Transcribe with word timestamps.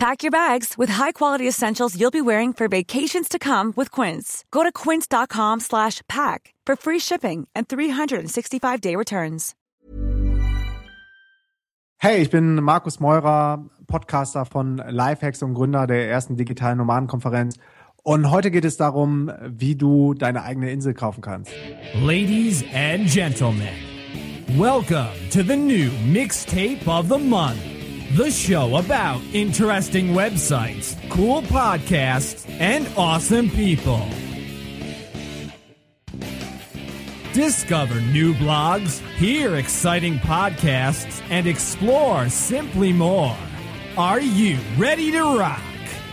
Pack 0.00 0.22
your 0.22 0.30
bags 0.30 0.78
with 0.78 0.88
high-quality 0.88 1.46
essentials 1.46 1.94
you'll 1.94 2.10
be 2.10 2.22
wearing 2.22 2.54
for 2.54 2.68
vacations 2.68 3.28
to 3.28 3.38
come 3.38 3.74
with 3.76 3.90
Quince. 3.90 4.46
Go 4.50 4.62
to 4.62 4.72
quince.com 4.72 5.60
slash 5.60 6.00
pack 6.08 6.54
for 6.64 6.74
free 6.74 6.98
shipping 6.98 7.46
and 7.54 7.68
365-day 7.68 8.96
returns. 8.96 9.54
Hey, 11.98 12.22
ich 12.22 12.30
bin 12.30 12.62
Markus 12.62 12.98
Meurer, 12.98 13.62
Podcaster 13.88 14.46
von 14.46 14.78
Lifehacks 14.78 15.42
und 15.42 15.52
Gründer 15.52 15.86
der 15.86 16.08
ersten 16.08 16.38
digitalen 16.38 16.78
Nomadenkonferenz. 16.78 17.56
Und 18.02 18.30
heute 18.30 18.50
geht 18.50 18.64
es 18.64 18.78
darum, 18.78 19.30
wie 19.42 19.76
du 19.76 20.14
deine 20.14 20.44
eigene 20.44 20.70
Insel 20.72 20.94
kaufen 20.94 21.20
kannst. 21.20 21.52
Ladies 22.02 22.64
and 22.74 23.06
gentlemen, 23.06 23.68
welcome 24.56 25.10
to 25.30 25.42
the 25.42 25.56
new 25.56 25.90
mixtape 26.10 26.88
of 26.88 27.10
the 27.10 27.18
month. 27.18 27.79
The 28.16 28.28
show 28.32 28.74
about 28.74 29.22
interesting 29.32 30.08
websites, 30.08 30.96
cool 31.10 31.42
podcasts, 31.42 32.44
and 32.58 32.88
awesome 32.96 33.48
people. 33.50 34.04
Discover 37.32 38.00
new 38.00 38.34
blogs, 38.34 38.98
hear 39.14 39.54
exciting 39.54 40.18
podcasts, 40.18 41.22
and 41.30 41.46
explore 41.46 42.28
simply 42.28 42.92
more. 42.92 43.36
Are 43.96 44.20
you 44.20 44.58
ready 44.76 45.12
to 45.12 45.38
rock? 45.38 45.62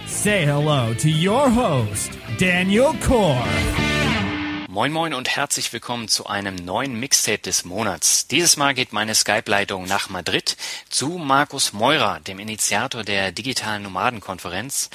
Say 0.05 0.45
hello 0.45 0.93
to 0.99 1.09
your 1.09 1.49
host, 1.49 2.15
Daniel 2.37 2.93
Core. 3.01 3.96
Moin 4.77 4.91
Moin 4.91 5.15
und 5.15 5.35
herzlich 5.35 5.73
willkommen 5.73 6.07
zu 6.07 6.27
einem 6.27 6.53
neuen 6.53 6.99
Mixtape 6.99 7.39
des 7.39 7.65
Monats. 7.65 8.27
Dieses 8.27 8.57
Mal 8.57 8.75
geht 8.75 8.93
meine 8.93 9.15
Skype-Leitung 9.15 9.85
nach 9.85 10.09
Madrid 10.09 10.55
zu 10.91 11.17
Markus 11.17 11.73
Meurer, 11.73 12.19
dem 12.19 12.37
Initiator 12.37 13.03
der 13.03 13.31
digitalen 13.31 13.81
Nomadenkonferenz. 13.81 14.91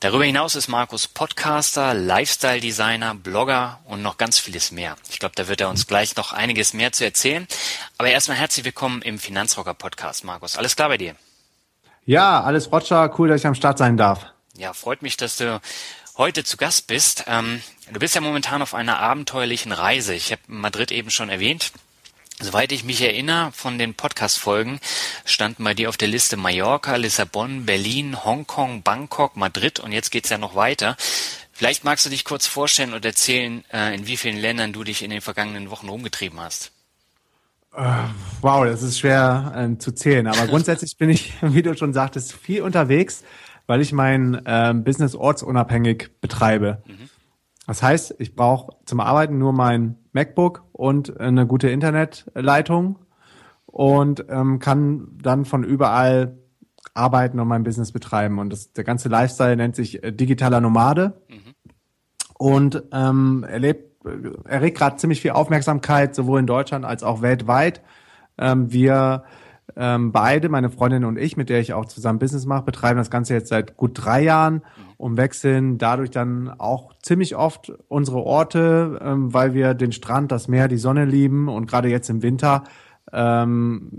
Darüber 0.00 0.24
hinaus 0.24 0.56
ist 0.56 0.66
Markus 0.66 1.06
Podcaster, 1.06 1.94
Lifestyle-Designer, 1.94 3.14
Blogger 3.14 3.78
und 3.84 4.02
noch 4.02 4.18
ganz 4.18 4.40
vieles 4.40 4.72
mehr. 4.72 4.96
Ich 5.10 5.20
glaube, 5.20 5.36
da 5.36 5.46
wird 5.46 5.60
er 5.60 5.70
uns 5.70 5.86
gleich 5.86 6.16
noch 6.16 6.32
einiges 6.32 6.74
mehr 6.74 6.90
zu 6.90 7.04
erzählen. 7.04 7.46
Aber 7.98 8.10
erstmal 8.10 8.36
herzlich 8.36 8.64
willkommen 8.64 9.00
im 9.00 9.20
Finanzrocker 9.20 9.74
Podcast, 9.74 10.24
Markus. 10.24 10.56
Alles 10.56 10.74
klar 10.74 10.88
bei 10.88 10.96
dir? 10.96 11.14
Ja, 12.04 12.42
alles 12.42 12.72
Roger. 12.72 13.14
Cool, 13.16 13.28
dass 13.28 13.42
ich 13.42 13.46
am 13.46 13.54
Start 13.54 13.78
sein 13.78 13.96
darf. 13.96 14.26
Ja, 14.56 14.72
freut 14.74 15.00
mich, 15.00 15.16
dass 15.16 15.36
du 15.36 15.60
heute 16.20 16.44
zu 16.44 16.58
Gast 16.58 16.86
bist. 16.86 17.24
Ähm, 17.28 17.62
du 17.90 17.98
bist 17.98 18.14
ja 18.14 18.20
momentan 18.20 18.60
auf 18.60 18.74
einer 18.74 18.98
abenteuerlichen 18.98 19.72
Reise. 19.72 20.12
Ich 20.12 20.32
habe 20.32 20.42
Madrid 20.48 20.92
eben 20.92 21.10
schon 21.10 21.30
erwähnt. 21.30 21.72
Soweit 22.38 22.72
ich 22.72 22.84
mich 22.84 23.00
erinnere 23.00 23.52
von 23.52 23.78
den 23.78 23.94
Podcast-Folgen, 23.94 24.80
standen 25.24 25.64
bei 25.64 25.72
dir 25.72 25.88
auf 25.88 25.96
der 25.96 26.08
Liste 26.08 26.36
Mallorca, 26.36 26.96
Lissabon, 26.96 27.64
Berlin, 27.64 28.22
Hongkong, 28.22 28.82
Bangkok, 28.82 29.34
Madrid 29.38 29.80
und 29.80 29.92
jetzt 29.92 30.10
geht's 30.10 30.28
ja 30.28 30.36
noch 30.36 30.54
weiter. 30.54 30.94
Vielleicht 31.52 31.84
magst 31.84 32.04
du 32.04 32.10
dich 32.10 32.26
kurz 32.26 32.46
vorstellen 32.46 32.92
und 32.92 33.02
erzählen, 33.06 33.64
äh, 33.72 33.94
in 33.94 34.06
wie 34.06 34.18
vielen 34.18 34.36
Ländern 34.36 34.74
du 34.74 34.84
dich 34.84 35.02
in 35.02 35.08
den 35.08 35.22
vergangenen 35.22 35.70
Wochen 35.70 35.88
rumgetrieben 35.88 36.38
hast. 36.38 36.70
Äh, 37.74 37.94
wow, 38.42 38.66
das 38.66 38.82
ist 38.82 38.98
schwer 38.98 39.54
äh, 39.56 39.78
zu 39.78 39.92
zählen. 39.92 40.26
Aber 40.26 40.46
grundsätzlich 40.48 40.98
bin 40.98 41.08
ich, 41.08 41.32
wie 41.40 41.62
du 41.62 41.74
schon 41.78 41.94
sagtest, 41.94 42.34
viel 42.34 42.60
unterwegs 42.60 43.24
weil 43.66 43.80
ich 43.80 43.92
mein 43.92 44.34
äh, 44.44 44.74
Business 44.74 45.14
ortsunabhängig 45.14 46.20
betreibe. 46.20 46.82
Mhm. 46.86 47.10
Das 47.66 47.82
heißt, 47.82 48.16
ich 48.18 48.34
brauche 48.34 48.72
zum 48.84 49.00
Arbeiten 49.00 49.38
nur 49.38 49.52
mein 49.52 49.96
MacBook 50.12 50.64
und 50.72 51.20
eine 51.20 51.46
gute 51.46 51.68
Internetleitung 51.68 52.98
und 53.66 54.24
ähm, 54.28 54.58
kann 54.58 55.08
dann 55.22 55.44
von 55.44 55.62
überall 55.62 56.36
arbeiten 56.94 57.38
und 57.38 57.48
mein 57.48 57.62
Business 57.62 57.92
betreiben. 57.92 58.38
Und 58.38 58.52
das, 58.52 58.72
der 58.72 58.84
ganze 58.84 59.08
Lifestyle 59.08 59.56
nennt 59.56 59.76
sich 59.76 60.02
äh, 60.02 60.12
digitaler 60.12 60.60
Nomade 60.60 61.20
mhm. 61.28 61.54
und 62.38 62.82
ähm, 62.92 63.44
erlebt, 63.48 64.04
erregt 64.46 64.78
gerade 64.78 64.96
ziemlich 64.96 65.20
viel 65.20 65.32
Aufmerksamkeit, 65.32 66.14
sowohl 66.14 66.40
in 66.40 66.46
Deutschland 66.46 66.84
als 66.84 67.02
auch 67.02 67.22
weltweit. 67.22 67.82
Ähm, 68.38 68.72
wir 68.72 69.24
ähm, 69.76 70.12
beide, 70.12 70.48
meine 70.48 70.70
Freundin 70.70 71.04
und 71.04 71.18
ich, 71.18 71.36
mit 71.36 71.48
der 71.48 71.60
ich 71.60 71.72
auch 71.72 71.86
zusammen 71.86 72.18
Business 72.18 72.46
mache, 72.46 72.64
betreiben 72.64 72.98
das 72.98 73.10
Ganze 73.10 73.34
jetzt 73.34 73.48
seit 73.48 73.76
gut 73.76 73.92
drei 73.94 74.22
Jahren 74.22 74.62
und 74.96 75.16
wechseln 75.16 75.78
dadurch 75.78 76.10
dann 76.10 76.50
auch 76.58 76.92
ziemlich 77.02 77.36
oft 77.36 77.72
unsere 77.88 78.18
Orte, 78.18 79.00
ähm, 79.02 79.32
weil 79.32 79.54
wir 79.54 79.74
den 79.74 79.92
Strand, 79.92 80.32
das 80.32 80.48
Meer, 80.48 80.68
die 80.68 80.76
Sonne 80.76 81.04
lieben 81.04 81.48
und 81.48 81.66
gerade 81.66 81.88
jetzt 81.88 82.10
im 82.10 82.22
Winter 82.22 82.64
ähm, 83.12 83.90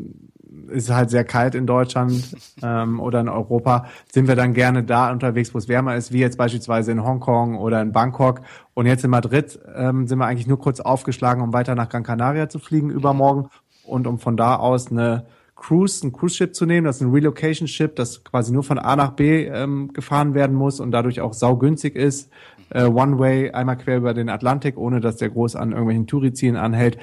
ist 0.67 0.89
halt 0.89 1.09
sehr 1.09 1.23
kalt 1.23 1.55
in 1.55 1.65
Deutschland 1.65 2.35
ähm, 2.63 2.99
oder 2.99 3.21
in 3.21 3.29
Europa, 3.29 3.85
sind 4.11 4.27
wir 4.27 4.35
dann 4.35 4.53
gerne 4.53 4.83
da 4.83 5.11
unterwegs, 5.11 5.53
wo 5.53 5.57
es 5.57 5.67
wärmer 5.67 5.95
ist, 5.95 6.11
wie 6.11 6.19
jetzt 6.19 6.37
beispielsweise 6.37 6.91
in 6.91 7.03
Hongkong 7.03 7.57
oder 7.57 7.81
in 7.81 7.91
Bangkok. 7.91 8.41
Und 8.73 8.85
jetzt 8.85 9.03
in 9.03 9.09
Madrid 9.09 9.59
ähm, 9.75 10.07
sind 10.07 10.19
wir 10.19 10.25
eigentlich 10.25 10.47
nur 10.47 10.59
kurz 10.59 10.79
aufgeschlagen, 10.79 11.41
um 11.41 11.53
weiter 11.53 11.75
nach 11.75 11.89
Gran 11.89 12.03
Canaria 12.03 12.49
zu 12.49 12.59
fliegen 12.59 12.89
übermorgen 12.89 13.49
und 13.85 14.07
um 14.07 14.19
von 14.19 14.37
da 14.37 14.55
aus 14.55 14.91
eine 14.91 15.25
Cruise, 15.61 16.05
ein 16.05 16.11
Cruise-Ship 16.11 16.55
zu 16.55 16.65
nehmen. 16.65 16.85
Das 16.85 16.97
ist 16.97 17.01
ein 17.03 17.11
Relocation-Ship, 17.11 17.95
das 17.95 18.23
quasi 18.23 18.51
nur 18.51 18.63
von 18.63 18.79
A 18.79 18.95
nach 18.95 19.11
B 19.11 19.45
ähm, 19.45 19.93
gefahren 19.93 20.33
werden 20.33 20.55
muss 20.55 20.79
und 20.79 20.91
dadurch 20.91 21.21
auch 21.21 21.33
saugünstig 21.33 21.95
ist. 21.95 22.31
Äh, 22.69 22.85
One-Way, 22.85 23.51
einmal 23.51 23.77
quer 23.77 23.97
über 23.97 24.15
den 24.15 24.29
Atlantik, 24.29 24.77
ohne 24.77 25.01
dass 25.01 25.17
der 25.17 25.29
groß 25.29 25.55
an 25.55 25.71
irgendwelchen 25.71 26.07
Tourizien 26.07 26.55
anhält. 26.55 26.97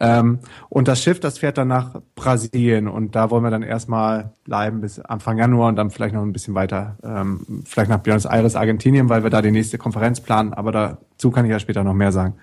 Ähm, 0.00 0.38
und 0.70 0.88
das 0.88 1.02
Schiff, 1.02 1.20
das 1.20 1.38
fährt 1.38 1.58
dann 1.58 1.68
nach 1.68 2.00
Brasilien 2.14 2.88
und 2.88 3.14
da 3.14 3.30
wollen 3.30 3.42
wir 3.42 3.50
dann 3.50 3.62
erstmal 3.62 4.32
bleiben 4.44 4.80
bis 4.80 5.00
Anfang 5.00 5.36
Januar 5.36 5.68
und 5.68 5.76
dann 5.76 5.90
vielleicht 5.90 6.14
noch 6.14 6.22
ein 6.22 6.32
bisschen 6.32 6.54
weiter, 6.54 6.96
ähm, 7.02 7.62
vielleicht 7.64 7.90
nach 7.90 7.98
Buenos 7.98 8.24
Aires, 8.24 8.56
Argentinien, 8.56 9.08
weil 9.10 9.22
wir 9.22 9.30
da 9.30 9.42
die 9.42 9.50
nächste 9.50 9.76
Konferenz 9.76 10.20
planen. 10.20 10.54
Aber 10.54 10.72
dazu 10.72 11.30
kann 11.30 11.44
ich 11.44 11.50
ja 11.50 11.58
später 11.58 11.84
noch 11.84 11.94
mehr 11.94 12.12
sagen. 12.12 12.34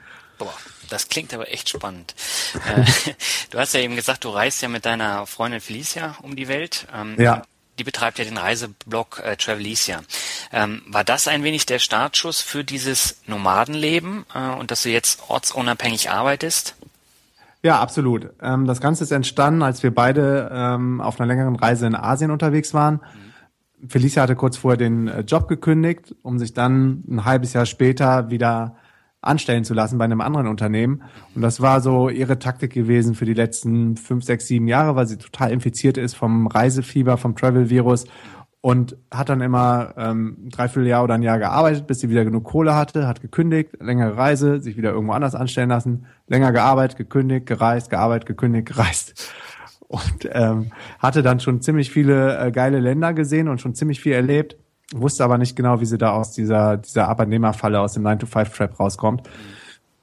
Das 0.90 1.10
klingt 1.10 1.34
aber 1.34 1.52
echt 1.52 1.70
spannend. 1.70 2.16
Äh, 2.54 2.84
du 3.50 3.60
hast 3.60 3.74
ja 3.74 3.80
eben 3.80 3.96
gesagt, 3.96 4.24
du 4.24 4.30
reist 4.30 4.62
ja 4.62 4.68
mit 4.68 4.86
deiner 4.86 5.26
Freundin 5.26 5.62
Felicia 5.62 6.16
um 6.22 6.36
die 6.36 6.48
Welt. 6.48 6.88
Ähm, 6.94 7.16
ja. 7.18 7.42
Die 7.78 7.84
betreibt 7.84 8.20
ja 8.20 8.26
den 8.26 8.38
Reiseblog 8.38 9.22
äh, 9.24 9.36
Travelicia. 9.36 10.02
Ähm, 10.54 10.82
war 10.88 11.04
das 11.04 11.28
ein 11.28 11.44
wenig 11.44 11.66
der 11.66 11.80
Startschuss 11.80 12.42
für 12.42 12.64
dieses 12.64 13.22
Nomadenleben 13.28 14.26
äh, 14.34 14.50
und 14.52 14.72
dass 14.72 14.84
du 14.84 14.90
jetzt 14.90 15.24
ortsunabhängig 15.28 16.10
arbeitest? 16.10 16.76
Ja, 17.64 17.80
absolut. 17.80 18.30
Ähm, 18.42 18.66
das 18.66 18.80
Ganze 18.80 19.04
ist 19.04 19.12
entstanden, 19.12 19.62
als 19.62 19.84
wir 19.84 19.94
beide 19.94 20.50
auf 21.02 21.20
einer 21.20 21.28
längeren 21.28 21.56
Reise 21.56 21.88
in 21.88 21.96
Asien 21.96 22.32
unterwegs 22.32 22.74
waren. 22.74 23.02
Mhm. 23.82 23.90
Felicia 23.90 24.24
hatte 24.24 24.36
kurz 24.36 24.58
vorher 24.58 24.78
den 24.78 25.26
Job 25.28 25.48
gekündigt, 25.48 26.16
um 26.22 26.40
sich 26.40 26.54
dann 26.54 27.04
ein 27.10 27.26
halbes 27.26 27.54
Jahr 27.54 27.66
später 27.66 28.30
wieder 28.30 28.78
anstellen 29.26 29.64
zu 29.64 29.74
lassen 29.74 29.98
bei 29.98 30.06
einem 30.06 30.22
anderen 30.22 30.48
Unternehmen. 30.48 31.04
Und 31.36 31.42
das 31.42 31.62
war 31.62 31.82
so 31.82 32.10
ihre 32.10 32.40
Taktik 32.40 32.74
gewesen 32.74 33.16
für 33.16 33.26
die 33.26 33.34
letzten 33.34 33.98
fünf, 33.98 34.24
sechs, 34.24 34.48
sieben 34.48 34.68
Jahre, 34.68 34.96
weil 34.96 35.08
sie 35.08 35.18
total 35.18 35.52
infiziert 35.52 35.98
ist 35.98 36.16
vom 36.16 36.48
Reisefieber, 36.48 37.18
vom 37.18 37.36
Travel-Virus 37.36 38.06
und 38.62 38.98
hat 39.12 39.30
dann 39.30 39.42
immer 39.42 39.94
ähm, 39.96 40.50
dreiviertel 40.50 40.88
Jahr 40.88 41.04
oder 41.04 41.14
ein 41.14 41.22
Jahr 41.22 41.38
gearbeitet, 41.38 41.86
bis 41.86 42.00
sie 42.00 42.10
wieder 42.10 42.26
genug 42.26 42.46
Kohle 42.46 42.74
hatte, 42.74 43.08
hat 43.08 43.22
gekündigt, 43.22 43.80
längere 43.80 44.18
Reise, 44.18 44.60
sich 44.60 44.76
wieder 44.76 44.92
irgendwo 44.92 45.14
anders 45.14 45.36
anstellen 45.36 45.70
lassen, 45.70 46.08
länger 46.28 46.52
gearbeitet, 46.52 46.98
gekündigt, 46.98 47.46
gereist, 47.46 47.92
gearbeitet, 47.92 48.26
gekündigt, 48.26 48.66
gereist. 48.74 49.32
Und 49.88 50.28
ähm, 50.32 50.72
hatte 50.98 51.22
dann 51.22 51.40
schon 51.40 51.62
ziemlich 51.62 51.92
viele 51.92 52.40
äh, 52.40 52.52
geile 52.52 52.80
Länder 52.80 53.14
gesehen 53.14 53.50
und 53.50 53.62
schon 53.62 53.76
ziemlich 53.76 54.02
viel 54.02 54.14
erlebt 54.14 54.58
wusste 54.94 55.24
aber 55.24 55.38
nicht 55.38 55.56
genau, 55.56 55.82
wie 55.82 55.86
sie 55.86 55.98
da 55.98 56.12
aus 56.12 56.32
dieser, 56.32 56.78
dieser 56.78 57.08
Arbeitnehmerfalle 57.08 57.80
aus 57.80 57.94
dem 57.94 58.04
9-to-5-Trap 58.06 58.80
rauskommt. 58.80 59.24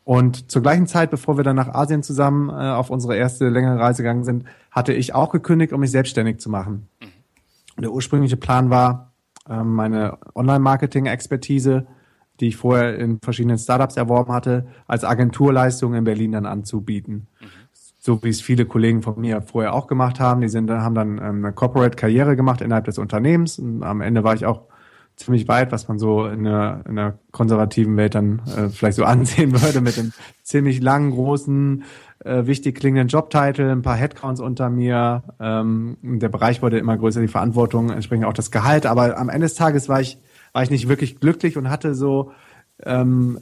Und 0.05 0.51
zur 0.51 0.63
gleichen 0.63 0.87
Zeit, 0.87 1.11
bevor 1.11 1.37
wir 1.37 1.45
dann 1.45 1.57
nach 1.57 1.73
Asien 1.73 2.03
zusammen 2.03 2.49
äh, 2.51 2.71
auf 2.71 2.91
unsere 2.91 3.17
erste 3.17 3.49
längere 3.49 3.79
Reise 3.79 4.03
gegangen 4.03 4.25
sind, 4.25 4.45
hatte 4.71 4.93
ich 4.93 5.15
auch 5.15 5.31
gekündigt, 5.31 5.73
um 5.73 5.81
mich 5.81 5.93
selbstständig 5.93 6.41
zu 6.41 6.51
machen. 6.51 6.89
Der 7.79 7.93
ursprüngliche 7.93 8.37
Plan 8.37 8.71
war, 8.71 9.13
äh, 9.49 9.63
meine 9.63 10.19
Online-Marketing-Expertise, 10.35 11.87
die 12.41 12.49
ich 12.49 12.57
vorher 12.57 12.99
in 12.99 13.21
verschiedenen 13.23 13.59
Startups 13.59 13.97
erworben 13.97 14.33
hatte, 14.33 14.67
als 14.89 15.05
Agenturleistung 15.05 15.95
in 15.95 16.03
Berlin 16.03 16.33
dann 16.33 16.47
anzubieten. 16.47 17.29
Mhm. 17.41 17.47
So 18.01 18.21
wie 18.25 18.31
es 18.31 18.41
viele 18.41 18.67
Kollegen 18.67 19.03
von 19.03 19.21
mir 19.21 19.43
vorher 19.43 19.73
auch 19.73 19.87
gemacht 19.87 20.19
haben. 20.19 20.41
Die 20.41 20.49
sind, 20.49 20.69
haben 20.69 20.97
dann 20.97 21.19
ähm, 21.19 21.45
eine 21.45 21.53
Corporate-Karriere 21.53 22.35
gemacht 22.35 22.61
innerhalb 22.61 22.87
des 22.87 22.99
Unternehmens. 22.99 23.61
Und 23.61 23.85
am 23.85 24.01
Ende 24.01 24.25
war 24.25 24.35
ich 24.35 24.45
auch 24.45 24.63
ziemlich 25.25 25.49
weit, 25.49 25.73
was 25.73 25.89
man 25.89 25.99
so 25.99 26.27
in 26.27 26.47
einer, 26.47 26.83
in 26.87 26.99
einer 26.99 27.19
konservativen 27.31 27.97
Welt 27.97 28.15
dann 28.15 28.43
äh, 28.57 28.69
vielleicht 28.69 28.97
so 28.97 29.05
ansehen 29.07 29.61
würde, 29.61 29.81
mit 29.81 29.99
einem 29.99 30.13
ziemlich 30.43 30.81
langen, 30.81 31.11
großen, 31.11 31.85
äh, 32.25 32.47
wichtig 32.47 32.79
klingenden 32.79 33.09
Jobtitel, 33.09 33.71
ein 33.71 33.83
paar 33.83 33.97
Headcounts 33.97 34.41
unter 34.41 34.71
mir. 34.71 35.23
Ähm, 35.41 35.97
der 36.03 36.29
Bereich 36.29 36.63
wurde 36.63 36.79
immer 36.79 36.97
größer, 36.97 37.21
die 37.21 37.29
Verantwortung, 37.29 37.91
entsprechend 37.91 38.27
auch 38.27 38.33
das 38.33 38.51
Gehalt. 38.51 38.87
Aber 38.87 39.17
am 39.19 39.29
Ende 39.29 39.47
des 39.47 39.55
Tages 39.55 39.89
war 39.89 40.01
ich, 40.01 40.19
war 40.53 40.63
ich 40.63 40.71
nicht 40.71 40.89
wirklich 40.89 41.21
glücklich 41.21 41.57
und 41.57 41.71
hatte 41.71 41.95
so 41.95 42.33
ähm, 42.85 43.39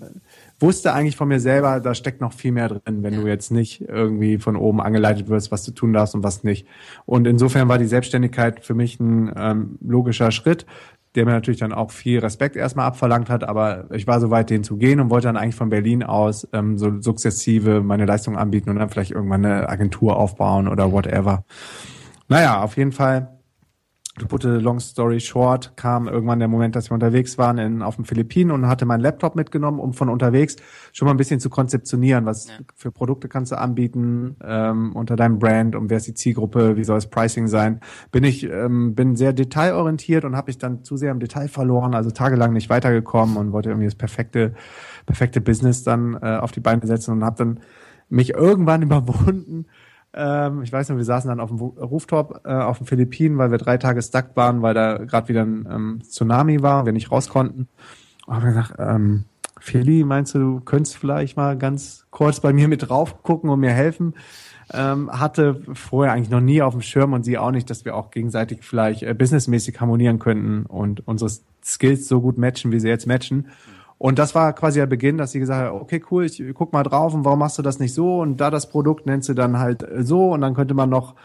wusste 0.58 0.92
eigentlich 0.92 1.16
von 1.16 1.28
mir 1.28 1.40
selber, 1.40 1.80
da 1.80 1.94
steckt 1.94 2.20
noch 2.20 2.32
viel 2.32 2.52
mehr 2.52 2.68
drin, 2.68 3.02
wenn 3.02 3.14
du 3.14 3.26
jetzt 3.26 3.50
nicht 3.50 3.80
irgendwie 3.80 4.38
von 4.38 4.56
oben 4.56 4.80
angeleitet 4.80 5.28
wirst, 5.28 5.50
was 5.50 5.64
du 5.64 5.72
tun 5.72 5.92
darfst 5.92 6.14
und 6.14 6.22
was 6.22 6.44
nicht. 6.44 6.66
Und 7.06 7.26
insofern 7.26 7.68
war 7.68 7.78
die 7.78 7.86
Selbstständigkeit 7.86 8.64
für 8.64 8.74
mich 8.74 9.00
ein 9.00 9.32
ähm, 9.36 9.78
logischer 9.80 10.30
Schritt, 10.30 10.66
der 11.14 11.24
mir 11.24 11.32
natürlich 11.32 11.60
dann 11.60 11.72
auch 11.72 11.90
viel 11.90 12.20
Respekt 12.20 12.56
erstmal 12.56 12.86
abverlangt 12.86 13.28
hat, 13.30 13.42
aber 13.42 13.86
ich 13.92 14.06
war 14.06 14.20
so 14.20 14.30
weit, 14.30 14.50
den 14.50 14.62
zu 14.62 14.76
gehen 14.76 15.00
und 15.00 15.10
wollte 15.10 15.26
dann 15.26 15.36
eigentlich 15.36 15.56
von 15.56 15.68
Berlin 15.68 16.02
aus 16.02 16.46
ähm, 16.52 16.78
so 16.78 17.00
sukzessive 17.00 17.82
meine 17.82 18.04
Leistung 18.04 18.36
anbieten 18.36 18.70
und 18.70 18.76
dann 18.76 18.90
vielleicht 18.90 19.10
irgendwann 19.10 19.44
eine 19.44 19.68
Agentur 19.68 20.16
aufbauen 20.16 20.68
oder 20.68 20.92
whatever. 20.92 21.44
Naja, 22.28 22.62
auf 22.62 22.76
jeden 22.76 22.92
Fall 22.92 23.39
to 24.20 24.26
put 24.26 24.44
a 24.44 24.58
long 24.58 24.78
story 24.80 25.18
short, 25.18 25.76
kam 25.76 26.06
irgendwann 26.06 26.38
der 26.38 26.48
Moment, 26.48 26.76
dass 26.76 26.90
wir 26.90 26.94
unterwegs 26.94 27.38
waren 27.38 27.58
in, 27.58 27.82
auf 27.82 27.96
den 27.96 28.04
Philippinen 28.04 28.50
und 28.50 28.68
hatte 28.68 28.84
meinen 28.84 29.00
Laptop 29.00 29.34
mitgenommen, 29.34 29.80
um 29.80 29.94
von 29.94 30.08
unterwegs 30.08 30.56
schon 30.92 31.06
mal 31.06 31.12
ein 31.12 31.16
bisschen 31.16 31.40
zu 31.40 31.50
konzeptionieren, 31.50 32.26
was 32.26 32.48
ja. 32.48 32.54
für 32.76 32.92
Produkte 32.92 33.28
kannst 33.28 33.52
du 33.52 33.58
anbieten 33.58 34.36
ähm, 34.44 34.94
unter 34.94 35.16
deinem 35.16 35.38
Brand 35.38 35.74
und 35.74 35.90
wer 35.90 35.96
ist 35.96 36.06
die 36.06 36.14
Zielgruppe, 36.14 36.76
wie 36.76 36.84
soll 36.84 36.96
das 36.96 37.08
Pricing 37.08 37.48
sein. 37.48 37.80
Bin 38.12 38.24
ich 38.24 38.44
ähm, 38.44 38.94
bin 38.94 39.16
sehr 39.16 39.32
detailorientiert 39.32 40.24
und 40.24 40.36
habe 40.36 40.48
mich 40.48 40.58
dann 40.58 40.84
zu 40.84 40.96
sehr 40.96 41.10
im 41.10 41.20
Detail 41.20 41.48
verloren, 41.48 41.94
also 41.94 42.10
tagelang 42.10 42.52
nicht 42.52 42.70
weitergekommen 42.70 43.36
und 43.36 43.52
wollte 43.52 43.70
irgendwie 43.70 43.86
das 43.86 43.94
perfekte 43.94 44.54
perfekte 45.06 45.40
Business 45.40 45.82
dann 45.82 46.18
äh, 46.22 46.36
auf 46.36 46.52
die 46.52 46.60
Beine 46.60 46.86
setzen 46.86 47.12
und 47.12 47.24
habe 47.24 47.36
dann 47.36 47.60
mich 48.10 48.34
irgendwann 48.34 48.82
überwunden, 48.82 49.66
ähm, 50.12 50.62
ich 50.62 50.72
weiß 50.72 50.88
noch, 50.88 50.96
wir 50.96 51.04
saßen 51.04 51.28
dann 51.28 51.40
auf 51.40 51.50
dem 51.50 51.58
Rooftop 51.58 52.40
äh, 52.44 52.52
auf 52.52 52.78
den 52.78 52.86
Philippinen, 52.86 53.38
weil 53.38 53.50
wir 53.50 53.58
drei 53.58 53.78
Tage 53.78 54.02
stuck 54.02 54.30
waren, 54.34 54.62
weil 54.62 54.74
da 54.74 54.98
gerade 54.98 55.28
wieder 55.28 55.42
ein 55.42 55.68
ähm, 55.70 56.00
Tsunami 56.02 56.62
war, 56.62 56.84
wir 56.84 56.92
nicht 56.92 57.10
raus 57.10 57.28
konnten. 57.28 57.68
Und 58.26 58.34
haben 58.34 58.46
gesagt, 58.46 58.74
ähm, 58.78 59.24
Feli, 59.60 60.04
meinst 60.04 60.34
du, 60.34 60.38
du 60.38 60.60
könntest 60.60 60.96
vielleicht 60.96 61.36
mal 61.36 61.56
ganz 61.56 62.06
kurz 62.10 62.40
bei 62.40 62.52
mir 62.52 62.66
mit 62.66 62.88
drauf 62.88 63.22
gucken 63.22 63.50
und 63.50 63.60
mir 63.60 63.72
helfen? 63.72 64.14
Ähm, 64.72 65.10
hatte 65.12 65.60
vorher 65.74 66.12
eigentlich 66.12 66.30
noch 66.30 66.40
nie 66.40 66.62
auf 66.62 66.74
dem 66.74 66.82
Schirm 66.82 67.12
und 67.12 67.24
sie 67.24 67.38
auch 67.38 67.50
nicht, 67.50 67.68
dass 67.70 67.84
wir 67.84 67.96
auch 67.96 68.10
gegenseitig 68.10 68.62
vielleicht 68.62 69.02
äh, 69.02 69.14
businessmäßig 69.14 69.80
harmonieren 69.80 70.18
könnten 70.18 70.64
und 70.64 71.06
unsere 71.06 71.30
Skills 71.64 72.08
so 72.08 72.20
gut 72.20 72.38
matchen, 72.38 72.72
wie 72.72 72.80
sie 72.80 72.88
jetzt 72.88 73.06
matchen. 73.06 73.48
Und 74.02 74.18
das 74.18 74.34
war 74.34 74.54
quasi 74.54 74.78
der 74.78 74.86
Beginn, 74.86 75.18
dass 75.18 75.32
sie 75.32 75.40
gesagt 75.40 75.62
hat, 75.62 75.78
okay, 75.78 76.02
cool, 76.10 76.24
ich 76.24 76.42
guck 76.54 76.72
mal 76.72 76.84
drauf 76.84 77.12
und 77.12 77.26
warum 77.26 77.38
machst 77.38 77.58
du 77.58 77.62
das 77.62 77.78
nicht 77.80 77.92
so? 77.92 78.20
Und 78.20 78.38
da 78.38 78.48
das 78.48 78.70
Produkt 78.70 79.04
nennst 79.04 79.28
du 79.28 79.34
dann 79.34 79.58
halt 79.58 79.86
so 79.98 80.32
und 80.32 80.40
dann 80.40 80.54
könnte 80.54 80.72
man 80.72 80.88
noch 80.88 81.16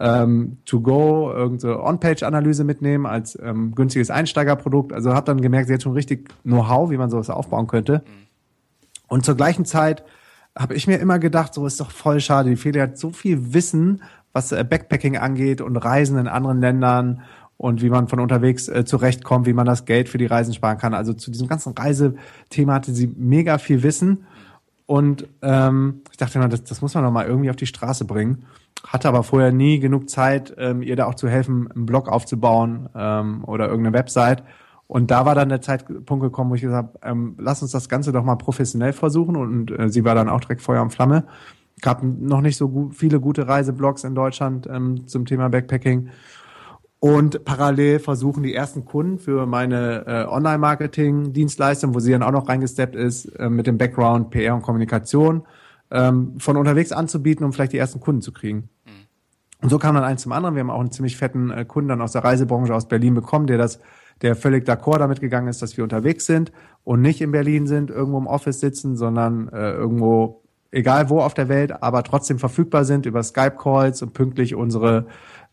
ähm, 0.00 0.56
to 0.64 0.80
go 0.80 1.30
irgendeine 1.32 1.80
On-Page-Analyse 1.80 2.64
mitnehmen 2.64 3.06
als 3.06 3.38
ähm, 3.40 3.76
günstiges 3.76 4.10
Einsteigerprodukt. 4.10 4.92
Also 4.92 5.14
habe 5.14 5.26
dann 5.26 5.42
gemerkt, 5.42 5.68
sie 5.68 5.74
hat 5.74 5.84
schon 5.84 5.92
richtig 5.92 6.28
Know-how, 6.42 6.90
wie 6.90 6.96
man 6.96 7.08
sowas 7.08 7.30
aufbauen 7.30 7.68
könnte. 7.68 8.02
Und 9.06 9.24
zur 9.24 9.36
gleichen 9.36 9.64
Zeit 9.64 10.02
habe 10.58 10.74
ich 10.74 10.88
mir 10.88 10.96
immer 10.96 11.20
gedacht, 11.20 11.54
so 11.54 11.64
ist 11.68 11.78
doch 11.78 11.92
voll 11.92 12.18
schade. 12.18 12.50
Die 12.50 12.56
Feli 12.56 12.80
hat 12.80 12.98
so 12.98 13.10
viel 13.10 13.54
Wissen, 13.54 14.02
was 14.32 14.50
äh, 14.50 14.64
Backpacking 14.68 15.16
angeht 15.16 15.60
und 15.60 15.76
Reisen 15.76 16.18
in 16.18 16.26
anderen 16.26 16.60
Ländern 16.60 17.22
und 17.56 17.82
wie 17.82 17.90
man 17.90 18.08
von 18.08 18.20
unterwegs 18.20 18.68
äh, 18.68 18.84
zurechtkommt, 18.84 19.46
wie 19.46 19.52
man 19.52 19.66
das 19.66 19.84
Geld 19.84 20.08
für 20.08 20.18
die 20.18 20.26
Reisen 20.26 20.54
sparen 20.54 20.78
kann. 20.78 20.94
Also 20.94 21.12
zu 21.12 21.30
diesem 21.30 21.48
ganzen 21.48 21.72
Reisethema 21.72 22.74
hatte 22.74 22.92
sie 22.92 23.06
mega 23.16 23.58
viel 23.58 23.82
Wissen. 23.82 24.26
Und 24.86 25.26
ähm, 25.40 26.02
ich 26.10 26.16
dachte 26.16 26.38
immer, 26.38 26.48
das, 26.48 26.64
das 26.64 26.82
muss 26.82 26.94
man 26.94 27.04
doch 27.04 27.10
mal 27.10 27.26
irgendwie 27.26 27.50
auf 27.50 27.56
die 27.56 27.66
Straße 27.66 28.04
bringen. 28.04 28.44
Hatte 28.86 29.08
aber 29.08 29.22
vorher 29.22 29.50
nie 29.50 29.78
genug 29.78 30.10
Zeit, 30.10 30.54
ähm, 30.58 30.82
ihr 30.82 30.96
da 30.96 31.06
auch 31.06 31.14
zu 31.14 31.28
helfen, 31.28 31.70
einen 31.70 31.86
Blog 31.86 32.08
aufzubauen 32.08 32.88
ähm, 32.94 33.44
oder 33.44 33.68
irgendeine 33.68 33.96
Website. 33.96 34.42
Und 34.86 35.10
da 35.10 35.24
war 35.24 35.34
dann 35.34 35.48
der 35.48 35.62
Zeitpunkt 35.62 36.22
gekommen, 36.22 36.50
wo 36.50 36.54
ich 36.54 36.60
gesagt 36.60 36.88
habe, 37.02 37.10
ähm, 37.10 37.34
lass 37.38 37.62
uns 37.62 37.70
das 37.70 37.88
Ganze 37.88 38.12
doch 38.12 38.24
mal 38.24 38.36
professionell 38.36 38.92
versuchen. 38.92 39.36
Und 39.36 39.70
äh, 39.70 39.88
sie 39.88 40.04
war 40.04 40.14
dann 40.14 40.28
auch 40.28 40.40
direkt 40.40 40.60
Feuer 40.60 40.82
und 40.82 40.90
Flamme. 40.90 41.24
Gab 41.80 42.02
noch 42.02 42.42
nicht 42.42 42.56
so 42.56 42.68
gut, 42.68 42.94
viele 42.94 43.20
gute 43.20 43.48
Reiseblogs 43.48 44.04
in 44.04 44.14
Deutschland 44.14 44.68
ähm, 44.70 45.06
zum 45.06 45.24
Thema 45.24 45.48
Backpacking 45.48 46.10
und 47.04 47.44
parallel 47.44 47.98
versuchen 47.98 48.42
die 48.42 48.54
ersten 48.54 48.86
Kunden 48.86 49.18
für 49.18 49.44
meine 49.44 50.06
äh, 50.06 50.24
Online-Marketing-Dienstleistung, 50.26 51.94
wo 51.94 52.00
sie 52.00 52.12
dann 52.12 52.22
auch 52.22 52.30
noch 52.30 52.48
reingesteppt 52.48 52.96
ist, 52.96 53.26
äh, 53.26 53.50
mit 53.50 53.66
dem 53.66 53.76
Background 53.76 54.30
PR 54.30 54.54
und 54.54 54.62
Kommunikation, 54.62 55.42
ähm, 55.90 56.40
von 56.40 56.56
unterwegs 56.56 56.92
anzubieten, 56.92 57.44
um 57.44 57.52
vielleicht 57.52 57.74
die 57.74 57.76
ersten 57.76 58.00
Kunden 58.00 58.22
zu 58.22 58.32
kriegen. 58.32 58.70
Mhm. 58.86 58.90
Und 59.60 59.68
so 59.68 59.78
kam 59.78 59.94
dann 59.94 60.04
eins 60.04 60.22
zum 60.22 60.32
anderen. 60.32 60.54
Wir 60.54 60.60
haben 60.60 60.70
auch 60.70 60.80
einen 60.80 60.92
ziemlich 60.92 61.18
fetten 61.18 61.50
äh, 61.50 61.66
Kunden 61.66 61.90
dann 61.90 62.00
aus 62.00 62.12
der 62.12 62.24
Reisebranche 62.24 62.74
aus 62.74 62.88
Berlin 62.88 63.12
bekommen, 63.12 63.48
der 63.48 63.58
das, 63.58 63.80
der 64.22 64.34
völlig 64.34 64.66
d'accord 64.66 65.00
damit 65.00 65.20
gegangen 65.20 65.48
ist, 65.48 65.60
dass 65.60 65.76
wir 65.76 65.84
unterwegs 65.84 66.24
sind 66.24 66.52
und 66.84 67.02
nicht 67.02 67.20
in 67.20 67.32
Berlin 67.32 67.66
sind, 67.66 67.90
irgendwo 67.90 68.16
im 68.16 68.26
Office 68.26 68.60
sitzen, 68.60 68.96
sondern 68.96 69.48
äh, 69.48 69.72
irgendwo, 69.72 70.40
egal 70.70 71.10
wo 71.10 71.20
auf 71.20 71.34
der 71.34 71.50
Welt, 71.50 71.82
aber 71.82 72.02
trotzdem 72.02 72.38
verfügbar 72.38 72.86
sind 72.86 73.04
über 73.04 73.22
Skype-Calls 73.22 74.00
und 74.00 74.14
pünktlich 74.14 74.54
unsere 74.54 75.04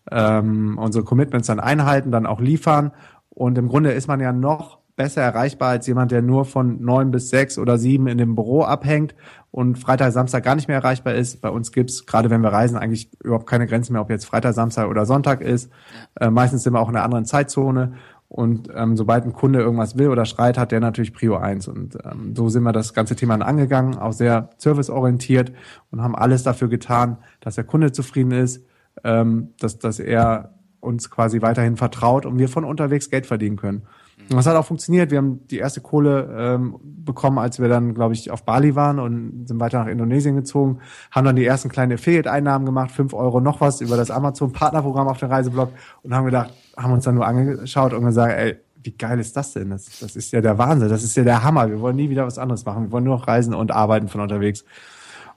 ähm, 0.09 0.77
unsere 0.77 1.03
Commitments 1.03 1.47
dann 1.47 1.59
einhalten, 1.59 2.11
dann 2.11 2.25
auch 2.25 2.41
liefern. 2.41 2.91
Und 3.29 3.57
im 3.57 3.67
Grunde 3.67 3.91
ist 3.91 4.07
man 4.07 4.19
ja 4.19 4.33
noch 4.33 4.79
besser 4.95 5.21
erreichbar 5.21 5.69
als 5.69 5.87
jemand, 5.87 6.11
der 6.11 6.21
nur 6.21 6.45
von 6.45 6.81
neun 6.81 7.11
bis 7.11 7.29
sechs 7.29 7.57
oder 7.57 7.77
sieben 7.77 8.07
in 8.07 8.17
dem 8.17 8.35
Büro 8.35 8.61
abhängt 8.63 9.15
und 9.49 9.79
Freitag, 9.79 10.11
Samstag 10.11 10.43
gar 10.43 10.55
nicht 10.55 10.67
mehr 10.67 10.77
erreichbar 10.77 11.13
ist. 11.15 11.41
Bei 11.41 11.49
uns 11.49 11.71
gibt's 11.71 12.05
gerade 12.05 12.29
wenn 12.29 12.41
wir 12.41 12.53
reisen, 12.53 12.77
eigentlich 12.77 13.09
überhaupt 13.23 13.47
keine 13.47 13.67
Grenzen 13.67 13.93
mehr, 13.93 14.01
ob 14.01 14.09
jetzt 14.09 14.25
Freitag, 14.25 14.53
Samstag 14.53 14.89
oder 14.89 15.05
Sonntag 15.05 15.41
ist. 15.41 15.71
Äh, 16.19 16.29
meistens 16.29 16.63
sind 16.63 16.73
wir 16.73 16.79
auch 16.79 16.89
in 16.89 16.95
einer 16.95 17.05
anderen 17.05 17.25
Zeitzone. 17.25 17.93
Und 18.27 18.69
ähm, 18.73 18.95
sobald 18.95 19.25
ein 19.25 19.33
Kunde 19.33 19.59
irgendwas 19.59 19.97
will 19.97 20.07
oder 20.07 20.23
schreit, 20.23 20.57
hat 20.57 20.71
der 20.71 20.79
natürlich 20.79 21.13
Prio 21.13 21.35
eins. 21.35 21.67
Und 21.67 21.97
ähm, 22.05 22.33
so 22.33 22.47
sind 22.47 22.63
wir 22.63 22.71
das 22.71 22.93
ganze 22.93 23.17
Thema 23.17 23.35
angegangen, 23.35 23.97
auch 23.97 24.13
sehr 24.13 24.51
serviceorientiert 24.57 25.51
und 25.89 26.01
haben 26.01 26.15
alles 26.15 26.43
dafür 26.43 26.69
getan, 26.69 27.17
dass 27.41 27.55
der 27.55 27.65
Kunde 27.65 27.91
zufrieden 27.91 28.31
ist, 28.31 28.63
ähm, 29.03 29.53
dass, 29.59 29.79
dass 29.79 29.99
er 29.99 30.53
uns 30.79 31.09
quasi 31.09 31.41
weiterhin 31.41 31.77
vertraut 31.77 32.25
und 32.25 32.39
wir 32.39 32.49
von 32.49 32.65
unterwegs 32.65 33.09
Geld 33.09 33.25
verdienen 33.25 33.55
können. 33.55 33.83
Und 34.29 34.37
das 34.37 34.45
hat 34.45 34.55
auch 34.55 34.65
funktioniert. 34.65 35.11
Wir 35.11 35.17
haben 35.17 35.45
die 35.47 35.57
erste 35.57 35.81
Kohle 35.81 36.29
ähm, 36.37 36.75
bekommen, 36.81 37.37
als 37.37 37.59
wir 37.59 37.67
dann, 37.67 37.93
glaube 37.93 38.13
ich, 38.13 38.31
auf 38.31 38.43
Bali 38.43 38.75
waren 38.75 38.99
und 38.99 39.47
sind 39.47 39.59
weiter 39.59 39.79
nach 39.79 39.87
Indonesien 39.87 40.35
gezogen, 40.35 40.79
haben 41.11 41.25
dann 41.25 41.35
die 41.35 41.45
ersten 41.45 41.69
kleinen 41.69 41.93
Affiliate-Einnahmen 41.93 42.65
gemacht, 42.65 42.91
fünf 42.91 43.13
Euro 43.13 43.41
noch 43.41 43.61
was 43.61 43.81
über 43.81 43.97
das 43.97 44.11
Amazon-Partnerprogramm 44.11 45.07
auf 45.07 45.17
dem 45.17 45.29
Reiseblog 45.29 45.71
und 46.03 46.13
haben 46.15 46.25
gedacht, 46.25 46.53
haben 46.77 46.93
uns 46.93 47.03
dann 47.03 47.15
nur 47.15 47.25
angeschaut 47.25 47.93
und 47.93 48.05
gesagt, 48.05 48.33
ey, 48.37 48.57
wie 48.83 48.91
geil 48.91 49.19
ist 49.19 49.35
das 49.35 49.53
denn? 49.53 49.69
Das, 49.69 49.99
das 49.99 50.15
ist 50.15 50.31
ja 50.31 50.41
der 50.41 50.57
Wahnsinn, 50.57 50.89
das 50.89 51.03
ist 51.03 51.15
ja 51.15 51.23
der 51.23 51.43
Hammer. 51.43 51.69
Wir 51.69 51.81
wollen 51.81 51.95
nie 51.95 52.09
wieder 52.09 52.25
was 52.25 52.37
anderes 52.37 52.65
machen. 52.65 52.85
Wir 52.85 52.91
wollen 52.91 53.03
nur 53.03 53.17
noch 53.17 53.27
reisen 53.27 53.53
und 53.53 53.71
arbeiten 53.71 54.07
von 54.07 54.21
unterwegs. 54.21 54.65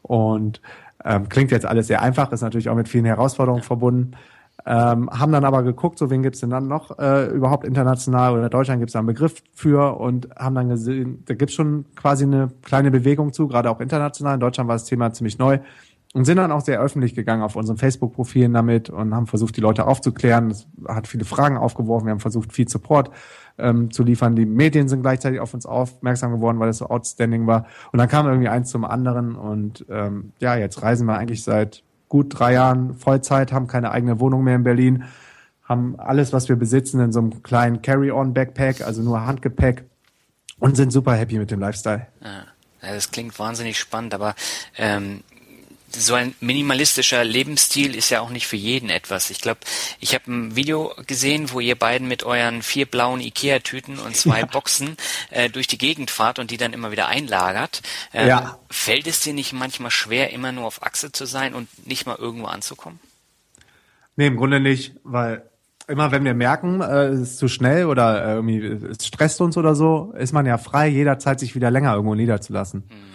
Und 0.03 0.61
ähm, 1.05 1.29
klingt 1.29 1.51
jetzt 1.51 1.67
alles 1.67 1.87
sehr 1.87 2.03
einfach, 2.03 2.33
ist 2.33 2.41
natürlich 2.41 2.69
auch 2.69 2.75
mit 2.75 2.89
vielen 2.89 3.05
Herausforderungen 3.05 3.63
verbunden. 3.63 4.13
Ähm, 4.67 5.11
haben 5.11 5.33
dann 5.33 5.45
aber 5.45 5.63
geguckt, 5.63 5.99
so 5.99 6.11
wen 6.11 6.23
gibt's 6.23 6.41
denn 6.41 6.49
dann 6.49 6.69
noch 6.69 6.99
äh, 6.99 7.27
überhaupt 7.27 7.67
international 7.67 8.35
oder 8.39 8.49
Deutschland 8.49 8.81
gibt's 8.81 8.93
da 8.95 9.01
einen 9.01 9.09
Begriff 9.09 9.43
für 9.53 9.99
und 9.99 10.29
haben 10.37 10.55
dann 10.55 10.69
gesehen, 10.69 11.23
da 11.27 11.35
gibt's 11.35 11.55
schon 11.55 11.85
quasi 11.97 12.25
eine 12.25 12.49
kleine 12.63 12.91
Bewegung 12.91 13.33
zu, 13.33 13.49
gerade 13.49 13.69
auch 13.69 13.81
international. 13.81 14.35
In 14.35 14.41
Deutschland 14.41 14.69
war 14.69 14.77
das 14.77 14.85
Thema 14.85 15.13
ziemlich 15.13 15.39
neu 15.39 15.59
und 16.15 16.25
sind 16.25 16.37
dann 16.37 16.53
auch 16.53 16.61
sehr 16.61 16.81
öffentlich 16.81 17.15
gegangen 17.15 17.43
auf 17.43 17.57
unseren 17.57 17.77
Facebook-Profilen 17.77 18.55
damit 18.55 18.89
und 18.89 19.15
haben 19.15 19.27
versucht, 19.27 19.57
die 19.57 19.61
Leute 19.61 19.87
aufzuklären. 19.87 20.49
Das 20.49 20.67
hat 20.89 21.09
viele 21.09 21.25
Fragen 21.25 21.59
aufgeworfen. 21.59 22.07
Wir 22.07 22.13
haben 22.13 22.21
versucht, 22.21 22.53
viel 22.53 22.69
Support 22.69 23.11
ähm, 23.59 23.91
zu 23.91 24.03
liefern. 24.03 24.37
Die 24.37 24.47
Medien 24.47 24.89
sind 24.89 25.03
gleichzeitig 25.03 25.41
auf 25.41 25.55
uns 25.55 25.67
aufmerksam 25.67 26.33
geworden, 26.33 26.59
weil 26.59 26.69
es 26.69 26.79
so 26.79 26.87
outstanding 26.87 27.47
war. 27.47 27.67
Und 27.93 27.99
dann 27.99 28.09
kam 28.09 28.27
irgendwie 28.27 28.49
eins 28.49 28.71
zum 28.71 28.85
anderen 28.85 29.37
und 29.37 29.85
ähm, 29.89 30.33
ja, 30.41 30.57
jetzt 30.57 30.83
reisen 30.83 31.07
wir 31.07 31.17
eigentlich 31.17 31.45
seit 31.45 31.83
gut 32.09 32.39
drei 32.39 32.53
Jahren 32.55 32.95
Vollzeit, 32.95 33.53
haben 33.53 33.67
keine 33.67 33.91
eigene 33.91 34.21
Wohnung 34.21 34.45
mehr 34.45 34.57
in 34.57 34.65
Berlin, 34.65 35.05
haben 35.65 35.99
alles, 35.99 36.33
was 36.33 36.49
wir 36.49 36.57
besitzen, 36.57 37.01
in 37.01 37.13
so 37.13 37.21
einem 37.21 37.43
kleinen 37.43 37.83
Carry-on-Backpack, 37.83 38.83
also 38.83 39.03
nur 39.03 39.27
Handgepäck 39.27 39.85
und 40.59 40.77
sind 40.77 40.93
super 40.93 41.15
happy 41.15 41.39
mit 41.39 41.51
dem 41.51 41.61
Lifestyle. 41.61 42.07
Ja. 42.23 42.45
Das 42.81 43.11
klingt 43.11 43.39
wahnsinnig 43.39 43.79
spannend, 43.79 44.13
aber 44.13 44.35
ähm, 44.77 45.23
so 45.95 46.15
ein 46.15 46.35
minimalistischer 46.41 47.25
Lebensstil 47.25 47.95
ist 47.95 48.11
ja 48.11 48.21
auch 48.21 48.31
nicht 48.31 48.47
für 48.47 48.57
jeden 48.57 48.91
etwas. 48.91 49.31
Ich 49.31 49.41
glaube, 49.41 49.61
ich 50.01 50.15
habe 50.15 50.31
ein 50.31 50.57
Video 50.57 50.93
gesehen, 51.07 51.53
wo 51.53 51.61
ihr 51.61 51.77
beiden 51.77 52.09
mit 52.09 52.25
euren 52.25 52.63
vier 52.63 52.87
blauen 52.87 53.21
Ikea-Tüten 53.21 53.99
und 53.99 54.17
zwei 54.17 54.41
ja. 54.41 54.47
Boxen 54.47 54.97
äh, 55.31 55.49
durch 55.49 55.67
die 55.67 55.79
Gegend 55.79 56.11
fahrt 56.11 56.39
und 56.39 56.51
die 56.51 56.57
dann 56.57 56.73
immer 56.73 56.91
wieder 56.91 57.09
einlagert. 57.09 57.83
Ähm, 58.13 58.29
ja. 58.29 58.59
Fällt 58.71 59.07
es 59.07 59.21
dir 59.21 59.33
nicht 59.33 59.53
manchmal 59.53 59.91
schwer, 59.91 60.33
immer 60.33 60.53
nur 60.53 60.67
auf 60.67 60.83
Achse 60.83 61.13
zu 61.13 61.27
sein 61.27 61.55
und 61.55 61.69
nicht 61.87 62.07
mal 62.07 62.17
irgendwo 62.17 62.47
anzukommen? 62.47 63.01
Nee, 64.17 64.27
im 64.27 64.37
Grunde 64.37 64.61
nicht, 64.61 64.95
weil 65.03 65.43
immer 65.87 66.13
wenn 66.13 66.25
wir 66.25 66.35
merken, 66.35 66.81
äh, 66.81 67.07
es 67.07 67.21
ist 67.21 67.39
zu 67.39 67.49
schnell 67.49 67.87
oder 67.87 68.25
äh, 68.25 68.35
irgendwie 68.35 68.59
es 68.59 69.07
stresst 69.07 69.41
uns 69.41 69.57
oder 69.57 69.75
so, 69.75 70.15
ist 70.17 70.33
man 70.33 70.47
ja 70.47 70.59
frei, 70.59 70.89
jederzeit 70.89 71.41
sich 71.41 71.55
wieder 71.55 71.71
länger 71.71 71.95
irgendwo 71.95 72.15
niederzulassen. 72.15 72.85
Mhm. 72.89 73.14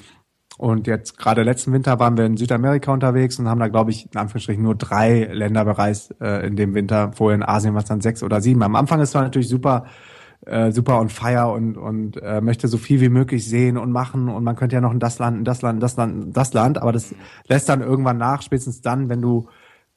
Und 0.60 0.88
jetzt 0.88 1.18
gerade 1.18 1.44
letzten 1.44 1.72
Winter 1.72 2.00
waren 2.02 2.18
wir 2.18 2.26
in 2.26 2.36
Südamerika 2.36 2.92
unterwegs 2.92 3.40
und 3.40 3.48
haben 3.48 3.62
da, 3.62 3.70
glaube 3.70 3.92
ich, 3.92 4.10
in 4.14 4.20
Anführungsstrichen 4.20 4.62
nur 4.62 4.76
drei 4.76 5.24
Länder 5.32 5.64
bereist 5.64 6.14
äh, 6.20 6.46
in 6.46 6.58
dem 6.58 6.74
Winter. 6.74 7.14
Vorher 7.14 7.36
in 7.36 7.44
Asien 7.44 7.76
war 7.76 7.82
es 7.82 7.88
dann 7.88 8.02
sechs 8.02 8.24
oder 8.24 8.42
sieben. 8.42 8.62
Am 8.62 8.76
Anfang 8.76 9.00
ist 9.00 9.10
es 9.10 9.16
natürlich 9.16 9.48
super, 9.48 9.86
äh, 10.46 10.74
super 10.74 11.00
on 11.00 11.08
fire 11.08 11.54
und, 11.54 11.78
und 11.78 12.22
äh, 12.22 12.42
möchte 12.42 12.68
so 12.68 12.78
viel 12.78 13.00
wie 13.00 13.08
möglich 13.08 13.48
sehen 13.48 13.78
und 13.78 13.94
machen. 13.94 14.28
Und 14.28 14.44
man 14.44 14.58
könnte 14.58 14.76
ja 14.76 14.82
noch 14.82 14.92
in 14.92 15.00
das 15.00 15.18
Land, 15.18 15.38
in 15.38 15.46
das 15.46 15.62
Land, 15.62 15.76
in 15.76 15.80
das 15.80 15.96
Land, 15.96 16.26
in 16.26 16.34
das 16.34 16.52
Land. 16.52 16.82
Aber 16.82 16.92
das 16.92 17.16
lässt 17.48 17.70
dann 17.70 17.80
irgendwann 17.80 18.18
nach, 18.18 18.42
spätestens 18.42 18.82
dann, 18.82 19.08
wenn 19.08 19.22
du 19.22 19.48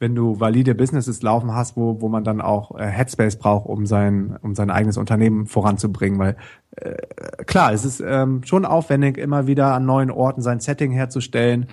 wenn 0.03 0.17
du 0.17 0.41
valide 0.41 0.75
Businesses 0.75 1.23
laufen 1.23 1.55
hast, 1.55 1.77
wo, 1.77 2.01
wo 2.01 2.09
man 2.09 2.25
dann 2.25 2.41
auch 2.41 2.77
äh, 2.77 2.85
Headspace 2.85 3.37
braucht, 3.37 3.67
um 3.67 3.87
sein, 3.87 4.37
um 4.43 4.57
sein 4.57 4.69
eigenes 4.69 4.97
Unternehmen 4.97 5.47
voranzubringen. 5.47 6.19
Weil 6.19 6.37
äh, 6.73 6.97
klar, 7.45 7.73
es 7.73 7.85
ist 7.85 8.03
ähm, 8.05 8.43
schon 8.43 8.65
aufwendig, 8.65 9.17
immer 9.17 9.47
wieder 9.47 9.73
an 9.73 9.87
neuen 9.87 10.11
Orten 10.11 10.43
sein 10.43 10.59
Setting 10.59 10.91
herzustellen, 10.91 11.69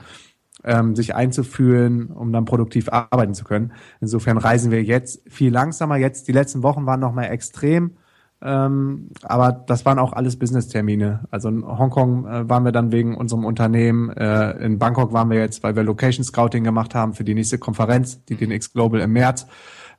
ähm, 0.63 0.95
sich 0.95 1.15
einzufühlen, 1.15 2.11
um 2.11 2.31
dann 2.31 2.45
produktiv 2.45 2.89
arbeiten 2.89 3.33
zu 3.33 3.45
können. 3.45 3.73
Insofern 3.99 4.37
reisen 4.37 4.69
wir 4.69 4.83
jetzt 4.83 5.23
viel 5.27 5.51
langsamer. 5.51 5.97
Jetzt 5.97 6.27
die 6.27 6.33
letzten 6.33 6.61
Wochen 6.61 6.85
waren 6.85 6.99
noch 6.99 7.13
mal 7.13 7.23
extrem 7.23 7.97
ähm, 8.41 9.09
aber 9.23 9.51
das 9.51 9.85
waren 9.85 9.99
auch 9.99 10.13
alles 10.13 10.39
Business-Termine. 10.39 11.25
Also 11.29 11.49
in 11.49 11.65
Hongkong 11.65 12.25
äh, 12.25 12.49
waren 12.49 12.63
wir 12.63 12.71
dann 12.71 12.91
wegen 12.91 13.15
unserem 13.15 13.43
Unternehmen. 13.43 14.09
Äh, 14.11 14.51
in 14.63 14.79
Bangkok 14.79 15.11
waren 15.11 15.29
wir 15.29 15.39
jetzt, 15.39 15.61
weil 15.63 15.75
wir 15.75 15.83
Location 15.83 16.23
Scouting 16.23 16.63
gemacht 16.63 16.95
haben 16.95 17.13
für 17.13 17.25
die 17.25 17.33
nächste 17.33 17.57
Konferenz, 17.57 18.23
die 18.25 18.35
DNX 18.35 18.71
Global 18.71 19.01
im 19.01 19.11
März. 19.11 19.45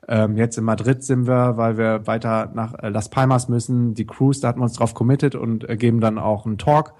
Ähm, 0.08 0.36
jetzt 0.36 0.56
in 0.58 0.64
Madrid 0.64 1.04
sind 1.04 1.26
wir, 1.26 1.56
weil 1.56 1.76
wir 1.76 2.06
weiter 2.06 2.50
nach 2.54 2.74
äh, 2.74 2.88
Las 2.88 3.10
Palmas 3.10 3.48
müssen. 3.48 3.94
Die 3.94 4.06
Cruise, 4.06 4.40
da 4.40 4.48
hatten 4.48 4.60
wir 4.60 4.64
uns 4.64 4.74
drauf 4.74 4.94
committed 4.94 5.34
und 5.34 5.68
äh, 5.68 5.76
geben 5.76 6.00
dann 6.00 6.18
auch 6.18 6.46
einen 6.46 6.58
Talk 6.58 6.94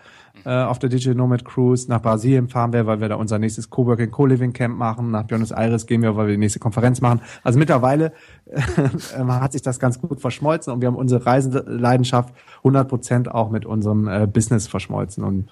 äh, 0.45 0.51
auf 0.51 0.79
der 0.79 0.89
Digital 0.89 1.15
Nomad 1.15 1.45
Cruise. 1.45 1.89
Nach 1.89 2.01
Brasilien 2.01 2.49
fahren 2.49 2.73
wir, 2.73 2.87
weil 2.87 3.01
wir 3.01 3.09
da 3.09 3.17
unser 3.17 3.39
nächstes 3.39 3.71
Coworking 3.71 4.11
Co-Living 4.11 4.53
Camp 4.53 4.77
machen. 4.77 5.11
Nach 5.11 5.25
Buenos 5.25 5.51
Aires 5.51 5.87
gehen 5.87 6.03
wir, 6.03 6.17
weil 6.17 6.27
wir 6.27 6.35
die 6.35 6.39
nächste 6.39 6.59
Konferenz 6.59 7.01
machen. 7.01 7.21
Also 7.43 7.59
mittlerweile 7.59 8.13
äh, 8.47 9.25
hat 9.25 9.53
sich 9.53 9.63
das 9.63 9.79
ganz 9.79 10.01
gut 10.01 10.21
verschmolzen 10.21 10.73
und 10.73 10.81
wir 10.81 10.89
haben 10.89 10.97
unsere 10.97 11.25
Reiseleidenschaft 11.25 12.35
100 12.59 12.89
Prozent 12.89 13.31
auch 13.31 13.51
mit 13.51 13.67
unserem 13.67 14.09
äh, 14.09 14.27
Business 14.27 14.69
verschmolzen 14.69 15.25
und 15.25 15.49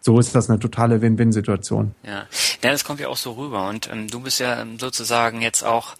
so 0.00 0.18
ist 0.18 0.34
das 0.34 0.50
eine 0.50 0.58
totale 0.58 1.00
Win-Win-Situation. 1.00 1.94
Ja. 2.02 2.26
ja, 2.62 2.70
das 2.70 2.84
kommt 2.84 3.00
ja 3.00 3.08
auch 3.08 3.16
so 3.16 3.32
rüber. 3.32 3.70
Und 3.70 3.90
ähm, 3.90 4.06
du 4.08 4.20
bist 4.20 4.38
ja 4.38 4.62
sozusagen 4.78 5.40
jetzt 5.40 5.64
auch 5.64 5.94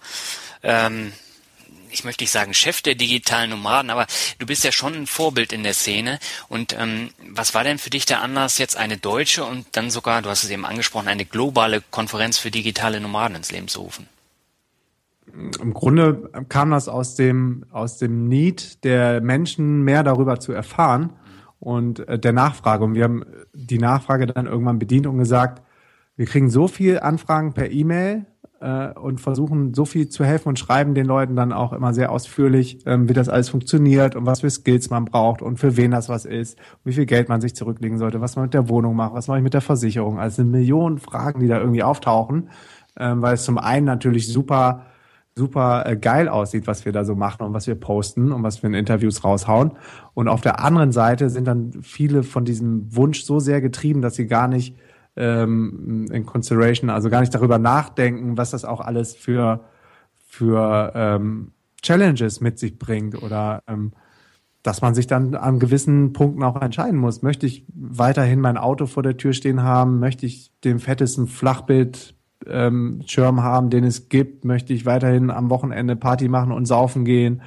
ähm, 0.65 1.13
ich 1.91 2.03
möchte 2.03 2.23
nicht 2.23 2.31
sagen 2.31 2.53
Chef 2.53 2.81
der 2.81 2.95
digitalen 2.95 3.49
Nomaden, 3.49 3.89
aber 3.89 4.05
du 4.39 4.45
bist 4.45 4.63
ja 4.63 4.71
schon 4.71 4.93
ein 4.93 5.07
Vorbild 5.07 5.53
in 5.53 5.63
der 5.63 5.73
Szene. 5.73 6.19
Und 6.49 6.75
ähm, 6.77 7.09
was 7.33 7.53
war 7.53 7.63
denn 7.63 7.77
für 7.77 7.89
dich 7.89 8.05
der 8.05 8.21
Anlass, 8.21 8.57
jetzt 8.57 8.75
eine 8.75 8.97
deutsche 8.97 9.45
und 9.45 9.65
dann 9.71 9.89
sogar, 9.89 10.21
du 10.21 10.29
hast 10.29 10.43
es 10.43 10.49
eben 10.49 10.65
angesprochen, 10.65 11.07
eine 11.07 11.25
globale 11.25 11.81
Konferenz 11.91 12.37
für 12.37 12.51
digitale 12.51 12.99
Nomaden 12.99 13.37
ins 13.37 13.51
Leben 13.51 13.69
zu 13.69 13.81
rufen? 13.81 14.07
Im 15.33 15.73
Grunde 15.73 16.29
kam 16.49 16.71
das 16.71 16.87
aus 16.87 17.15
dem, 17.15 17.65
aus 17.71 17.97
dem 17.97 18.27
Need 18.27 18.83
der 18.83 19.21
Menschen, 19.21 19.83
mehr 19.83 20.03
darüber 20.03 20.39
zu 20.39 20.51
erfahren 20.51 21.13
und 21.59 22.07
äh, 22.07 22.19
der 22.19 22.33
Nachfrage. 22.33 22.83
Und 22.83 22.95
wir 22.95 23.05
haben 23.05 23.25
die 23.53 23.79
Nachfrage 23.79 24.27
dann 24.27 24.45
irgendwann 24.45 24.79
bedient 24.79 25.07
und 25.07 25.17
gesagt, 25.17 25.61
wir 26.17 26.25
kriegen 26.25 26.49
so 26.49 26.67
viel 26.67 26.99
Anfragen 26.99 27.53
per 27.53 27.71
E-Mail, 27.71 28.25
äh, 28.65 28.97
und 28.97 29.21
versuchen 29.21 29.75
so 29.75 29.85
viel 29.85 30.09
zu 30.09 30.25
helfen 30.25 30.49
und 30.49 30.57
schreiben 30.57 30.95
den 30.95 31.05
Leuten 31.05 31.35
dann 31.35 31.53
auch 31.53 31.71
immer 31.71 31.93
sehr 31.93 32.11
ausführlich, 32.11 32.79
ähm, 32.87 33.07
wie 33.07 33.13
das 33.13 33.29
alles 33.29 33.49
funktioniert 33.49 34.15
und 34.15 34.25
was 34.25 34.41
für 34.41 34.49
Skills 34.49 34.89
man 34.89 35.05
braucht 35.05 35.43
und 35.43 35.57
für 35.57 35.77
wen 35.77 35.91
das 35.91 36.09
was 36.09 36.25
ist, 36.25 36.57
wie 36.83 36.93
viel 36.93 37.05
Geld 37.05 37.29
man 37.29 37.41
sich 37.41 37.55
zurücklegen 37.55 37.99
sollte, 37.99 38.21
was 38.21 38.35
man 38.35 38.45
mit 38.45 38.55
der 38.55 38.67
Wohnung 38.67 38.95
macht, 38.95 39.13
was 39.13 39.27
mache 39.27 39.37
ich 39.37 39.43
mit 39.43 39.53
der 39.53 39.61
Versicherung. 39.61 40.19
Also 40.19 40.41
eine 40.41 40.49
Million 40.49 40.97
Fragen, 40.97 41.39
die 41.41 41.47
da 41.47 41.59
irgendwie 41.59 41.83
auftauchen, 41.83 42.49
ähm, 42.97 43.21
weil 43.21 43.35
es 43.35 43.43
zum 43.43 43.59
einen 43.59 43.85
natürlich 43.85 44.27
super 44.27 44.87
super 45.37 45.83
äh, 45.85 45.97
geil 45.97 46.29
aussieht, 46.29 46.65
was 46.65 46.85
wir 46.85 46.93
da 46.93 47.03
so 47.03 47.13
machen 47.13 47.43
und 47.43 47.53
was 47.53 47.67
wir 47.67 47.75
posten 47.75 48.31
und 48.31 48.41
was 48.41 48.63
wir 48.63 48.69
in 48.69 48.73
Interviews 48.73 49.25
raushauen. 49.25 49.73
Und 50.13 50.29
auf 50.29 50.39
der 50.39 50.63
anderen 50.63 50.93
Seite 50.93 51.29
sind 51.29 51.45
dann 51.45 51.73
viele 51.81 52.23
von 52.23 52.45
diesem 52.45 52.95
Wunsch 52.95 53.23
so 53.25 53.41
sehr 53.41 53.59
getrieben, 53.59 54.01
dass 54.01 54.15
sie 54.15 54.27
gar 54.27 54.47
nicht 54.47 54.77
ähm, 55.15 56.07
in 56.11 56.25
consideration, 56.25 56.89
also 56.89 57.09
gar 57.09 57.21
nicht 57.21 57.33
darüber 57.33 57.57
nachdenken, 57.57 58.37
was 58.37 58.51
das 58.51 58.65
auch 58.65 58.81
alles 58.81 59.13
für, 59.13 59.65
für 60.27 60.91
ähm, 60.95 61.51
Challenges 61.81 62.41
mit 62.41 62.59
sich 62.59 62.77
bringt 62.77 63.21
oder 63.21 63.61
ähm, 63.67 63.93
dass 64.63 64.81
man 64.81 64.95
sich 64.95 65.05
dann 65.05 65.35
an 65.35 65.59
gewissen 65.59 66.11
Punkten 66.13 66.41
auch 66.43 66.59
entscheiden 66.59 66.99
muss. 66.99 67.21
Möchte 67.21 67.45
ich 67.45 67.65
weiterhin 67.75 68.39
mein 68.41 68.57
Auto 68.57 68.87
vor 68.87 69.03
der 69.03 69.15
Tür 69.15 69.33
stehen 69.33 69.61
haben? 69.61 69.99
Möchte 69.99 70.25
ich 70.25 70.51
den 70.63 70.79
fettesten 70.79 71.27
Flachbild 71.27 72.15
ähm, 72.47 73.03
haben, 73.15 73.69
den 73.69 73.83
es 73.83 74.09
gibt? 74.09 74.43
Möchte 74.43 74.73
ich 74.73 74.87
weiterhin 74.87 75.29
am 75.29 75.51
Wochenende 75.51 75.95
Party 75.95 76.27
machen 76.27 76.51
und 76.51 76.65
saufen 76.65 77.05
gehen? 77.05 77.43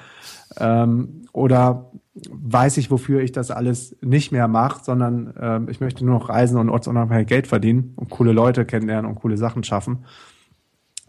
Ähm, 0.59 1.23
oder 1.33 1.91
weiß 2.31 2.77
ich, 2.79 2.91
wofür 2.91 3.21
ich 3.21 3.33
das 3.33 3.51
alles 3.51 3.97
nicht 4.01 4.33
mehr 4.33 4.49
mache, 4.49 4.85
sondern 4.85 5.35
äh, 5.37 5.71
ich 5.71 5.81
möchte 5.81 6.05
nur 6.05 6.19
noch 6.19 6.29
reisen 6.29 6.59
und 6.59 6.71
ortsunabhängig 6.71 7.27
Geld 7.27 7.47
verdienen 7.47 7.93
und 7.97 8.11
coole 8.11 8.33
Leute 8.33 8.65
kennenlernen 8.65 9.11
und 9.11 9.17
coole 9.17 9.37
Sachen 9.37 9.65
schaffen. 9.65 10.05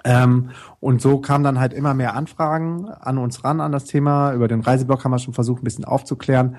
Ähm, 0.06 0.52
und 0.80 1.02
so 1.02 1.20
kamen 1.20 1.44
dann 1.44 1.60
halt 1.60 1.74
immer 1.74 1.94
mehr 1.94 2.16
Anfragen 2.16 2.88
an 2.88 3.18
uns 3.18 3.44
ran 3.44 3.60
an 3.60 3.72
das 3.72 3.86
Thema. 3.86 4.34
Über 4.34 4.48
den 4.48 4.62
Reiseblock 4.62 5.04
haben 5.04 5.12
wir 5.12 5.20
schon 5.20 5.34
versucht, 5.34 5.62
ein 5.62 5.66
bisschen 5.66 5.86
aufzuklären 5.86 6.56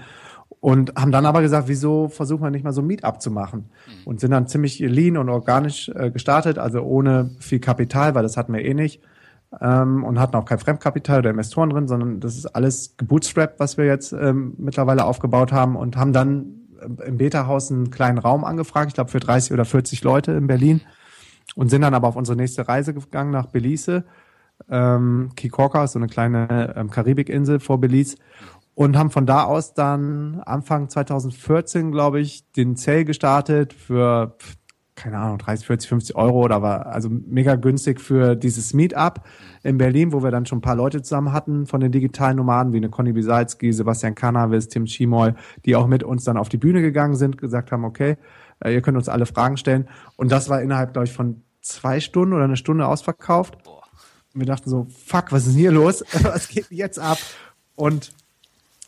und 0.60 0.94
haben 0.96 1.12
dann 1.12 1.24
aber 1.24 1.40
gesagt, 1.40 1.68
wieso 1.68 2.08
versuchen 2.08 2.42
wir 2.42 2.50
nicht 2.50 2.64
mal 2.64 2.72
so 2.72 2.82
ein 2.82 2.86
Meetup 2.86 3.22
zu 3.22 3.30
machen? 3.30 3.70
Mhm. 3.86 4.06
Und 4.06 4.20
sind 4.20 4.32
dann 4.32 4.46
ziemlich 4.46 4.78
lean 4.80 5.16
und 5.16 5.28
organisch 5.30 5.88
äh, 5.94 6.10
gestartet, 6.10 6.58
also 6.58 6.82
ohne 6.82 7.30
viel 7.38 7.60
Kapital, 7.60 8.14
weil 8.14 8.22
das 8.22 8.36
hatten 8.36 8.52
wir 8.52 8.64
eh 8.64 8.74
nicht 8.74 9.00
ähm, 9.60 10.04
und 10.04 10.20
hatten 10.20 10.36
auch 10.36 10.44
kein 10.44 10.58
Fremdkapital 10.58 11.20
oder 11.20 11.30
Investoren 11.30 11.70
drin, 11.70 11.88
sondern 11.88 12.20
das 12.20 12.36
ist 12.36 12.46
alles 12.46 12.96
gebootstrapped, 12.96 13.58
was 13.58 13.76
wir 13.76 13.84
jetzt 13.84 14.12
ähm, 14.12 14.54
mittlerweile 14.58 15.04
aufgebaut 15.04 15.52
haben 15.52 15.76
und 15.76 15.96
haben 15.96 16.12
dann 16.12 16.68
äh, 16.80 17.08
im 17.08 17.16
Beta-Haus 17.16 17.70
einen 17.70 17.90
kleinen 17.90 18.18
Raum 18.18 18.44
angefragt, 18.44 18.88
ich 18.88 18.94
glaube 18.94 19.10
für 19.10 19.20
30 19.20 19.52
oder 19.52 19.64
40 19.64 20.02
Leute 20.04 20.32
in 20.32 20.46
Berlin 20.46 20.80
und 21.56 21.68
sind 21.68 21.82
dann 21.82 21.94
aber 21.94 22.08
auf 22.08 22.16
unsere 22.16 22.36
nächste 22.36 22.68
Reise 22.68 22.94
gegangen 22.94 23.32
nach 23.32 23.46
Belize. 23.46 24.04
Ähm, 24.68 25.30
Kikorka 25.36 25.84
ist 25.84 25.92
so 25.92 25.98
eine 25.98 26.08
kleine 26.08 26.74
ähm, 26.76 26.90
Karibikinsel 26.90 27.60
vor 27.60 27.80
Belize 27.80 28.16
und 28.74 28.96
haben 28.96 29.10
von 29.10 29.26
da 29.26 29.44
aus 29.44 29.74
dann 29.74 30.40
Anfang 30.44 30.88
2014, 30.88 31.92
glaube 31.92 32.20
ich, 32.20 32.50
den 32.52 32.76
Zell 32.76 33.04
gestartet 33.04 33.72
für 33.72 34.36
keine 35.00 35.18
Ahnung, 35.18 35.38
30, 35.38 35.66
40, 35.66 35.88
50 35.88 36.16
Euro 36.16 36.44
oder 36.44 36.60
war 36.60 36.86
also 36.86 37.08
mega 37.08 37.54
günstig 37.54 38.00
für 38.00 38.36
dieses 38.36 38.74
Meetup 38.74 39.22
in 39.62 39.78
Berlin, 39.78 40.12
wo 40.12 40.22
wir 40.22 40.30
dann 40.30 40.44
schon 40.44 40.58
ein 40.58 40.62
paar 40.62 40.76
Leute 40.76 41.00
zusammen 41.00 41.32
hatten 41.32 41.66
von 41.66 41.80
den 41.80 41.90
digitalen 41.90 42.36
Nomaden, 42.36 42.74
wie 42.74 42.76
eine 42.76 42.90
Conny 42.90 43.12
Bisalski, 43.12 43.72
Sebastian 43.72 44.14
Cannabis, 44.14 44.68
Tim 44.68 44.86
Schimoy, 44.86 45.32
die 45.64 45.74
auch 45.74 45.86
mit 45.86 46.02
uns 46.02 46.24
dann 46.24 46.36
auf 46.36 46.50
die 46.50 46.58
Bühne 46.58 46.82
gegangen 46.82 47.16
sind, 47.16 47.38
gesagt 47.38 47.72
haben, 47.72 47.84
okay, 47.84 48.18
äh, 48.62 48.74
ihr 48.74 48.82
könnt 48.82 48.98
uns 48.98 49.08
alle 49.08 49.24
Fragen 49.24 49.56
stellen. 49.56 49.88
Und 50.16 50.30
das 50.30 50.50
war 50.50 50.60
innerhalb, 50.60 50.92
glaube 50.92 51.06
ich, 51.06 51.12
von 51.12 51.42
zwei 51.62 52.00
Stunden 52.00 52.34
oder 52.34 52.44
eine 52.44 52.58
Stunde 52.58 52.86
ausverkauft. 52.86 53.56
Und 54.34 54.40
wir 54.40 54.46
dachten 54.46 54.68
so, 54.68 54.86
fuck, 55.06 55.32
was 55.32 55.46
ist 55.46 55.54
denn 55.54 55.60
hier 55.60 55.72
los? 55.72 56.04
was 56.22 56.48
geht 56.48 56.70
jetzt 56.70 56.98
ab? 56.98 57.18
Und 57.74 58.12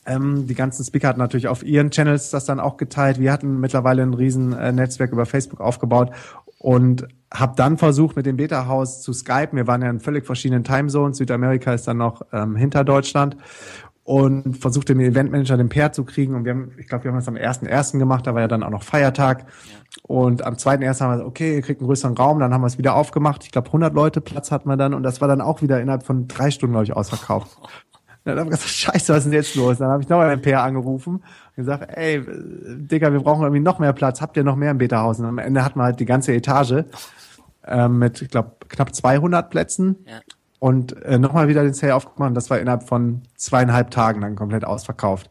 ähm, 0.06 0.46
die 0.46 0.54
ganzen 0.54 0.84
Speaker 0.84 1.08
hatten 1.08 1.20
natürlich 1.20 1.48
auf 1.48 1.62
ihren 1.62 1.90
Channels 1.90 2.30
das 2.30 2.44
dann 2.44 2.60
auch 2.60 2.76
geteilt. 2.76 3.20
Wir 3.20 3.32
hatten 3.32 3.60
mittlerweile 3.60 4.02
ein 4.02 4.14
riesen 4.14 4.52
äh, 4.52 4.72
Netzwerk 4.72 5.12
über 5.12 5.26
Facebook 5.26 5.60
aufgebaut 5.60 6.10
und 6.58 7.06
habe 7.32 7.54
dann 7.56 7.78
versucht, 7.78 8.16
mit 8.16 8.26
dem 8.26 8.36
Beta-Haus 8.36 9.02
zu 9.02 9.12
skypen. 9.12 9.56
Wir 9.56 9.66
waren 9.66 9.82
ja 9.82 9.90
in 9.90 10.00
völlig 10.00 10.26
verschiedenen 10.26 10.64
Timezones. 10.64 11.16
Südamerika 11.16 11.72
ist 11.72 11.88
dann 11.88 11.98
noch 11.98 12.22
ähm, 12.32 12.56
hinter 12.56 12.84
Deutschland 12.84 13.36
und 14.04 14.58
versuchte 14.58 14.94
den 14.94 15.04
Eventmanager 15.04 15.56
den 15.56 15.68
Pair 15.68 15.92
zu 15.92 16.04
kriegen. 16.04 16.34
Und 16.34 16.44
wir 16.44 16.52
haben, 16.52 16.72
ich 16.78 16.88
glaube, 16.88 17.04
wir 17.04 17.12
haben 17.12 17.18
das 17.18 17.28
am 17.28 17.36
ersten 17.36 17.66
ersten 17.66 17.98
gemacht, 17.98 18.26
da 18.26 18.34
war 18.34 18.42
ja 18.42 18.48
dann 18.48 18.62
auch 18.62 18.70
noch 18.70 18.82
Feiertag. 18.82 19.46
Und 20.02 20.44
am 20.44 20.58
zweiten 20.58 20.82
ersten 20.82 21.04
haben 21.04 21.10
wir 21.10 21.16
gesagt, 21.18 21.30
okay, 21.30 21.54
ihr 21.54 21.62
kriegt 21.62 21.80
einen 21.80 21.86
größeren 21.86 22.16
Raum, 22.16 22.40
dann 22.40 22.52
haben 22.52 22.62
wir 22.62 22.66
es 22.66 22.78
wieder 22.78 22.94
aufgemacht. 22.94 23.44
Ich 23.44 23.52
glaube, 23.52 23.68
100 23.68 23.94
Leute 23.94 24.20
Platz 24.20 24.50
hatten 24.50 24.68
wir 24.68 24.76
dann 24.76 24.94
und 24.94 25.02
das 25.04 25.20
war 25.20 25.28
dann 25.28 25.40
auch 25.40 25.62
wieder 25.62 25.80
innerhalb 25.80 26.02
von 26.02 26.26
drei 26.26 26.50
Stunden, 26.50 26.72
glaube 26.72 26.84
ich, 26.84 26.96
ausverkauft. 26.96 27.56
Dann 28.24 28.38
haben 28.38 28.46
wir 28.46 28.56
gesagt, 28.56 28.70
scheiße, 28.70 29.12
was 29.12 29.18
ist 29.18 29.24
denn 29.24 29.32
jetzt 29.32 29.54
los? 29.54 29.78
Dann 29.78 29.88
habe 29.88 30.02
ich 30.02 30.08
nochmal 30.08 30.30
ein 30.30 30.40
PR 30.40 30.62
angerufen 30.62 31.16
und 31.16 31.56
gesagt, 31.56 31.90
ey, 31.96 32.22
Digga, 32.24 33.12
wir 33.12 33.20
brauchen 33.20 33.42
irgendwie 33.42 33.60
noch 33.60 33.78
mehr 33.78 33.92
Platz. 33.92 34.20
Habt 34.20 34.36
ihr 34.36 34.44
noch 34.44 34.56
mehr 34.56 34.70
im 34.70 34.78
Beta-Haus? 34.78 35.18
Und 35.18 35.26
am 35.26 35.38
Ende 35.38 35.64
hatten 35.64 35.78
wir 35.78 35.84
halt 35.84 35.98
die 35.98 36.04
ganze 36.04 36.32
Etage 36.32 36.84
äh, 37.64 37.88
mit, 37.88 38.22
ich 38.22 38.28
glaube, 38.28 38.56
knapp 38.68 38.94
200 38.94 39.50
Plätzen. 39.50 39.96
Ja. 40.06 40.20
Und 40.60 41.02
äh, 41.02 41.18
nochmal 41.18 41.48
wieder 41.48 41.64
den 41.64 41.74
Sale 41.74 41.96
aufgemacht. 41.96 42.28
Und 42.28 42.34
das 42.34 42.48
war 42.48 42.60
innerhalb 42.60 42.84
von 42.84 43.22
zweieinhalb 43.36 43.90
Tagen 43.90 44.20
dann 44.20 44.36
komplett 44.36 44.64
ausverkauft. 44.64 45.28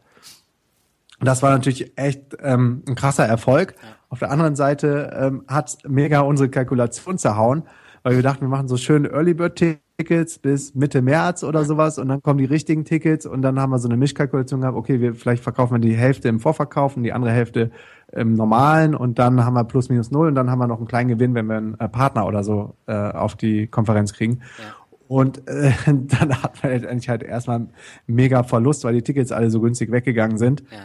Und 1.18 1.26
das 1.26 1.42
war 1.42 1.50
natürlich 1.50 1.96
echt 1.96 2.36
ähm, 2.40 2.82
ein 2.86 2.94
krasser 2.94 3.24
Erfolg. 3.24 3.74
Ja. 3.80 3.88
Auf 4.10 4.18
der 4.18 4.30
anderen 4.30 4.56
Seite 4.56 5.16
ähm, 5.18 5.44
hat 5.48 5.78
mega 5.88 6.20
unsere 6.20 6.50
Kalkulation 6.50 7.16
zerhauen, 7.16 7.62
weil 8.02 8.16
wir 8.16 8.22
dachten, 8.22 8.42
wir 8.42 8.48
machen 8.48 8.68
so 8.68 8.76
schöne 8.76 9.08
Early 9.10 9.34
Bird 9.34 9.56
Tickets 9.98 10.38
bis 10.38 10.74
Mitte 10.74 11.02
März 11.02 11.44
oder 11.44 11.64
sowas 11.64 11.98
und 11.98 12.08
dann 12.08 12.22
kommen 12.22 12.38
die 12.38 12.44
richtigen 12.44 12.84
Tickets 12.84 13.26
und 13.26 13.42
dann 13.42 13.60
haben 13.60 13.70
wir 13.70 13.78
so 13.78 13.88
eine 13.88 13.96
Mischkalkulation 13.96 14.60
gehabt, 14.60 14.76
okay, 14.76 15.00
wir 15.00 15.14
vielleicht 15.14 15.42
verkaufen 15.42 15.74
wir 15.74 15.80
die 15.80 15.96
Hälfte 15.96 16.28
im 16.28 16.40
Vorverkauf 16.40 16.96
und 16.96 17.04
die 17.04 17.12
andere 17.12 17.32
Hälfte 17.32 17.70
im 18.12 18.34
normalen 18.34 18.94
und 18.94 19.18
dann 19.18 19.44
haben 19.44 19.54
wir 19.54 19.64
plus 19.64 19.88
minus 19.88 20.10
null 20.10 20.28
und 20.28 20.34
dann 20.34 20.50
haben 20.50 20.58
wir 20.58 20.66
noch 20.66 20.78
einen 20.78 20.88
kleinen 20.88 21.08
Gewinn, 21.08 21.34
wenn 21.34 21.46
wir 21.46 21.56
einen 21.56 21.80
äh, 21.80 21.88
Partner 21.88 22.26
oder 22.26 22.42
so 22.44 22.74
äh, 22.86 22.92
auf 22.92 23.36
die 23.36 23.66
Konferenz 23.66 24.12
kriegen. 24.12 24.40
Ja. 24.58 24.74
Und 25.08 25.46
äh, 25.46 25.72
dann 25.86 26.42
hat 26.42 26.62
man 26.62 26.72
eigentlich 26.72 27.08
halt 27.08 27.22
erstmal 27.22 27.68
mega 28.06 28.42
Verlust, 28.42 28.84
weil 28.84 28.94
die 28.94 29.02
Tickets 29.02 29.30
alle 29.30 29.50
so 29.50 29.60
günstig 29.60 29.92
weggegangen 29.92 30.38
sind. 30.38 30.62
Ja. 30.70 30.78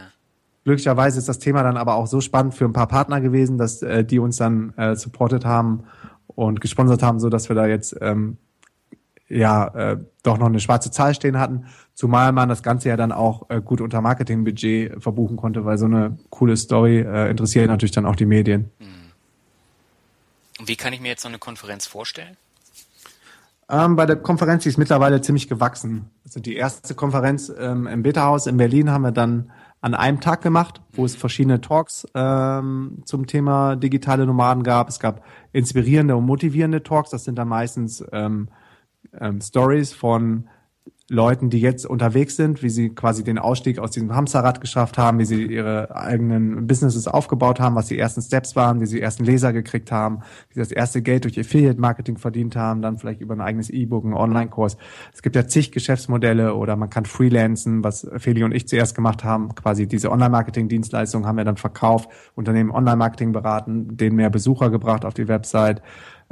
Glücklicherweise 0.64 1.18
ist 1.18 1.28
das 1.28 1.38
Thema 1.38 1.62
dann 1.62 1.78
aber 1.78 1.94
auch 1.94 2.06
so 2.06 2.20
spannend 2.20 2.54
für 2.54 2.66
ein 2.66 2.74
paar 2.74 2.88
Partner 2.88 3.22
gewesen, 3.22 3.56
dass 3.56 3.82
äh, 3.82 4.04
die 4.04 4.18
uns 4.18 4.36
dann 4.36 4.74
äh, 4.76 4.96
supportet 4.96 5.46
haben 5.46 5.84
und 6.38 6.60
gesponsert 6.60 7.02
haben, 7.02 7.18
so 7.18 7.30
dass 7.30 7.48
wir 7.48 7.56
da 7.56 7.66
jetzt 7.66 7.96
ähm, 8.00 8.36
ja 9.28 9.66
äh, 9.74 9.96
doch 10.22 10.38
noch 10.38 10.46
eine 10.46 10.60
schwarze 10.60 10.92
Zahl 10.92 11.12
stehen 11.12 11.36
hatten, 11.40 11.66
zumal 11.94 12.30
man 12.30 12.48
das 12.48 12.62
Ganze 12.62 12.88
ja 12.88 12.96
dann 12.96 13.10
auch 13.10 13.50
äh, 13.50 13.60
gut 13.60 13.80
unter 13.80 14.00
Marketingbudget 14.00 15.02
verbuchen 15.02 15.36
konnte, 15.36 15.64
weil 15.64 15.78
so 15.78 15.86
eine 15.86 16.16
coole 16.30 16.56
Story 16.56 17.00
äh, 17.00 17.28
interessiert 17.28 17.66
natürlich 17.66 17.90
dann 17.90 18.06
auch 18.06 18.14
die 18.14 18.24
Medien. 18.24 18.70
Hm. 18.78 18.86
Wie 20.64 20.76
kann 20.76 20.92
ich 20.92 21.00
mir 21.00 21.08
jetzt 21.08 21.22
so 21.22 21.28
eine 21.28 21.38
Konferenz 21.38 21.88
vorstellen? 21.88 22.36
Ähm, 23.68 23.96
bei 23.96 24.06
der 24.06 24.16
Konferenz, 24.16 24.62
die 24.62 24.68
ist 24.68 24.78
mittlerweile 24.78 25.20
ziemlich 25.20 25.48
gewachsen. 25.48 26.08
Also 26.24 26.38
die 26.38 26.54
erste 26.54 26.94
Konferenz 26.94 27.52
ähm, 27.58 27.88
im 27.88 28.04
Beta-Haus 28.04 28.46
in 28.46 28.56
Berlin 28.56 28.90
haben 28.90 29.02
wir 29.02 29.12
dann 29.12 29.50
an 29.80 29.94
einem 29.94 30.20
Tag 30.20 30.42
gemacht, 30.42 30.80
wo 30.92 31.04
es 31.04 31.14
verschiedene 31.14 31.60
Talks 31.60 32.06
ähm, 32.14 33.02
zum 33.04 33.26
Thema 33.26 33.76
digitale 33.76 34.26
Nomaden 34.26 34.64
gab. 34.64 34.88
Es 34.88 34.98
gab 34.98 35.24
inspirierende 35.52 36.16
und 36.16 36.26
motivierende 36.26 36.82
Talks. 36.82 37.10
Das 37.10 37.24
sind 37.24 37.36
dann 37.36 37.48
meistens 37.48 38.04
ähm, 38.12 38.48
ähm, 39.20 39.40
Stories 39.40 39.92
von 39.92 40.48
Leuten, 41.10 41.48
die 41.48 41.60
jetzt 41.60 41.86
unterwegs 41.86 42.36
sind, 42.36 42.62
wie 42.62 42.68
sie 42.68 42.90
quasi 42.90 43.24
den 43.24 43.38
Ausstieg 43.38 43.78
aus 43.78 43.92
diesem 43.92 44.14
Hamsterrad 44.14 44.60
geschafft 44.60 44.98
haben, 44.98 45.18
wie 45.18 45.24
sie 45.24 45.42
ihre 45.42 45.96
eigenen 45.96 46.66
Businesses 46.66 47.08
aufgebaut 47.08 47.60
haben, 47.60 47.76
was 47.76 47.86
die 47.86 47.98
ersten 47.98 48.20
Steps 48.20 48.56
waren, 48.56 48.82
wie 48.82 48.86
sie 48.86 49.00
ersten 49.00 49.24
Leser 49.24 49.54
gekriegt 49.54 49.90
haben, 49.90 50.18
wie 50.50 50.54
sie 50.54 50.60
das 50.60 50.70
erste 50.70 51.00
Geld 51.00 51.24
durch 51.24 51.40
Affiliate-Marketing 51.40 52.18
verdient 52.18 52.56
haben, 52.56 52.82
dann 52.82 52.98
vielleicht 52.98 53.22
über 53.22 53.34
ein 53.34 53.40
eigenes 53.40 53.70
E-Book, 53.70 54.04
einen 54.04 54.12
Online-Kurs. 54.12 54.76
Es 55.14 55.22
gibt 55.22 55.34
ja 55.34 55.46
zig 55.46 55.72
Geschäftsmodelle 55.72 56.54
oder 56.54 56.76
man 56.76 56.90
kann 56.90 57.06
freelancen, 57.06 57.82
was 57.82 58.06
Feli 58.18 58.44
und 58.44 58.52
ich 58.52 58.68
zuerst 58.68 58.94
gemacht 58.94 59.24
haben. 59.24 59.54
Quasi 59.54 59.86
diese 59.86 60.10
Online-Marketing-Dienstleistung 60.10 61.26
haben 61.26 61.38
wir 61.38 61.44
dann 61.44 61.56
verkauft, 61.56 62.10
Unternehmen 62.34 62.70
Online-Marketing 62.70 63.32
beraten, 63.32 63.96
denen 63.96 64.16
mehr 64.16 64.28
Besucher 64.28 64.68
gebracht 64.68 65.06
auf 65.06 65.14
die 65.14 65.26
Website. 65.26 65.80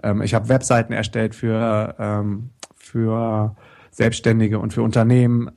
Ähm, 0.03 0.21
ich 0.21 0.35
habe 0.35 0.51
Webseiten 0.51 0.93
erstellt 0.93 1.35
für, 1.35 1.95
ähm, 1.99 2.51
für 2.75 3.57
Selbstständige 3.97 4.59
und 4.59 4.75
für 4.75 4.83
Unternehmen. 4.83 5.51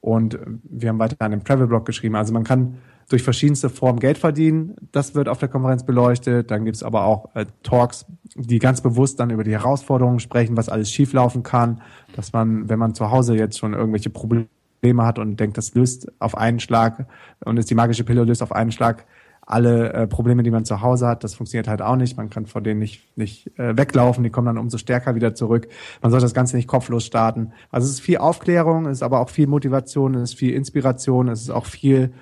Und 0.00 0.38
wir 0.64 0.88
haben 0.88 0.98
weiter 0.98 1.28
dem 1.28 1.44
Travel-Blog 1.44 1.84
geschrieben. 1.84 2.16
Also 2.16 2.32
man 2.32 2.44
kann 2.44 2.78
durch 3.08 3.22
verschiedenste 3.22 3.68
Formen 3.68 4.00
Geld 4.00 4.16
verdienen. 4.16 4.76
Das 4.92 5.14
wird 5.14 5.28
auf 5.28 5.38
der 5.38 5.48
Konferenz 5.48 5.84
beleuchtet. 5.84 6.50
Dann 6.50 6.64
gibt 6.64 6.76
es 6.76 6.82
aber 6.82 7.04
auch 7.04 7.34
äh, 7.34 7.44
Talks, 7.62 8.06
die 8.34 8.58
ganz 8.58 8.80
bewusst 8.80 9.20
dann 9.20 9.30
über 9.30 9.44
die 9.44 9.52
Herausforderungen 9.52 10.20
sprechen, 10.20 10.56
was 10.56 10.70
alles 10.70 10.90
schieflaufen 10.90 11.42
kann. 11.42 11.82
Dass 12.14 12.32
man, 12.32 12.68
wenn 12.70 12.78
man 12.78 12.94
zu 12.94 13.10
Hause 13.10 13.36
jetzt 13.36 13.58
schon 13.58 13.74
irgendwelche 13.74 14.10
Probleme 14.10 15.04
hat 15.04 15.18
und 15.18 15.38
denkt, 15.38 15.58
das 15.58 15.74
löst 15.74 16.10
auf 16.18 16.36
einen 16.36 16.60
Schlag 16.60 17.06
und 17.44 17.58
ist 17.58 17.68
die 17.68 17.74
magische 17.74 18.04
Pille 18.04 18.24
löst 18.24 18.42
auf 18.42 18.52
einen 18.52 18.72
Schlag 18.72 19.04
alle 19.46 19.92
äh, 19.92 20.06
Probleme, 20.08 20.42
die 20.42 20.50
man 20.50 20.64
zu 20.64 20.80
Hause 20.80 21.06
hat, 21.06 21.22
das 21.22 21.34
funktioniert 21.34 21.68
halt 21.68 21.80
auch 21.80 21.94
nicht. 21.94 22.16
Man 22.16 22.28
kann 22.30 22.46
vor 22.46 22.60
denen 22.60 22.80
nicht, 22.80 23.16
nicht 23.16 23.56
äh, 23.58 23.76
weglaufen, 23.76 24.24
die 24.24 24.30
kommen 24.30 24.46
dann 24.46 24.58
umso 24.58 24.76
stärker 24.76 25.14
wieder 25.14 25.34
zurück. 25.34 25.68
Man 26.02 26.10
sollte 26.10 26.24
das 26.24 26.34
Ganze 26.34 26.56
nicht 26.56 26.66
kopflos 26.66 27.04
starten. 27.04 27.52
Also 27.70 27.86
es 27.86 27.92
ist 27.92 28.00
viel 28.00 28.18
Aufklärung, 28.18 28.86
es 28.86 28.98
ist 28.98 29.02
aber 29.02 29.20
auch 29.20 29.30
viel 29.30 29.46
Motivation, 29.46 30.14
es 30.16 30.30
ist 30.30 30.38
viel 30.38 30.52
Inspiration, 30.52 31.28
es 31.28 31.42
ist 31.42 31.50
auch 31.50 31.66
viel 31.66 32.12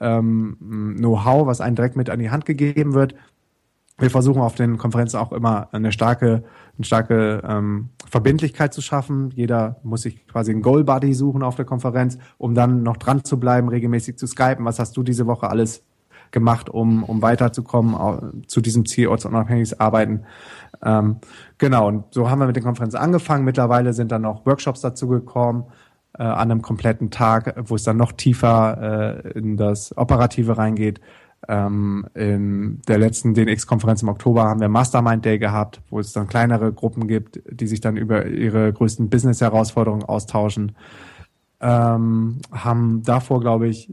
ähm, 0.00 0.56
Know-how, 0.96 1.46
was 1.46 1.60
einem 1.60 1.76
direkt 1.76 1.96
mit 1.96 2.08
an 2.08 2.18
die 2.18 2.30
Hand 2.30 2.46
gegeben 2.46 2.94
wird. 2.94 3.14
Wir 3.98 4.08
versuchen 4.08 4.40
auf 4.40 4.54
den 4.54 4.78
Konferenzen 4.78 5.18
auch 5.18 5.32
immer 5.32 5.68
eine 5.72 5.92
starke, 5.92 6.44
eine 6.78 6.84
starke 6.86 7.42
ähm, 7.46 7.90
Verbindlichkeit 8.08 8.72
zu 8.72 8.80
schaffen. 8.80 9.30
Jeder 9.34 9.76
muss 9.82 10.02
sich 10.02 10.26
quasi 10.26 10.52
einen 10.52 10.62
Goal 10.62 10.84
Buddy 10.84 11.12
suchen 11.12 11.42
auf 11.42 11.56
der 11.56 11.66
Konferenz, 11.66 12.16
um 12.38 12.54
dann 12.54 12.82
noch 12.82 12.96
dran 12.96 13.22
zu 13.22 13.38
bleiben, 13.38 13.68
regelmäßig 13.68 14.16
zu 14.16 14.26
skypen. 14.26 14.64
Was 14.64 14.78
hast 14.78 14.96
du 14.96 15.02
diese 15.02 15.26
Woche 15.26 15.50
alles 15.50 15.84
gemacht, 16.30 16.68
um, 16.68 17.02
um 17.04 17.22
weiterzukommen 17.22 18.44
zu 18.46 18.60
diesem 18.60 18.86
Ziel 18.86 19.08
ortsunabhängiges 19.08 19.78
Arbeiten. 19.80 20.24
Ähm, 20.82 21.16
genau, 21.58 21.88
und 21.88 22.04
so 22.14 22.30
haben 22.30 22.38
wir 22.38 22.46
mit 22.46 22.56
den 22.56 22.64
Konferenzen 22.64 22.96
angefangen. 22.96 23.44
Mittlerweile 23.44 23.92
sind 23.92 24.12
dann 24.12 24.22
noch 24.22 24.46
Workshops 24.46 24.80
dazu 24.80 25.08
gekommen 25.08 25.64
äh, 26.18 26.22
an 26.22 26.50
einem 26.50 26.62
kompletten 26.62 27.10
Tag, 27.10 27.54
wo 27.66 27.74
es 27.74 27.84
dann 27.84 27.96
noch 27.96 28.12
tiefer 28.12 29.22
äh, 29.24 29.38
in 29.38 29.56
das 29.56 29.96
Operative 29.96 30.58
reingeht. 30.58 31.00
Ähm, 31.48 32.06
in 32.14 32.82
der 32.86 32.98
letzten 32.98 33.34
DNX-Konferenz 33.34 34.02
im 34.02 34.08
Oktober 34.08 34.44
haben 34.44 34.60
wir 34.60 34.68
Mastermind 34.68 35.24
Day 35.24 35.38
gehabt, 35.38 35.80
wo 35.88 35.98
es 35.98 36.12
dann 36.12 36.26
kleinere 36.26 36.72
Gruppen 36.72 37.08
gibt, 37.08 37.40
die 37.50 37.66
sich 37.66 37.80
dann 37.80 37.96
über 37.96 38.26
ihre 38.26 38.72
größten 38.72 39.08
Business-Herausforderungen 39.08 40.04
austauschen. 40.04 40.76
Ähm, 41.60 42.38
haben 42.52 43.02
davor, 43.02 43.40
glaube 43.40 43.68
ich, 43.68 43.90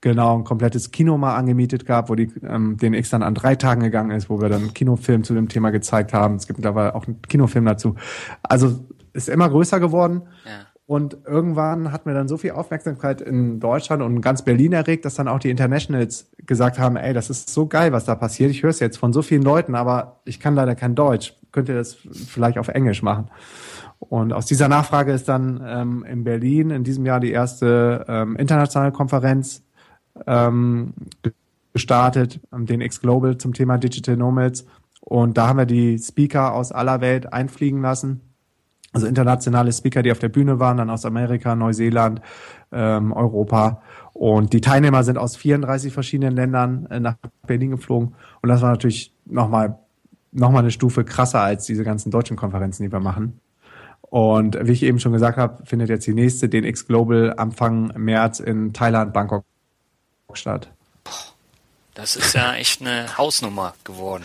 genau 0.00 0.38
ein 0.38 0.44
komplettes 0.44 0.90
Kino 0.90 1.18
mal 1.18 1.36
angemietet 1.36 1.86
gehabt, 1.86 2.08
wo 2.08 2.14
die 2.14 2.30
ähm, 2.42 2.76
DNX 2.76 3.10
dann 3.10 3.22
an 3.22 3.34
drei 3.34 3.56
Tagen 3.56 3.82
gegangen 3.82 4.10
ist, 4.10 4.30
wo 4.30 4.40
wir 4.40 4.48
dann 4.48 4.62
einen 4.62 4.74
Kinofilm 4.74 5.24
zu 5.24 5.34
dem 5.34 5.48
Thema 5.48 5.70
gezeigt 5.70 6.12
haben. 6.12 6.36
Es 6.36 6.46
gibt 6.46 6.58
mittlerweile 6.58 6.94
auch 6.94 7.06
einen 7.06 7.20
Kinofilm 7.22 7.64
dazu. 7.64 7.96
Also 8.42 8.84
ist 9.12 9.28
immer 9.28 9.48
größer 9.48 9.80
geworden. 9.80 10.22
Ja. 10.44 10.66
Und 10.86 11.18
irgendwann 11.26 11.92
hat 11.92 12.06
mir 12.06 12.14
dann 12.14 12.28
so 12.28 12.38
viel 12.38 12.52
Aufmerksamkeit 12.52 13.20
in 13.20 13.60
Deutschland 13.60 14.02
und 14.02 14.22
ganz 14.22 14.42
Berlin 14.42 14.72
erregt, 14.72 15.04
dass 15.04 15.16
dann 15.16 15.28
auch 15.28 15.38
die 15.38 15.50
Internationals 15.50 16.30
gesagt 16.46 16.78
haben, 16.78 16.96
ey, 16.96 17.12
das 17.12 17.28
ist 17.28 17.50
so 17.50 17.66
geil, 17.66 17.92
was 17.92 18.06
da 18.06 18.14
passiert. 18.14 18.50
Ich 18.50 18.62
höre 18.62 18.70
es 18.70 18.80
jetzt 18.80 18.96
von 18.96 19.12
so 19.12 19.20
vielen 19.20 19.42
Leuten, 19.42 19.74
aber 19.74 20.22
ich 20.24 20.40
kann 20.40 20.54
leider 20.54 20.74
kein 20.74 20.94
Deutsch. 20.94 21.34
Könnt 21.52 21.68
ihr 21.68 21.74
das 21.74 21.94
vielleicht 21.94 22.56
auf 22.56 22.68
Englisch 22.68 23.02
machen? 23.02 23.26
Und 23.98 24.32
aus 24.32 24.46
dieser 24.46 24.68
Nachfrage 24.68 25.12
ist 25.12 25.28
dann 25.28 25.62
ähm, 25.62 26.06
in 26.08 26.24
Berlin 26.24 26.70
in 26.70 26.84
diesem 26.84 27.04
Jahr 27.04 27.20
die 27.20 27.32
erste 27.32 28.06
ähm, 28.08 28.36
internationale 28.36 28.92
Konferenz 28.92 29.67
ähm, 30.26 30.94
gestartet, 31.72 32.40
ähm, 32.52 32.66
den 32.66 32.80
X 32.80 33.00
Global 33.00 33.38
zum 33.38 33.54
Thema 33.54 33.78
Digital 33.78 34.16
Nomads. 34.16 34.66
Und 35.00 35.38
da 35.38 35.48
haben 35.48 35.58
wir 35.58 35.66
die 35.66 35.98
Speaker 35.98 36.52
aus 36.52 36.72
aller 36.72 37.00
Welt 37.00 37.32
einfliegen 37.32 37.80
lassen. 37.80 38.20
Also 38.92 39.06
internationale 39.06 39.72
Speaker, 39.72 40.02
die 40.02 40.12
auf 40.12 40.18
der 40.18 40.28
Bühne 40.28 40.60
waren, 40.60 40.78
dann 40.78 40.90
aus 40.90 41.04
Amerika, 41.04 41.54
Neuseeland, 41.54 42.20
ähm, 42.72 43.12
Europa. 43.12 43.82
Und 44.12 44.52
die 44.52 44.60
Teilnehmer 44.60 45.04
sind 45.04 45.18
aus 45.18 45.36
34 45.36 45.92
verschiedenen 45.92 46.34
Ländern 46.34 46.86
äh, 46.86 47.00
nach 47.00 47.16
Berlin 47.46 47.70
geflogen. 47.70 48.14
Und 48.42 48.48
das 48.48 48.62
war 48.62 48.70
natürlich 48.70 49.14
nochmal 49.26 49.78
noch 50.32 50.50
mal 50.50 50.60
eine 50.60 50.70
Stufe 50.70 51.04
krasser 51.04 51.40
als 51.40 51.66
diese 51.66 51.84
ganzen 51.84 52.10
deutschen 52.10 52.36
Konferenzen, 52.36 52.82
die 52.82 52.92
wir 52.92 53.00
machen. 53.00 53.40
Und 54.02 54.58
wie 54.62 54.72
ich 54.72 54.82
eben 54.82 55.00
schon 55.00 55.12
gesagt 55.12 55.36
habe, 55.36 55.64
findet 55.66 55.90
jetzt 55.90 56.06
die 56.06 56.14
nächste, 56.14 56.48
den 56.48 56.64
X 56.64 56.86
Global, 56.86 57.34
Anfang 57.36 57.92
März 57.96 58.40
in 58.40 58.72
Thailand, 58.72 59.12
Bangkok 59.12 59.44
statt. 60.34 60.68
Das 61.94 62.14
ist 62.14 62.34
ja 62.34 62.54
echt 62.54 62.80
eine 62.80 63.18
Hausnummer 63.18 63.74
geworden. 63.82 64.22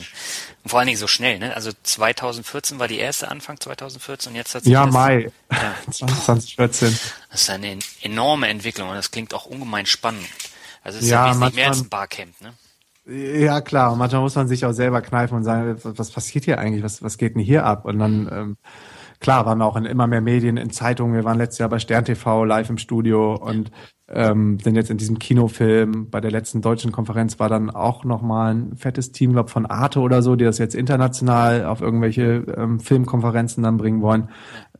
Und 0.64 0.70
vor 0.70 0.78
allen 0.78 0.86
Dingen 0.86 1.00
so 1.00 1.08
schnell, 1.08 1.40
ne? 1.40 1.56
Also 1.56 1.72
2014 1.82 2.78
war 2.78 2.88
die 2.88 3.00
erste 3.00 3.32
Anfang 3.32 3.60
2014 3.60 4.32
und 4.32 4.36
jetzt 4.36 4.54
hat 4.54 4.64
sich 4.64 4.72
Ja, 4.72 4.86
das, 4.86 4.94
Mai 4.94 5.32
ja. 5.52 5.74
2014. 5.92 7.00
Das 7.32 7.42
ist 7.42 7.50
eine 7.50 7.80
enorme 8.02 8.48
Entwicklung 8.48 8.90
und 8.90 8.96
das 8.96 9.10
klingt 9.10 9.34
auch 9.34 9.48
ungemein 9.48 9.88
spannend. 9.88 10.28
Also 10.84 11.00
es 11.00 11.06
ist 11.06 11.10
ja, 11.10 11.26
ja 11.26 11.32
wesentlich 11.32 11.56
mehr 11.56 11.70
als 11.70 11.82
ein 11.82 11.90
Barcamp, 11.90 12.42
ne? 12.42 12.54
Ja, 13.06 13.62
klar. 13.62 13.92
Und 13.92 13.98
manchmal 13.98 14.22
muss 14.22 14.36
man 14.36 14.48
sich 14.48 14.66
auch 14.66 14.72
selber 14.72 15.02
kneifen 15.02 15.36
und 15.36 15.44
sagen, 15.44 15.76
was 15.84 16.12
passiert 16.12 16.46
hier 16.46 16.60
eigentlich? 16.60 16.84
Was, 16.84 17.02
was 17.02 17.18
geht 17.18 17.34
denn 17.36 17.42
hier 17.42 17.66
ab? 17.66 17.86
Und 17.86 18.00
dann, 18.00 18.30
ähm, 18.32 18.58
klar, 19.24 19.46
waren 19.48 19.58
wir 19.58 19.66
auch 19.66 19.76
in 19.76 19.86
immer 19.86 20.06
mehr 20.06 20.22
Medien, 20.22 20.58
in 20.58 20.70
Zeitungen. 20.70 21.16
Wir 21.16 21.24
waren 21.24 21.40
letztes 21.40 21.58
Jahr 21.58 21.70
bei 21.70 21.80
Stern 21.80 22.06
TV 22.06 22.46
live 22.46 22.70
im 22.70 22.78
Studio 22.78 23.36
und 23.36 23.72
ähm, 24.10 24.60
sind 24.60 24.76
jetzt 24.76 24.92
in 24.92 24.98
diesem 24.98 25.18
Kinofilm. 25.18 26.10
Bei 26.12 26.22
der 26.22 26.30
letzten 26.30 26.62
deutschen 26.62 26.92
Konferenz 26.92 27.40
war 27.40 27.50
dann 27.50 27.72
auch 27.72 28.04
nochmal 28.04 28.54
ein 28.54 28.76
fettes 28.76 29.12
Team, 29.12 29.32
glaube 29.32 29.50
von 29.50 29.66
Arte 29.66 30.02
oder 30.02 30.22
so, 30.22 30.36
die 30.36 30.46
das 30.46 30.60
jetzt 30.60 30.76
international 30.76 31.66
auf 31.66 31.82
irgendwelche 31.82 32.44
ähm, 32.56 32.80
Filmkonferenzen 32.80 33.64
dann 33.64 33.78
bringen 33.78 34.02
wollen. 34.02 34.30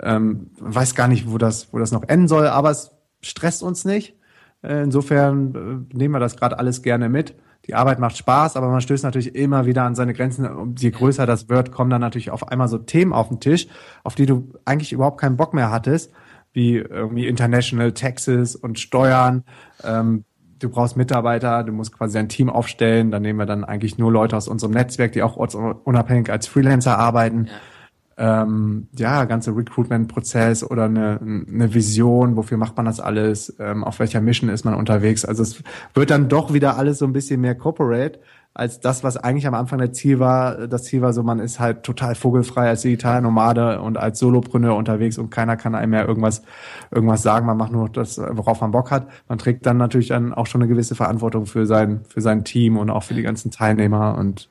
Ähm, 0.02 0.52
weiß 0.60 0.94
gar 0.94 1.08
nicht, 1.08 1.32
wo 1.32 1.38
das, 1.38 1.74
wo 1.74 1.80
das 1.80 1.92
noch 1.92 2.04
enden 2.04 2.28
soll, 2.28 2.48
aber 2.48 2.70
es 2.70 2.92
stresst 3.22 3.64
uns 3.64 3.86
nicht. 3.86 4.16
Äh, 4.62 4.84
insofern 4.84 5.88
äh, 5.92 5.98
nehmen 5.98 6.14
wir 6.14 6.20
das 6.20 6.36
gerade 6.38 6.60
alles 6.60 6.84
gerne 6.84 7.10
mit. 7.10 7.36
Die 7.66 7.76
Arbeit 7.76 8.00
macht 8.00 8.18
Spaß, 8.18 8.58
aber 8.58 8.70
man 8.70 8.82
stößt 8.82 9.04
natürlich 9.04 9.36
immer 9.36 9.66
wieder 9.66 9.84
an 9.84 9.96
seine 9.96 10.14
Grenzen. 10.14 10.46
Und 10.46 10.82
je 10.82 10.92
größer 10.92 11.26
das 11.26 11.48
wird, 11.48 11.72
kommen 11.72 11.90
dann 11.90 12.02
natürlich 12.02 12.32
auf 12.32 12.48
einmal 12.50 12.68
so 12.68 12.78
Themen 12.78 13.14
auf 13.14 13.30
den 13.30 13.40
Tisch, 13.40 13.68
auf 14.04 14.16
die 14.16 14.26
du 14.26 14.52
eigentlich 14.66 14.92
überhaupt 14.92 15.20
keinen 15.20 15.38
Bock 15.38 15.54
mehr 15.54 15.72
hattest 15.72 16.12
wie 16.54 16.78
irgendwie 16.78 17.28
International 17.28 17.92
Taxes 17.92 18.56
und 18.56 18.80
Steuern. 18.80 19.44
Ähm, 19.84 20.24
du 20.60 20.70
brauchst 20.70 20.96
Mitarbeiter, 20.96 21.64
du 21.64 21.74
musst 21.74 21.92
quasi 21.92 22.18
ein 22.18 22.30
Team 22.30 22.50
aufstellen. 22.50 23.12
Dann 23.12 23.24
nehmen 23.24 23.40
wir 23.40 23.46
dann 23.46 23.64
eigentlich 23.64 23.98
nur 23.98 24.12
Leute 24.12 24.38
aus 24.38 24.48
unserem 24.48 24.72
Netzwerk, 24.74 25.12
die 25.12 25.24
auch 25.24 25.36
ortsunabhängig 25.36 26.32
als 26.32 26.48
Freelancer 26.48 26.98
arbeiten. 26.98 27.50
Ähm, 28.18 28.88
ja, 28.98 29.26
ganze 29.26 29.56
Recruitment-Prozess 29.56 30.64
oder 30.64 30.86
eine, 30.86 31.20
eine 31.22 31.74
Vision, 31.74 32.36
wofür 32.36 32.58
macht 32.58 32.78
man 32.78 32.86
das 32.86 33.00
alles, 33.00 33.56
ähm, 33.60 33.84
auf 33.84 34.00
welcher 34.00 34.22
Mission 34.22 34.50
ist 34.50 34.66
man 34.66 34.76
unterwegs. 34.76 35.26
Also 35.26 35.44
es 35.44 35.64
wird 35.94 36.12
dann 36.12 36.30
doch 36.30 36.54
wieder 36.54 36.78
alles 36.78 37.00
so 37.00 37.06
ein 37.06 37.14
bisschen 37.14 37.42
mehr 37.42 37.56
corporate 37.56 38.20
als 38.54 38.80
das, 38.80 39.04
was 39.04 39.18
eigentlich 39.18 39.48
am 39.48 39.56
Anfang 39.56 39.80
der 39.80 39.94
Ziel 39.94 40.20
war. 40.20 40.68
Das 40.68 40.84
Ziel 40.84 41.02
war 41.02 41.12
so, 41.12 41.24
man 41.24 41.40
ist 41.40 41.60
halt 41.60 41.84
total 41.84 42.14
vogelfrei 42.14 42.70
als 42.70 42.82
digitaler 42.82 43.22
Nomade 43.22 43.82
und 43.82 43.98
als 43.98 44.20
Solopreneur 44.20 44.76
unterwegs 44.76 45.18
und 45.18 45.32
keiner 45.32 45.58
kann 45.58 45.74
einem 45.74 45.92
mehr 45.92 46.08
irgendwas, 46.08 46.44
irgendwas 46.92 47.24
sagen. 47.24 47.48
Man 47.48 47.58
macht 47.58 47.72
nur 47.72 47.90
das, 47.90 48.20
worauf 48.20 48.62
man 48.62 48.72
Bock 48.72 48.92
hat. 48.92 49.08
Man 49.28 49.40
trägt 49.40 49.66
dann 49.66 49.78
natürlich 49.78 50.10
dann 50.10 50.34
auch 50.34 50.46
schon 50.46 50.62
eine 50.62 50.70
gewisse 50.70 50.94
Verantwortung 50.94 51.48
für 51.48 51.66
sein, 51.66 52.02
für 52.08 52.22
sein 52.22 52.44
Team 52.44 52.78
und 52.78 52.92
auch 52.92 53.04
für 53.04 53.16
die 53.16 53.24
ganzen 53.24 53.50
Teilnehmer 53.50 54.18
und, 54.18 54.50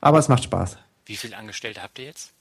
aber 0.00 0.18
es 0.18 0.28
macht 0.28 0.44
Spaß. 0.44 0.78
Wie 1.04 1.16
viele 1.16 1.36
Angestellte 1.36 1.82
habt 1.82 1.98
ihr 1.98 2.06
jetzt? 2.06 2.32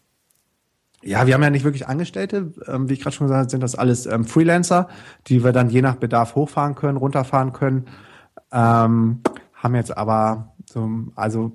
Ja, 1.03 1.25
wir 1.25 1.33
haben 1.33 1.43
ja 1.43 1.49
nicht 1.49 1.65
wirklich 1.65 1.87
Angestellte. 1.87 2.53
Ähm, 2.67 2.89
wie 2.89 2.93
ich 2.93 3.01
gerade 3.01 3.15
schon 3.15 3.27
gesagt 3.27 3.39
habe, 3.39 3.49
sind 3.49 3.63
das 3.63 3.75
alles 3.75 4.05
ähm, 4.05 4.25
Freelancer, 4.25 4.87
die 5.27 5.43
wir 5.43 5.51
dann 5.51 5.69
je 5.69 5.81
nach 5.81 5.95
Bedarf 5.95 6.35
hochfahren 6.35 6.75
können, 6.75 6.97
runterfahren 6.97 7.53
können. 7.53 7.85
Ähm, 8.51 9.21
haben 9.53 9.75
jetzt 9.75 9.97
aber 9.97 10.53
so, 10.65 10.89
also 11.15 11.53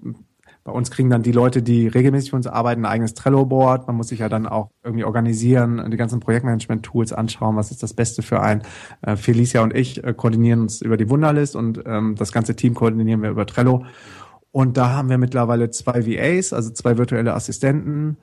bei 0.66 0.72
uns 0.72 0.90
kriegen 0.90 1.10
dann 1.10 1.22
die 1.22 1.30
Leute, 1.30 1.62
die 1.62 1.86
regelmäßig 1.86 2.30
für 2.30 2.36
uns 2.36 2.48
arbeiten, 2.48 2.84
ein 2.84 2.90
eigenes 2.90 3.14
Trello-Board. 3.14 3.86
Man 3.86 3.94
muss 3.94 4.08
sich 4.08 4.18
ja 4.18 4.28
dann 4.28 4.46
auch 4.46 4.70
irgendwie 4.82 5.04
organisieren, 5.04 5.88
die 5.92 5.96
ganzen 5.96 6.18
Projektmanagement-Tools 6.18 7.12
anschauen, 7.12 7.54
was 7.54 7.70
ist 7.70 7.84
das 7.84 7.94
Beste 7.94 8.22
für 8.22 8.40
einen. 8.40 8.62
Äh, 9.02 9.14
Felicia 9.14 9.62
und 9.62 9.76
ich 9.76 10.02
äh, 10.02 10.12
koordinieren 10.12 10.62
uns 10.62 10.82
über 10.82 10.96
die 10.96 11.08
Wunderlist 11.08 11.54
und 11.54 11.84
ähm, 11.86 12.16
das 12.18 12.32
ganze 12.32 12.56
Team 12.56 12.74
koordinieren 12.74 13.22
wir 13.22 13.30
über 13.30 13.46
Trello. 13.46 13.84
Und 14.50 14.76
da 14.76 14.90
haben 14.90 15.08
wir 15.08 15.18
mittlerweile 15.18 15.70
zwei 15.70 16.04
VAs, 16.04 16.52
also 16.52 16.70
zwei 16.70 16.98
virtuelle 16.98 17.34
Assistenten, 17.34 18.16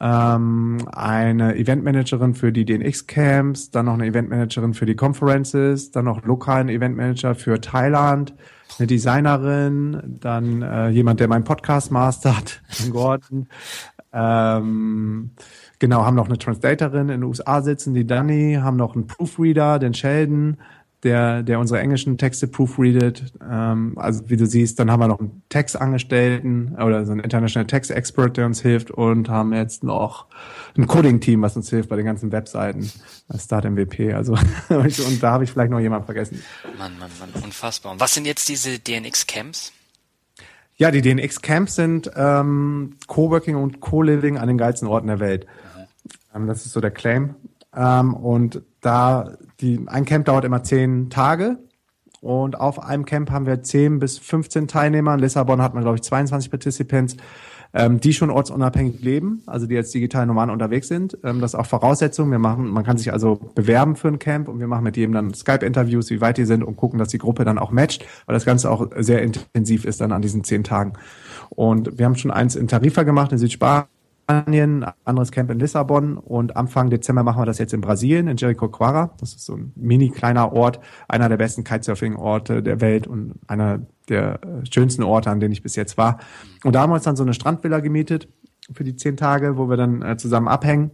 ähm, 0.00 0.78
eine 0.92 1.56
Eventmanagerin 1.56 2.34
für 2.34 2.52
die 2.52 2.64
DNX-Camps, 2.64 3.70
dann 3.70 3.86
noch 3.86 3.94
eine 3.94 4.06
Eventmanagerin 4.06 4.72
für 4.72 4.86
die 4.86 4.96
Conferences, 4.96 5.90
dann 5.90 6.06
noch 6.06 6.24
lokalen 6.24 6.70
Eventmanager 6.70 7.34
für 7.34 7.60
Thailand, 7.60 8.34
eine 8.78 8.86
Designerin, 8.86 10.18
dann 10.20 10.62
äh, 10.62 10.88
jemand, 10.88 11.20
der 11.20 11.28
meinen 11.28 11.44
Podcast 11.44 11.90
mastert, 11.90 12.62
Gordon. 12.92 13.46
Ähm, 14.12 15.32
genau, 15.78 16.04
haben 16.04 16.16
noch 16.16 16.26
eine 16.26 16.38
Translatorin 16.38 17.02
in 17.02 17.20
den 17.20 17.24
USA 17.24 17.60
sitzen, 17.60 17.92
die 17.92 18.06
Danny, 18.06 18.58
haben 18.60 18.76
noch 18.76 18.94
einen 18.94 19.06
Proofreader, 19.06 19.78
den 19.78 19.94
Sheldon, 19.94 20.56
der, 21.02 21.42
der 21.42 21.58
unsere 21.58 21.80
englischen 21.80 22.18
Texte 22.18 22.46
proofreadet. 22.46 23.32
Ähm, 23.48 23.94
also 23.96 24.28
wie 24.28 24.36
du 24.36 24.46
siehst, 24.46 24.78
dann 24.78 24.90
haben 24.90 25.00
wir 25.00 25.08
noch 25.08 25.18
einen 25.18 25.42
Textangestellten 25.48 26.76
oder 26.76 27.06
so 27.06 27.12
einen 27.12 27.20
International 27.20 27.66
Text 27.66 27.90
Expert, 27.90 28.36
der 28.36 28.46
uns 28.46 28.60
hilft 28.60 28.90
und 28.90 29.28
haben 29.28 29.52
jetzt 29.54 29.82
noch 29.82 30.26
ein 30.76 30.86
Coding-Team, 30.86 31.40
was 31.42 31.56
uns 31.56 31.70
hilft 31.70 31.88
bei 31.88 31.96
den 31.96 32.04
ganzen 32.04 32.32
Webseiten. 32.32 32.90
Start 33.38 33.64
MVP. 33.64 34.12
Also 34.12 34.32
und 34.68 35.22
da 35.22 35.30
habe 35.30 35.44
ich 35.44 35.52
vielleicht 35.52 35.70
noch 35.70 35.80
jemanden 35.80 36.04
vergessen. 36.04 36.42
Mann, 36.78 36.98
Mann, 36.98 37.10
Mann, 37.18 37.42
unfassbar. 37.42 37.92
Und 37.92 38.00
was 38.00 38.14
sind 38.14 38.26
jetzt 38.26 38.48
diese 38.48 38.78
DNX-Camps? 38.78 39.72
Ja, 40.76 40.90
die 40.90 41.02
DNX-Camps 41.02 41.74
sind 41.74 42.10
ähm, 42.14 42.96
Coworking 43.06 43.56
und 43.56 43.80
Co-Living 43.80 44.38
an 44.38 44.48
den 44.48 44.58
geilsten 44.58 44.88
Orten 44.88 45.08
der 45.08 45.20
Welt. 45.20 45.46
Mhm. 45.46 45.86
Ähm, 46.34 46.46
das 46.46 46.66
ist 46.66 46.72
so 46.72 46.80
der 46.80 46.90
Claim. 46.90 47.34
Ähm, 47.74 48.14
und 48.14 48.62
da 48.80 49.36
die, 49.60 49.80
ein 49.86 50.04
Camp 50.04 50.26
dauert 50.26 50.44
immer 50.44 50.62
zehn 50.62 51.10
Tage. 51.10 51.58
Und 52.20 52.60
auf 52.60 52.82
einem 52.82 53.06
Camp 53.06 53.30
haben 53.30 53.46
wir 53.46 53.62
10 53.62 53.98
bis 53.98 54.18
15 54.18 54.68
Teilnehmer. 54.68 55.14
In 55.14 55.20
Lissabon 55.20 55.62
hat 55.62 55.72
man, 55.72 55.82
glaube 55.82 55.96
ich, 55.96 56.02
22 56.02 56.50
Participants, 56.50 57.16
ähm, 57.72 57.98
die 57.98 58.12
schon 58.12 58.30
ortsunabhängig 58.30 59.00
leben, 59.00 59.42
also 59.46 59.66
die 59.66 59.76
als 59.76 59.90
digitale 59.90 60.26
Nomaden 60.26 60.50
unterwegs 60.50 60.88
sind. 60.88 61.16
Ähm, 61.24 61.40
das 61.40 61.54
ist 61.54 61.60
auch 61.60 61.66
Voraussetzung. 61.66 62.30
Wir 62.30 62.38
machen, 62.38 62.68
man 62.68 62.84
kann 62.84 62.98
sich 62.98 63.12
also 63.12 63.40
bewerben 63.54 63.96
für 63.96 64.08
ein 64.08 64.18
Camp 64.18 64.48
und 64.48 64.60
wir 64.60 64.66
machen 64.66 64.84
mit 64.84 64.98
jedem 64.98 65.14
dann 65.14 65.32
Skype-Interviews, 65.32 66.10
wie 66.10 66.20
weit 66.20 66.36
die 66.36 66.44
sind 66.44 66.62
und 66.62 66.76
gucken, 66.76 66.98
dass 66.98 67.08
die 67.08 67.18
Gruppe 67.18 67.44
dann 67.44 67.58
auch 67.58 67.70
matcht, 67.70 68.04
weil 68.26 68.34
das 68.34 68.44
Ganze 68.44 68.70
auch 68.70 68.88
sehr 68.98 69.22
intensiv 69.22 69.86
ist 69.86 70.00
dann 70.02 70.12
an 70.12 70.20
diesen 70.20 70.44
zehn 70.44 70.62
Tagen. 70.62 70.92
Und 71.48 71.98
wir 71.98 72.04
haben 72.04 72.16
schon 72.16 72.30
eins 72.30 72.54
in 72.54 72.68
Tarifa 72.68 73.04
gemacht, 73.04 73.32
in 73.32 73.38
Südspanien 73.38 73.88
Spanien, 74.30 74.86
anderes 75.04 75.32
Camp 75.32 75.50
in 75.50 75.58
Lissabon 75.58 76.16
und 76.16 76.56
Anfang 76.56 76.88
Dezember 76.88 77.24
machen 77.24 77.40
wir 77.40 77.46
das 77.46 77.58
jetzt 77.58 77.74
in 77.74 77.80
Brasilien, 77.80 78.28
in 78.28 78.36
Jericoacoara. 78.36 79.10
Das 79.18 79.34
ist 79.34 79.44
so 79.44 79.56
ein 79.56 79.72
mini 79.74 80.10
kleiner 80.10 80.52
Ort, 80.52 80.78
einer 81.08 81.28
der 81.28 81.36
besten 81.36 81.64
Kitesurfing-Orte 81.64 82.62
der 82.62 82.80
Welt 82.80 83.08
und 83.08 83.34
einer 83.48 83.80
der 84.08 84.34
äh, 84.44 84.66
schönsten 84.70 85.02
Orte, 85.02 85.30
an 85.30 85.40
denen 85.40 85.50
ich 85.50 85.64
bis 85.64 85.74
jetzt 85.74 85.98
war. 85.98 86.20
Und 86.62 86.76
da 86.76 86.82
haben 86.82 86.90
wir 86.90 86.94
uns 86.94 87.02
dann 87.02 87.16
so 87.16 87.24
eine 87.24 87.34
Strandvilla 87.34 87.80
gemietet 87.80 88.28
für 88.72 88.84
die 88.84 88.94
zehn 88.94 89.16
Tage, 89.16 89.56
wo 89.56 89.68
wir 89.68 89.76
dann 89.76 90.00
äh, 90.00 90.16
zusammen 90.16 90.46
abhängen, 90.46 90.92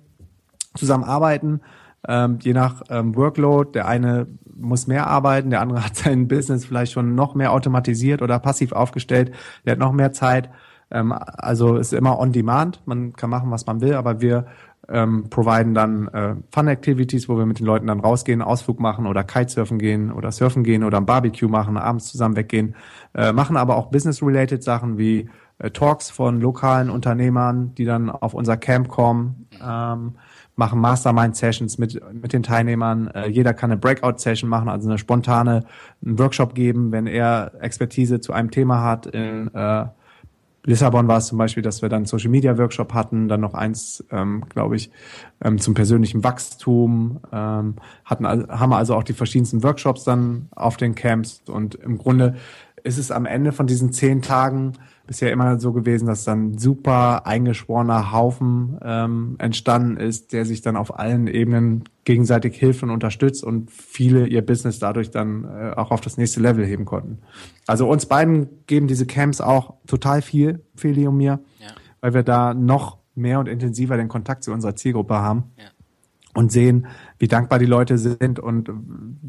zusammen 0.74 1.04
arbeiten. 1.04 1.60
Ähm, 2.08 2.38
je 2.40 2.54
nach 2.54 2.84
ähm, 2.88 3.14
Workload, 3.16 3.72
der 3.72 3.86
eine 3.86 4.28
muss 4.54 4.86
mehr 4.86 5.08
arbeiten, 5.08 5.50
der 5.50 5.60
andere 5.60 5.84
hat 5.84 5.96
sein 5.96 6.26
Business 6.26 6.64
vielleicht 6.64 6.92
schon 6.92 7.14
noch 7.14 7.34
mehr 7.34 7.52
automatisiert 7.52 8.22
oder 8.22 8.38
passiv 8.38 8.72
aufgestellt, 8.72 9.32
der 9.66 9.72
hat 9.72 9.78
noch 9.78 9.92
mehr 9.92 10.12
Zeit. 10.12 10.48
Ähm, 10.90 11.12
also 11.12 11.76
ist 11.76 11.92
immer 11.92 12.18
on 12.18 12.32
demand. 12.32 12.82
Man 12.86 13.12
kann 13.14 13.30
machen, 13.30 13.50
was 13.50 13.66
man 13.66 13.80
will, 13.80 13.94
aber 13.94 14.20
wir 14.20 14.46
ähm, 14.88 15.28
providen 15.30 15.74
dann 15.74 16.08
äh, 16.08 16.36
Fun 16.52 16.68
Activities, 16.68 17.28
wo 17.28 17.36
wir 17.36 17.46
mit 17.46 17.58
den 17.58 17.66
Leuten 17.66 17.86
dann 17.88 18.00
rausgehen, 18.00 18.42
Ausflug 18.42 18.78
machen 18.78 19.06
oder 19.06 19.24
Kitesurfen 19.24 19.78
gehen 19.78 20.12
oder 20.12 20.30
surfen 20.30 20.62
gehen 20.62 20.84
oder 20.84 20.98
ein 20.98 21.06
Barbecue 21.06 21.48
machen, 21.48 21.76
abends 21.76 22.06
zusammen 22.06 22.36
weggehen, 22.36 22.74
äh, 23.14 23.32
machen 23.32 23.56
aber 23.56 23.76
auch 23.76 23.86
Business-related 23.86 24.62
Sachen 24.62 24.98
wie 24.98 25.28
äh, 25.58 25.70
Talks 25.70 26.10
von 26.10 26.40
lokalen 26.40 26.90
Unternehmern, 26.90 27.74
die 27.74 27.84
dann 27.84 28.10
auf 28.10 28.34
unser 28.34 28.56
Camp 28.56 28.88
kommen, 28.88 29.48
ähm, 29.64 30.14
machen 30.54 30.80
Mastermind-Sessions 30.80 31.78
mit, 31.78 32.00
mit 32.14 32.32
den 32.32 32.42
Teilnehmern. 32.42 33.08
Äh, 33.08 33.28
jeder 33.28 33.54
kann 33.54 33.70
eine 33.70 33.80
Breakout-Session 33.80 34.48
machen, 34.48 34.68
also 34.68 34.88
eine 34.88 34.98
spontane, 34.98 35.64
einen 36.04 36.18
Workshop 36.18 36.54
geben, 36.54 36.92
wenn 36.92 37.06
er 37.06 37.52
Expertise 37.60 38.20
zu 38.20 38.32
einem 38.32 38.50
Thema 38.50 38.82
hat 38.82 39.06
in 39.06 39.52
äh, 39.52 39.86
Lissabon 40.66 41.08
war 41.08 41.18
es 41.18 41.26
zum 41.26 41.38
Beispiel, 41.38 41.62
dass 41.62 41.80
wir 41.80 41.88
dann 41.88 42.04
Social 42.04 42.28
Media 42.28 42.58
Workshop 42.58 42.92
hatten, 42.92 43.28
dann 43.28 43.40
noch 43.40 43.54
eins, 43.54 44.04
ähm, 44.10 44.44
glaube 44.48 44.76
ich, 44.76 44.90
ähm, 45.42 45.58
zum 45.58 45.74
persönlichen 45.74 46.24
Wachstum, 46.24 47.20
ähm, 47.32 47.76
hatten, 48.04 48.26
haben 48.26 48.70
wir 48.70 48.76
also 48.76 48.94
auch 48.94 49.04
die 49.04 49.12
verschiedensten 49.12 49.62
Workshops 49.62 50.04
dann 50.04 50.48
auf 50.54 50.76
den 50.76 50.94
Camps 50.94 51.42
und 51.46 51.76
im 51.76 51.98
Grunde 51.98 52.34
ist 52.82 52.98
es 52.98 53.10
am 53.10 53.26
Ende 53.26 53.52
von 53.52 53.66
diesen 53.66 53.92
zehn 53.92 54.22
Tagen 54.22 54.74
bisher 55.06 55.32
immer 55.32 55.58
so 55.58 55.72
gewesen, 55.72 56.06
dass 56.06 56.24
dann 56.24 56.58
super 56.58 57.26
eingeschworener 57.26 58.12
Haufen 58.12 58.78
ähm, 58.82 59.36
entstanden 59.38 59.96
ist, 59.96 60.32
der 60.32 60.44
sich 60.44 60.62
dann 60.62 60.76
auf 60.76 60.98
allen 60.98 61.26
Ebenen 61.26 61.84
gegenseitig 62.04 62.56
hilft 62.56 62.82
und 62.82 62.90
unterstützt 62.90 63.44
und 63.44 63.70
viele 63.70 64.26
ihr 64.26 64.44
Business 64.44 64.78
dadurch 64.78 65.10
dann 65.10 65.44
äh, 65.44 65.72
auch 65.76 65.90
auf 65.90 66.00
das 66.00 66.16
nächste 66.18 66.40
Level 66.40 66.64
heben 66.64 66.84
konnten. 66.84 67.18
Also 67.66 67.88
uns 67.88 68.06
beiden 68.06 68.48
geben 68.66 68.86
diese 68.86 69.06
Camps 69.06 69.40
auch 69.40 69.74
total 69.86 70.22
viel, 70.22 70.64
Feli 70.74 71.06
und 71.06 71.16
mir, 71.16 71.40
ja. 71.60 71.68
weil 72.00 72.14
wir 72.14 72.22
da 72.22 72.54
noch 72.54 72.98
mehr 73.14 73.40
und 73.40 73.48
intensiver 73.48 73.96
den 73.96 74.08
Kontakt 74.08 74.44
zu 74.44 74.52
unserer 74.52 74.76
Zielgruppe 74.76 75.14
haben. 75.14 75.44
Ja 75.56 75.64
und 76.36 76.52
sehen, 76.52 76.86
wie 77.18 77.28
dankbar 77.28 77.58
die 77.58 77.66
Leute 77.66 77.96
sind 77.96 78.38
und 78.38 78.70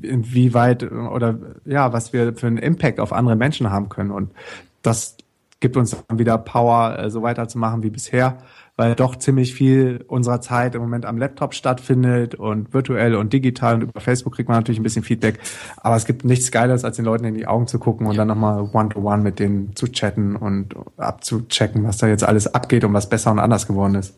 inwieweit 0.02 0.84
oder 0.92 1.40
ja, 1.64 1.94
was 1.94 2.12
wir 2.12 2.36
für 2.36 2.48
einen 2.48 2.58
Impact 2.58 3.00
auf 3.00 3.14
andere 3.14 3.38
Menschen 3.38 3.70
haben 3.70 3.88
können. 3.88 4.12
Und 4.12 4.34
das 4.82 5.16
gibt 5.60 5.78
uns 5.78 5.96
dann 6.08 6.20
wieder 6.20 6.38
Power, 6.38 7.00
äh, 7.00 7.10
so 7.10 7.24
weiterzumachen 7.24 7.84
wie 7.84 7.90
bisher, 7.90 8.38
weil 8.76 8.94
doch 8.96 9.16
ziemlich 9.16 9.54
viel 9.54 10.06
unserer 10.08 10.40
Zeit 10.40 10.76
im 10.76 10.82
Moment 10.82 11.06
am 11.06 11.18
Laptop 11.18 11.54
stattfindet 11.54 12.36
und 12.36 12.74
virtuell 12.74 13.16
und 13.16 13.34
digital 13.34 13.76
und 13.76 13.82
über 13.82 14.00
Facebook 14.00 14.36
kriegt 14.36 14.50
man 14.50 14.58
natürlich 14.58 14.80
ein 14.80 14.84
bisschen 14.84 15.04
Feedback. 15.04 15.40
Aber 15.78 15.96
es 15.96 16.06
gibt 16.06 16.26
nichts 16.26 16.52
Geiles, 16.52 16.84
als 16.84 16.98
den 16.98 17.06
Leuten 17.06 17.26
in 17.26 17.34
die 17.34 17.48
Augen 17.48 17.68
zu 17.68 17.80
gucken 17.80 18.06
und 18.06 18.18
dann 18.18 18.28
nochmal 18.28 18.70
one-to-one 18.72 19.24
mit 19.24 19.40
denen 19.40 19.76
zu 19.76 19.88
chatten 19.88 20.36
und 20.36 20.76
abzuchecken, 20.98 21.84
was 21.84 21.98
da 21.98 22.08
jetzt 22.08 22.24
alles 22.24 22.54
abgeht 22.54 22.84
und 22.84 22.94
was 22.94 23.10
besser 23.10 23.32
und 23.32 23.40
anders 23.40 23.66
geworden 23.68 23.96
ist. 23.96 24.14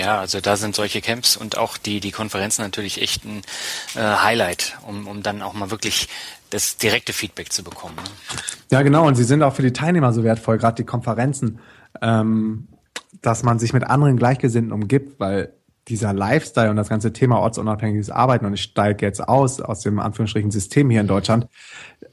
Ja, 0.00 0.18
also 0.18 0.40
da 0.40 0.56
sind 0.56 0.74
solche 0.74 1.02
Camps 1.02 1.36
und 1.36 1.58
auch 1.58 1.76
die, 1.76 2.00
die 2.00 2.10
Konferenzen 2.10 2.62
natürlich 2.62 3.02
echt 3.02 3.24
ein 3.26 3.42
äh, 3.94 4.00
Highlight, 4.00 4.78
um, 4.86 5.06
um 5.06 5.22
dann 5.22 5.42
auch 5.42 5.52
mal 5.52 5.70
wirklich 5.70 6.08
das 6.48 6.78
direkte 6.78 7.12
Feedback 7.12 7.52
zu 7.52 7.62
bekommen. 7.62 7.96
Ne? 7.96 8.02
Ja, 8.70 8.80
genau. 8.80 9.06
Und 9.06 9.16
sie 9.16 9.24
sind 9.24 9.42
auch 9.42 9.54
für 9.54 9.62
die 9.62 9.74
Teilnehmer 9.74 10.14
so 10.14 10.24
wertvoll, 10.24 10.56
gerade 10.56 10.76
die 10.76 10.84
Konferenzen, 10.84 11.58
ähm, 12.00 12.68
dass 13.20 13.42
man 13.42 13.58
sich 13.58 13.74
mit 13.74 13.84
anderen 13.84 14.16
Gleichgesinnten 14.16 14.72
umgibt, 14.72 15.20
weil 15.20 15.52
dieser 15.88 16.14
Lifestyle 16.14 16.70
und 16.70 16.76
das 16.76 16.88
ganze 16.88 17.12
Thema 17.12 17.38
ortsunabhängiges 17.38 18.08
Arbeiten 18.08 18.46
und 18.46 18.54
ich 18.54 18.62
steige 18.62 19.04
jetzt 19.04 19.20
aus 19.20 19.60
aus 19.60 19.80
dem 19.80 19.98
Anführungsstrichen 19.98 20.50
System 20.50 20.88
hier 20.88 21.02
in 21.02 21.08
Deutschland, 21.08 21.46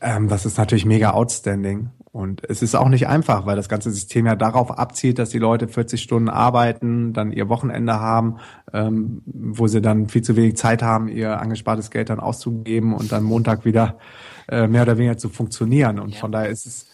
ähm, 0.02 0.28
das 0.28 0.46
ist 0.46 0.58
natürlich 0.58 0.84
mega 0.86 1.12
outstanding 1.12 1.92
und 2.12 2.42
es 2.50 2.62
ist 2.62 2.76
auch 2.76 2.90
nicht 2.90 3.08
einfach, 3.08 3.46
weil 3.46 3.56
das 3.56 3.70
ganze 3.70 3.92
System 3.92 4.26
ja 4.26 4.36
darauf 4.36 4.78
abzielt, 4.78 5.20
dass 5.20 5.30
die 5.30 5.40
Leute 5.40 5.68
40 5.68 6.02
Stunden 6.02 6.30
arbeiten, 6.30 7.14
dann 7.14 7.32
ihr 7.32 7.50
Wochenende 7.50 8.00
haben, 8.00 8.38
ähm, 8.74 9.22
wo 9.26 9.68
sie 9.68 9.82
dann 9.82 10.08
viel 10.08 10.22
zu 10.22 10.36
wenig 10.36 10.56
Zeit 10.56 10.82
haben, 10.82 11.10
ihr 11.10 11.40
angespartes 11.40 11.92
Geld 11.92 12.10
dann 12.10 12.20
auszugeben 12.20 12.94
und 12.94 13.12
dann 13.12 13.24
Montag 13.24 13.66
wieder 13.66 13.98
äh, 14.48 14.68
mehr 14.68 14.84
oder 14.84 14.98
weniger 14.98 15.18
zu 15.18 15.30
funktionieren. 15.30 16.00
Und 16.00 16.14
ja. 16.14 16.20
von 16.20 16.32
daher 16.32 16.50
ist 16.50 16.66
es 16.66 16.88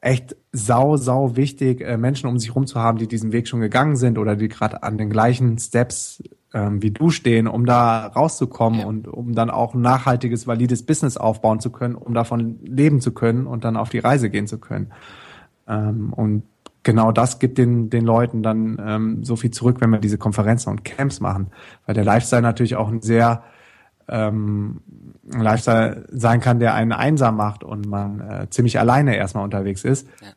echt 0.00 0.36
sau, 0.52 0.98
sau 0.98 1.36
wichtig, 1.36 1.80
äh, 1.80 1.96
Menschen 1.96 2.28
um 2.28 2.38
sich 2.38 2.50
herum 2.50 2.66
zu 2.66 2.78
haben, 2.78 2.98
die 2.98 3.08
diesen 3.08 3.32
Weg 3.32 3.48
schon 3.48 3.60
gegangen 3.60 3.96
sind 3.96 4.18
oder 4.18 4.36
die 4.36 4.48
gerade 4.48 4.82
an 4.82 4.98
den 4.98 5.08
gleichen 5.08 5.58
Steps 5.58 6.22
ähm, 6.54 6.80
wie 6.82 6.92
du 6.92 7.10
stehen, 7.10 7.48
um 7.48 7.66
da 7.66 8.06
rauszukommen 8.06 8.80
ja. 8.80 8.86
und 8.86 9.08
um 9.08 9.34
dann 9.34 9.50
auch 9.50 9.74
ein 9.74 9.82
nachhaltiges, 9.82 10.46
valides 10.46 10.86
Business 10.86 11.16
aufbauen 11.16 11.58
zu 11.58 11.70
können, 11.70 11.96
um 11.96 12.14
davon 12.14 12.60
leben 12.62 13.00
zu 13.00 13.12
können 13.12 13.46
und 13.46 13.64
dann 13.64 13.76
auf 13.76 13.90
die 13.90 13.98
Reise 13.98 14.30
gehen 14.30 14.46
zu 14.46 14.58
können. 14.58 14.92
Ähm, 15.68 16.12
und 16.12 16.44
genau 16.84 17.10
das 17.10 17.40
gibt 17.40 17.58
den, 17.58 17.90
den 17.90 18.04
Leuten 18.04 18.42
dann 18.44 18.80
ähm, 18.80 19.24
so 19.24 19.34
viel 19.34 19.50
zurück, 19.50 19.78
wenn 19.80 19.90
wir 19.90 19.98
diese 19.98 20.16
Konferenzen 20.16 20.70
und 20.70 20.84
Camps 20.84 21.18
machen. 21.20 21.48
Weil 21.86 21.96
der 21.96 22.04
Lifestyle 22.04 22.42
natürlich 22.42 22.76
auch 22.76 22.88
ein 22.88 23.02
sehr 23.02 23.42
ähm, 24.06 24.80
Lifestyle 25.24 26.06
sein 26.12 26.40
kann, 26.40 26.60
der 26.60 26.74
einen 26.74 26.92
einsam 26.92 27.36
macht 27.36 27.64
und 27.64 27.88
man 27.88 28.20
äh, 28.20 28.46
ziemlich 28.50 28.78
alleine 28.78 29.16
erstmal 29.16 29.42
unterwegs 29.42 29.82
ist. 29.82 30.06
Ja. 30.22 30.28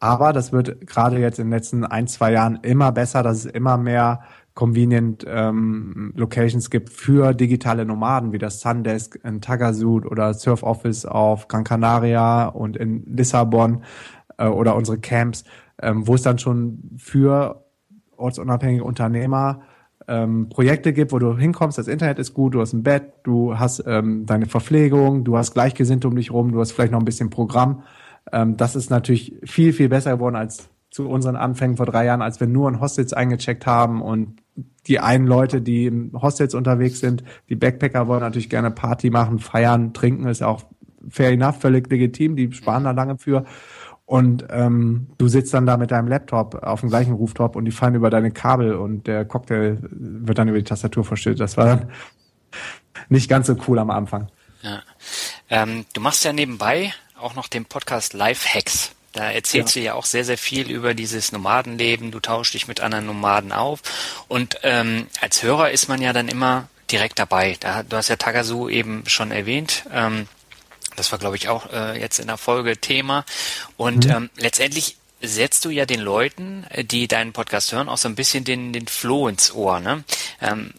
Aber 0.00 0.32
das 0.32 0.50
wird 0.50 0.86
gerade 0.86 1.18
jetzt 1.18 1.38
in 1.38 1.46
den 1.46 1.52
letzten 1.52 1.84
ein, 1.84 2.08
zwei 2.08 2.32
Jahren 2.32 2.58
immer 2.62 2.90
besser, 2.90 3.22
dass 3.22 3.44
es 3.44 3.44
immer 3.44 3.76
mehr 3.76 4.22
convenient 4.60 5.24
ähm, 5.26 6.12
Locations 6.16 6.68
gibt 6.68 6.90
für 6.90 7.32
digitale 7.32 7.86
Nomaden, 7.86 8.30
wie 8.32 8.36
das 8.36 8.60
Sundesk 8.60 9.18
in 9.24 9.40
Tagasud 9.40 10.04
oder 10.04 10.34
Surf 10.34 10.62
Office 10.62 11.06
auf 11.06 11.48
Gran 11.48 11.64
Canaria 11.64 12.44
und 12.44 12.76
in 12.76 13.02
Lissabon 13.06 13.84
äh, 14.36 14.44
oder 14.44 14.76
unsere 14.76 14.98
Camps, 14.98 15.44
ähm, 15.80 16.06
wo 16.06 16.14
es 16.14 16.20
dann 16.20 16.38
schon 16.38 16.90
für 16.98 17.64
ortsunabhängige 18.18 18.84
Unternehmer 18.84 19.62
ähm, 20.06 20.50
Projekte 20.50 20.92
gibt, 20.92 21.12
wo 21.12 21.18
du 21.18 21.38
hinkommst, 21.38 21.78
das 21.78 21.88
Internet 21.88 22.18
ist 22.18 22.34
gut, 22.34 22.52
du 22.52 22.60
hast 22.60 22.74
ein 22.74 22.82
Bett, 22.82 23.14
du 23.22 23.58
hast 23.58 23.82
ähm, 23.86 24.26
deine 24.26 24.44
Verpflegung, 24.44 25.24
du 25.24 25.38
hast 25.38 25.54
Gleichgesinnte 25.54 26.06
um 26.06 26.16
dich 26.16 26.32
rum, 26.32 26.52
du 26.52 26.60
hast 26.60 26.72
vielleicht 26.72 26.92
noch 26.92 26.98
ein 26.98 27.06
bisschen 27.06 27.30
Programm. 27.30 27.82
Ähm, 28.30 28.58
das 28.58 28.76
ist 28.76 28.90
natürlich 28.90 29.36
viel, 29.42 29.72
viel 29.72 29.88
besser 29.88 30.12
geworden 30.12 30.36
als 30.36 30.68
zu 30.90 31.08
unseren 31.08 31.36
Anfängen 31.36 31.76
vor 31.76 31.86
drei 31.86 32.04
Jahren, 32.04 32.22
als 32.22 32.40
wir 32.40 32.46
nur 32.46 32.68
in 32.68 32.80
Hostels 32.80 33.12
eingecheckt 33.12 33.66
haben 33.66 34.02
und 34.02 34.42
die 34.86 34.98
einen 34.98 35.26
Leute, 35.26 35.60
die 35.60 35.86
in 35.86 36.12
Hostels 36.20 36.54
unterwegs 36.54 37.00
sind, 37.00 37.22
die 37.48 37.54
Backpacker 37.54 38.08
wollen 38.08 38.20
natürlich 38.20 38.50
gerne 38.50 38.70
Party 38.70 39.10
machen, 39.10 39.38
feiern, 39.38 39.92
trinken, 39.92 40.26
ist 40.26 40.42
auch 40.42 40.64
fair 41.08 41.30
enough, 41.30 41.60
völlig 41.60 41.88
legitim, 41.88 42.36
die 42.36 42.52
sparen 42.52 42.84
da 42.84 42.90
lange 42.90 43.18
für. 43.18 43.44
Und 44.04 44.46
ähm, 44.50 45.06
du 45.18 45.28
sitzt 45.28 45.54
dann 45.54 45.66
da 45.66 45.76
mit 45.76 45.92
deinem 45.92 46.08
Laptop 46.08 46.56
auf 46.56 46.80
dem 46.80 46.88
gleichen 46.88 47.12
Rooftop 47.12 47.54
und 47.54 47.64
die 47.64 47.70
fallen 47.70 47.94
über 47.94 48.10
deine 48.10 48.32
Kabel 48.32 48.74
und 48.74 49.06
der 49.06 49.24
Cocktail 49.24 49.78
wird 49.82 50.36
dann 50.36 50.48
über 50.48 50.58
die 50.58 50.64
Tastatur 50.64 51.04
verschüttet. 51.04 51.38
Das 51.38 51.56
war 51.56 51.66
dann 51.66 51.90
nicht 53.08 53.30
ganz 53.30 53.46
so 53.46 53.56
cool 53.68 53.78
am 53.78 53.90
Anfang. 53.90 54.26
Ja. 54.62 54.82
Ähm, 55.48 55.84
du 55.92 56.00
machst 56.00 56.24
ja 56.24 56.32
nebenbei 56.32 56.92
auch 57.20 57.36
noch 57.36 57.46
den 57.46 57.66
Podcast 57.66 58.12
Live 58.14 58.46
Hacks. 58.52 58.96
Da 59.12 59.30
erzählst 59.30 59.74
ja. 59.74 59.80
du 59.80 59.86
ja 59.86 59.94
auch 59.94 60.04
sehr, 60.04 60.24
sehr 60.24 60.38
viel 60.38 60.70
über 60.70 60.94
dieses 60.94 61.32
Nomadenleben. 61.32 62.10
Du 62.10 62.20
tauschst 62.20 62.54
dich 62.54 62.68
mit 62.68 62.80
anderen 62.80 63.06
Nomaden 63.06 63.52
auf. 63.52 63.80
Und 64.28 64.58
ähm, 64.62 65.08
als 65.20 65.42
Hörer 65.42 65.70
ist 65.70 65.88
man 65.88 66.00
ja 66.00 66.12
dann 66.12 66.28
immer 66.28 66.68
direkt 66.90 67.18
dabei. 67.18 67.56
Da, 67.60 67.82
du 67.82 67.96
hast 67.96 68.08
ja 68.08 68.16
Tagazu 68.16 68.68
eben 68.68 69.04
schon 69.06 69.32
erwähnt. 69.32 69.84
Ähm, 69.92 70.28
das 70.96 71.10
war, 71.12 71.18
glaube 71.18 71.36
ich, 71.36 71.48
auch 71.48 71.72
äh, 71.72 72.00
jetzt 72.00 72.18
in 72.18 72.26
der 72.26 72.36
Folge 72.36 72.76
Thema. 72.76 73.24
Und 73.76 74.06
mhm. 74.06 74.10
ähm, 74.10 74.30
letztendlich 74.36 74.96
setzt 75.22 75.64
du 75.64 75.70
ja 75.70 75.86
den 75.86 76.00
Leuten, 76.00 76.64
äh, 76.70 76.84
die 76.84 77.08
deinen 77.08 77.32
Podcast 77.32 77.72
hören, 77.72 77.88
auch 77.88 77.98
so 77.98 78.08
ein 78.08 78.14
bisschen 78.14 78.44
den, 78.44 78.72
den 78.72 78.86
Floh 78.86 79.28
ins 79.28 79.52
Ohr. 79.52 79.80
Ne? 79.80 80.04
Ähm, 80.40 80.72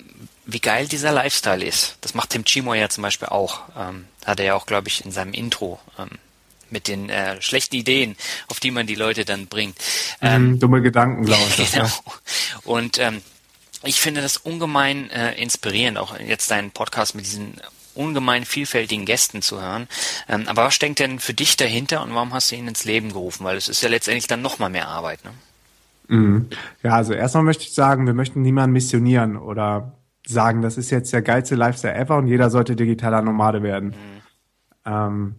wie 0.45 0.59
geil 0.59 0.87
dieser 0.87 1.11
Lifestyle 1.11 1.63
ist. 1.63 1.97
Das 2.01 2.13
macht 2.13 2.31
Tim 2.31 2.45
Chimo 2.45 2.73
ja 2.73 2.89
zum 2.89 3.03
Beispiel 3.03 3.29
auch. 3.29 3.61
Ähm, 3.77 4.05
hat 4.25 4.39
er 4.39 4.45
ja 4.45 4.55
auch, 4.55 4.65
glaube 4.65 4.87
ich, 4.87 5.05
in 5.05 5.11
seinem 5.11 5.33
Intro 5.33 5.79
ähm, 5.97 6.09
mit 6.71 6.87
den 6.87 7.09
äh, 7.09 7.41
schlechten 7.41 7.75
Ideen, 7.75 8.15
auf 8.47 8.59
die 8.59 8.71
man 8.71 8.87
die 8.87 8.95
Leute 8.95 9.25
dann 9.25 9.47
bringt. 9.47 9.75
Mhm, 10.21 10.27
ähm, 10.27 10.59
dumme 10.59 10.81
Gedanken, 10.81 11.25
glaube 11.25 11.43
ich. 11.57 11.71
genau. 11.73 11.89
Und 12.63 12.99
ähm, 12.99 13.21
ich 13.83 13.99
finde 13.99 14.21
das 14.21 14.37
ungemein 14.37 15.09
äh, 15.09 15.33
inspirierend, 15.41 15.97
auch 15.97 16.19
jetzt 16.19 16.51
deinen 16.51 16.71
Podcast 16.71 17.15
mit 17.15 17.25
diesen 17.25 17.55
ungemein 17.93 18.45
vielfältigen 18.45 19.05
Gästen 19.05 19.41
zu 19.41 19.61
hören. 19.61 19.87
Ähm, 20.29 20.43
aber 20.47 20.65
was 20.65 20.75
steckt 20.75 20.99
denn 20.99 21.19
für 21.19 21.33
dich 21.33 21.57
dahinter 21.57 22.03
und 22.03 22.13
warum 22.13 22.33
hast 22.33 22.51
du 22.51 22.55
ihn 22.55 22.67
ins 22.67 22.85
Leben 22.85 23.11
gerufen? 23.11 23.43
Weil 23.43 23.57
es 23.57 23.67
ist 23.67 23.81
ja 23.81 23.89
letztendlich 23.89 24.27
dann 24.27 24.41
nochmal 24.41 24.69
mehr 24.69 24.87
Arbeit, 24.87 25.23
ne? 25.25 25.31
Mhm. 26.07 26.49
Ja, 26.83 26.95
also 26.95 27.13
erstmal 27.13 27.43
möchte 27.43 27.63
ich 27.63 27.73
sagen, 27.73 28.05
wir 28.05 28.13
möchten 28.13 28.41
niemanden 28.41 28.73
missionieren 28.73 29.37
oder 29.37 29.93
sagen, 30.27 30.61
das 30.61 30.77
ist 30.77 30.89
jetzt 30.89 31.13
der 31.13 31.21
geilste 31.21 31.55
Lifestyle 31.55 31.95
ever 31.95 32.17
und 32.17 32.27
jeder 32.27 32.49
sollte 32.49 32.75
digitaler 32.75 33.21
Nomade 33.21 33.63
werden. 33.63 33.89
Mhm. 33.89 34.21
Ähm, 34.85 35.35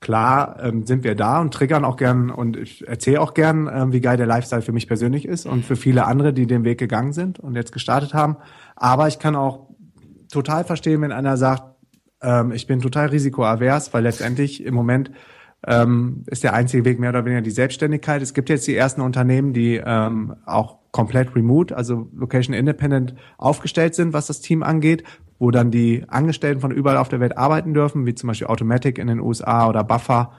klar 0.00 0.58
ähm, 0.62 0.86
sind 0.86 1.04
wir 1.04 1.14
da 1.14 1.40
und 1.40 1.52
triggern 1.52 1.84
auch 1.84 1.96
gern 1.96 2.30
und 2.30 2.56
ich 2.56 2.86
erzähle 2.86 3.20
auch 3.20 3.34
gern, 3.34 3.68
ähm, 3.72 3.92
wie 3.92 4.00
geil 4.00 4.16
der 4.16 4.26
Lifestyle 4.26 4.62
für 4.62 4.72
mich 4.72 4.86
persönlich 4.86 5.26
ist 5.26 5.46
und 5.46 5.64
für 5.64 5.76
viele 5.76 6.06
andere, 6.06 6.32
die 6.32 6.46
den 6.46 6.64
Weg 6.64 6.78
gegangen 6.78 7.12
sind 7.12 7.40
und 7.40 7.56
jetzt 7.56 7.72
gestartet 7.72 8.14
haben. 8.14 8.36
Aber 8.76 9.08
ich 9.08 9.18
kann 9.18 9.34
auch 9.34 9.68
total 10.30 10.64
verstehen, 10.64 11.00
wenn 11.02 11.12
einer 11.12 11.36
sagt, 11.36 11.64
ähm, 12.22 12.52
ich 12.52 12.66
bin 12.66 12.80
total 12.80 13.08
risikoavers, 13.08 13.92
weil 13.92 14.04
letztendlich 14.04 14.64
im 14.64 14.74
Moment 14.74 15.10
ähm, 15.66 16.22
ist 16.26 16.44
der 16.44 16.54
einzige 16.54 16.84
Weg 16.84 17.00
mehr 17.00 17.10
oder 17.10 17.24
weniger 17.24 17.42
die 17.42 17.50
Selbstständigkeit. 17.50 18.22
Es 18.22 18.34
gibt 18.34 18.48
jetzt 18.48 18.66
die 18.66 18.76
ersten 18.76 19.00
Unternehmen, 19.00 19.52
die 19.52 19.80
ähm, 19.84 20.36
auch 20.46 20.78
komplett 20.92 21.34
remote, 21.34 21.76
also 21.76 22.08
location 22.14 22.54
independent 22.54 23.14
aufgestellt 23.36 23.94
sind, 23.94 24.12
was 24.12 24.26
das 24.28 24.40
Team 24.40 24.62
angeht, 24.62 25.04
wo 25.38 25.50
dann 25.50 25.70
die 25.70 26.04
Angestellten 26.08 26.60
von 26.60 26.70
überall 26.70 26.96
auf 26.96 27.08
der 27.08 27.20
Welt 27.20 27.36
arbeiten 27.38 27.74
dürfen, 27.74 28.06
wie 28.06 28.14
zum 28.14 28.28
Beispiel 28.28 28.48
Automatic 28.48 28.98
in 28.98 29.06
den 29.06 29.20
USA 29.20 29.68
oder 29.68 29.84
Buffer. 29.84 30.32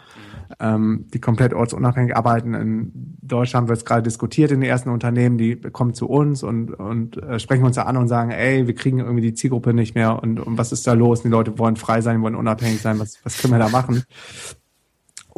Ähm, 0.60 1.06
die 1.14 1.20
komplett 1.20 1.54
ortsunabhängig 1.54 2.18
arbeiten. 2.18 2.56
In 2.56 2.92
Deutschland 3.22 3.68
wird 3.68 3.78
es 3.78 3.86
gerade 3.86 4.02
diskutiert 4.02 4.50
in 4.50 4.62
den 4.62 4.70
ersten 4.70 4.90
Unternehmen, 4.90 5.38
die 5.38 5.56
kommen 5.56 5.94
zu 5.94 6.10
uns 6.10 6.42
und, 6.42 6.72
und 6.72 7.22
äh, 7.22 7.38
sprechen 7.38 7.66
uns 7.66 7.76
da 7.76 7.84
an 7.84 7.98
und 7.98 8.08
sagen, 8.08 8.32
ey, 8.32 8.66
wir 8.66 8.74
kriegen 8.74 8.98
irgendwie 8.98 9.22
die 9.22 9.36
Zielgruppe 9.36 9.76
nicht 9.76 9.94
mehr 9.94 10.24
und, 10.24 10.40
und 10.40 10.58
was 10.58 10.72
ist 10.72 10.88
da 10.88 10.94
los? 10.94 11.22
Die 11.22 11.28
Leute 11.28 11.60
wollen 11.60 11.76
frei 11.76 12.02
sein, 12.02 12.24
wollen 12.24 12.34
unabhängig 12.34 12.82
sein, 12.82 12.98
was, 12.98 13.24
was 13.24 13.40
können 13.40 13.54
wir 13.54 13.60
da 13.60 13.70
machen? 13.70 14.04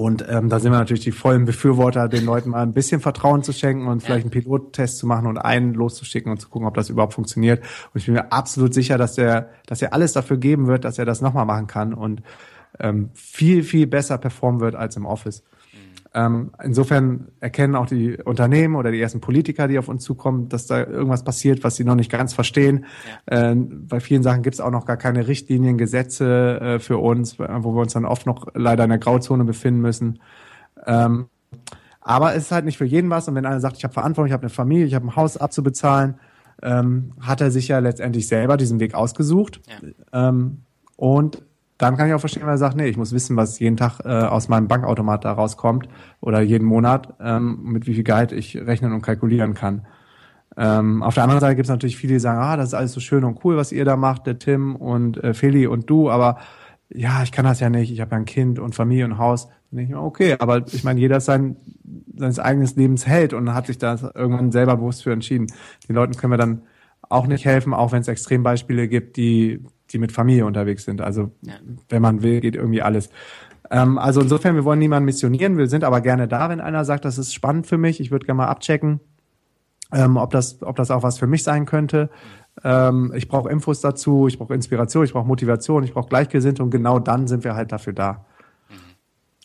Und 0.02 0.26
ähm, 0.28 0.50
da 0.50 0.60
sind 0.60 0.72
wir 0.72 0.80
natürlich 0.80 1.04
die 1.04 1.12
vollen 1.12 1.46
Befürworter, 1.46 2.08
den 2.08 2.26
Leuten 2.26 2.50
mal 2.50 2.64
ein 2.64 2.74
bisschen 2.74 3.02
Vertrauen 3.02 3.44
zu 3.44 3.54
schenken 3.54 3.86
und 3.86 4.02
vielleicht 4.02 4.24
einen 4.24 4.32
Pilottest 4.32 4.98
zu 4.98 5.06
machen 5.06 5.28
und 5.28 5.38
einen 5.38 5.76
loszuschicken 5.76 6.32
und 6.32 6.40
zu 6.40 6.50
gucken, 6.50 6.68
ob 6.68 6.74
das 6.74 6.90
überhaupt 6.90 7.14
funktioniert. 7.14 7.64
Und 7.94 8.00
ich 8.00 8.08
bin 8.08 8.16
mir 8.16 8.32
absolut 8.32 8.74
sicher, 8.74 8.98
dass 8.98 9.20
er, 9.20 9.50
dass 9.68 9.80
er 9.80 9.94
alles 9.94 10.14
dafür 10.14 10.38
geben 10.38 10.66
wird, 10.66 10.86
dass 10.86 10.98
er 10.98 11.06
das 11.06 11.22
nochmal 11.22 11.46
machen 11.46 11.68
kann. 11.68 11.94
Und 11.94 12.24
ähm, 12.80 13.12
viel, 13.14 13.62
viel 13.62 13.86
besser 13.86 14.18
performen 14.18 14.60
wird 14.60 14.74
als 14.74 14.98
im 14.98 15.06
Office. 15.06 15.44
Ähm, 16.14 16.52
insofern 16.62 17.30
erkennen 17.40 17.76
auch 17.76 17.86
die 17.86 18.18
Unternehmen 18.18 18.76
oder 18.76 18.92
die 18.92 19.00
ersten 19.00 19.22
Politiker, 19.22 19.70
die 19.70 19.80
auf 19.80 19.88
uns 19.88 20.04
zukommen, 20.04 20.50
dass 20.50 20.68
da 20.68 20.86
irgendwas 20.86 21.24
passiert, 21.24 21.64
was 21.64 21.78
sie 21.78 21.86
noch 21.86 21.96
nicht 21.96 22.12
ganz 22.12 22.34
verstehen. 22.34 22.86
Ja. 23.30 23.52
Äh, 23.52 23.56
bei 23.56 24.02
vielen 24.02 24.22
Sachen 24.22 24.42
gibt 24.42 24.56
es 24.56 24.60
auch 24.60 24.72
noch 24.72 24.86
gar 24.86 24.98
keine 24.98 25.28
Richtlinien, 25.28 25.78
Gesetze 25.78 26.60
äh, 26.60 26.80
für 26.80 26.98
uns, 26.98 27.40
wo 27.40 27.74
wir 27.74 27.82
uns 27.82 27.94
dann 27.94 28.06
oft 28.06 28.26
noch 28.26 28.48
leider 28.54 28.84
in 28.84 28.90
der 28.90 29.00
Grauzone 29.00 29.46
befinden 29.46 29.80
müssen. 29.80 30.20
Ähm, 30.86 31.28
aber 32.02 32.36
es 32.36 32.44
ist 32.44 32.52
halt 32.52 32.66
nicht 32.66 32.78
für 32.78 32.86
jeden 32.86 33.10
was. 33.10 33.28
Und 33.28 33.36
wenn 33.36 33.46
einer 33.46 33.62
sagt, 33.62 33.78
ich 33.78 33.84
habe 33.84 33.94
Verantwortung, 33.94 34.28
ich 34.28 34.34
habe 34.34 34.44
eine 34.44 34.50
Familie, 34.50 34.86
ich 34.86 34.96
habe 34.96 35.08
ein 35.08 35.16
Haus 35.16 35.38
abzubezahlen, 35.38 36.16
ähm, 36.62 37.14
hat 37.22 37.40
er 37.40 37.52
sich 37.52 37.70
ja 37.70 37.80
letztendlich 37.80 38.28
selber 38.28 38.58
diesen 38.58 38.80
Weg 38.80 38.96
ausgesucht. 38.96 39.62
Ja. 40.12 40.30
Ähm, 40.30 40.64
und 40.98 41.44
dann 41.82 41.98
kann 41.98 42.08
ich 42.08 42.14
auch 42.14 42.20
verstehen, 42.20 42.44
wenn 42.44 42.50
er 42.50 42.58
sagt, 42.58 42.76
nee, 42.76 42.88
ich 42.88 42.98
muss 42.98 43.14
wissen, 43.14 43.36
was 43.38 43.60
jeden 43.60 43.78
Tag 43.78 44.00
äh, 44.04 44.10
aus 44.10 44.50
meinem 44.50 44.68
Bankautomat 44.68 45.26
da 45.26 45.32
rauskommt 45.32 45.88
oder 46.20 46.42
jeden 46.42 46.68
Monat, 46.68 47.16
ähm, 47.20 47.60
mit 47.64 47.88
wie 47.88 47.96
viel 47.96 48.04
Gehalt 48.04 48.32
ich 48.32 48.56
rechnen 48.56 48.94
und 48.94 49.02
kalkulieren 49.02 49.54
kann. 49.54 49.86
Ähm, 50.58 51.02
auf 51.02 51.16
der 51.16 51.24
anderen 51.24 51.40
Seite 51.40 51.56
gibt 51.56 51.66
es 51.66 51.72
natürlich 51.72 51.98
viele, 51.98 52.14
die 52.14 52.20
sagen, 52.20 52.40
ah, 52.40 52.58
das 52.58 52.68
ist 52.68 52.74
alles 52.74 52.94
so 52.94 53.00
schön 53.00 53.24
und 53.24 53.44
cool, 53.44 53.58
was 53.58 53.72
ihr 53.72 53.86
da 53.86 53.96
macht, 53.96 54.28
der 54.28 54.38
Tim 54.38 54.76
und 54.76 55.24
äh, 55.24 55.34
Feli 55.34 55.66
und 55.66 55.90
du, 55.90 56.12
aber 56.12 56.38
ja, 56.94 57.24
ich 57.24 57.32
kann 57.32 57.46
das 57.46 57.62
ja 57.62 57.70
nicht, 57.70 57.92
ich 57.92 58.02
habe 58.02 58.12
ja 58.12 58.18
ein 58.18 58.26
Kind 58.26 58.60
und 58.60 58.76
Familie 58.76 59.06
und 59.06 59.18
Haus. 59.18 59.48
Mir, 59.72 59.98
okay, 59.98 60.36
aber 60.38 60.68
ich 60.68 60.84
meine, 60.84 61.00
jeder 61.00 61.18
ist 61.18 61.26
sein, 61.26 61.56
seines 62.16 62.38
eigenen 62.40 62.70
Lebens 62.76 63.08
Held 63.08 63.34
und 63.34 63.54
hat 63.54 63.68
sich 63.68 63.78
da 63.78 63.98
irgendwann 64.14 64.52
selber 64.52 64.76
bewusst 64.76 65.04
für 65.04 65.14
entschieden. 65.14 65.48
Den 65.88 65.96
Leuten 65.96 66.16
können 66.16 66.34
wir 66.34 66.38
dann 66.38 66.64
auch 67.10 67.28
nicht 67.28 67.46
helfen, 67.46 67.74
auch 67.74 67.92
wenn 67.94 68.02
es 68.02 68.10
Extrembeispiele 68.10 68.88
gibt, 68.90 69.16
die 69.16 69.64
die 69.92 70.00
mit 70.00 70.12
Familie 70.12 70.46
unterwegs 70.46 70.84
sind. 70.84 71.02
Also 71.02 71.32
ja. 71.42 71.54
wenn 71.90 72.02
man 72.02 72.24
will, 72.24 72.42
geht 72.42 72.56
irgendwie 72.56 72.82
alles. 72.82 73.10
Ähm, 73.70 73.98
also 73.98 74.22
insofern, 74.22 74.56
wir 74.56 74.66
wollen 74.66 74.80
niemanden 74.80 75.06
missionieren, 75.06 75.58
wir 75.58 75.68
sind 75.68 75.84
aber 75.84 76.02
gerne 76.02 76.28
da, 76.28 76.50
wenn 76.50 76.60
einer 76.60 76.84
sagt, 76.86 77.06
das 77.06 77.18
ist 77.18 77.34
spannend 77.34 77.68
für 77.68 77.78
mich, 77.78 78.00
ich 78.00 78.12
würde 78.12 78.26
gerne 78.26 78.38
mal 78.38 78.48
abchecken, 78.48 79.00
ähm, 79.94 80.18
ob, 80.18 80.32
das, 80.32 80.62
ob 80.62 80.76
das 80.76 80.92
auch 80.92 81.04
was 81.04 81.18
für 81.18 81.28
mich 81.28 81.44
sein 81.44 81.66
könnte. 81.66 82.10
Ähm, 82.64 83.14
ich 83.16 83.28
brauche 83.28 83.50
Infos 83.50 83.80
dazu, 83.80 84.28
ich 84.28 84.38
brauche 84.38 84.54
Inspiration, 84.54 85.06
ich 85.06 85.14
brauche 85.14 85.28
Motivation, 85.28 85.84
ich 85.84 85.94
brauche 85.94 86.10
Gleichgesinnte 86.10 86.64
und 86.64 86.70
genau 86.70 87.00
dann 87.00 87.28
sind 87.28 87.44
wir 87.44 87.56
halt 87.56 87.72
dafür 87.72 87.94
da. 87.94 88.26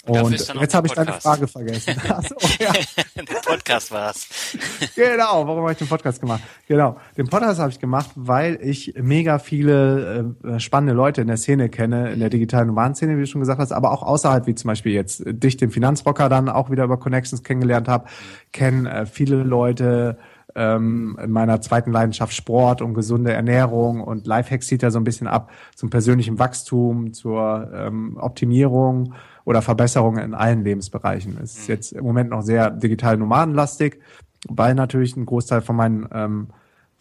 Und 0.07 0.33
jetzt 0.61 0.75
habe 0.75 0.87
ich 0.87 0.93
deine 0.93 1.13
Frage 1.15 1.49
vergessen. 1.49 1.97
Achso, 2.09 2.35
ja. 2.61 2.73
Der 3.17 3.35
Podcast 3.45 3.91
war's. 3.91 4.29
genau, 4.95 5.47
warum 5.47 5.63
habe 5.63 5.73
ich 5.73 5.79
den 5.79 5.89
Podcast 5.89 6.21
gemacht? 6.21 6.43
Genau, 6.69 6.97
den 7.17 7.27
Podcast 7.27 7.59
habe 7.59 7.71
ich 7.71 7.81
gemacht, 7.81 8.11
weil 8.15 8.59
ich 8.63 8.95
mega 8.97 9.39
viele 9.39 10.35
äh, 10.45 10.61
spannende 10.61 10.95
Leute 10.95 11.23
in 11.23 11.27
der 11.27 11.37
Szene 11.37 11.69
kenne, 11.69 12.13
in 12.13 12.21
der 12.21 12.31
digitalen 12.31 12.69
Nomadenszene, 12.69 13.17
wie 13.17 13.21
du 13.21 13.27
schon 13.27 13.41
gesagt 13.41 13.61
hast, 13.61 13.73
aber 13.73 13.91
auch 13.91 14.03
außerhalb, 14.03 14.47
wie 14.47 14.55
zum 14.55 14.69
Beispiel 14.69 14.93
jetzt 14.93 15.23
dich, 15.27 15.57
den 15.57 15.71
Finanzrocker, 15.71 16.29
dann 16.29 16.49
auch 16.49 16.71
wieder 16.71 16.85
über 16.85 16.99
Connections 16.99 17.43
kennengelernt 17.43 17.89
habe, 17.89 18.09
kennen 18.53 18.87
äh, 18.87 19.07
viele 19.07 19.43
Leute 19.43 20.19
ähm, 20.57 21.19
in 21.23 21.31
meiner 21.31 21.61
zweiten 21.61 21.93
Leidenschaft 21.93 22.33
Sport 22.33 22.81
und 22.83 22.95
gesunde 22.95 23.33
Ernährung 23.33 24.01
und 24.01 24.27
Lifehacks 24.27 24.67
zieht 24.67 24.83
ja 24.83 24.91
so 24.91 24.99
ein 24.99 25.05
bisschen 25.05 25.27
ab 25.27 25.51
zum 25.75 25.91
persönlichen 25.91 26.39
Wachstum, 26.39 27.13
zur 27.13 27.71
ähm, 27.75 28.17
Optimierung 28.19 29.15
oder 29.45 29.63
Verbesserungen 29.63 30.25
in 30.25 30.35
allen 30.35 30.65
Lebensbereichen. 30.65 31.39
Es 31.43 31.59
ist 31.59 31.69
mhm. 31.69 31.75
jetzt 31.75 31.93
im 31.93 32.05
Moment 32.05 32.31
noch 32.31 32.43
sehr 32.43 32.71
digital 32.71 33.19
nomadenlastig, 33.19 34.01
weil 34.49 34.75
natürlich 34.75 35.17
ein 35.17 35.27
Großteil 35.27 35.61
von 35.61 35.77
meinen 35.77 36.09
ähm, 36.13 36.49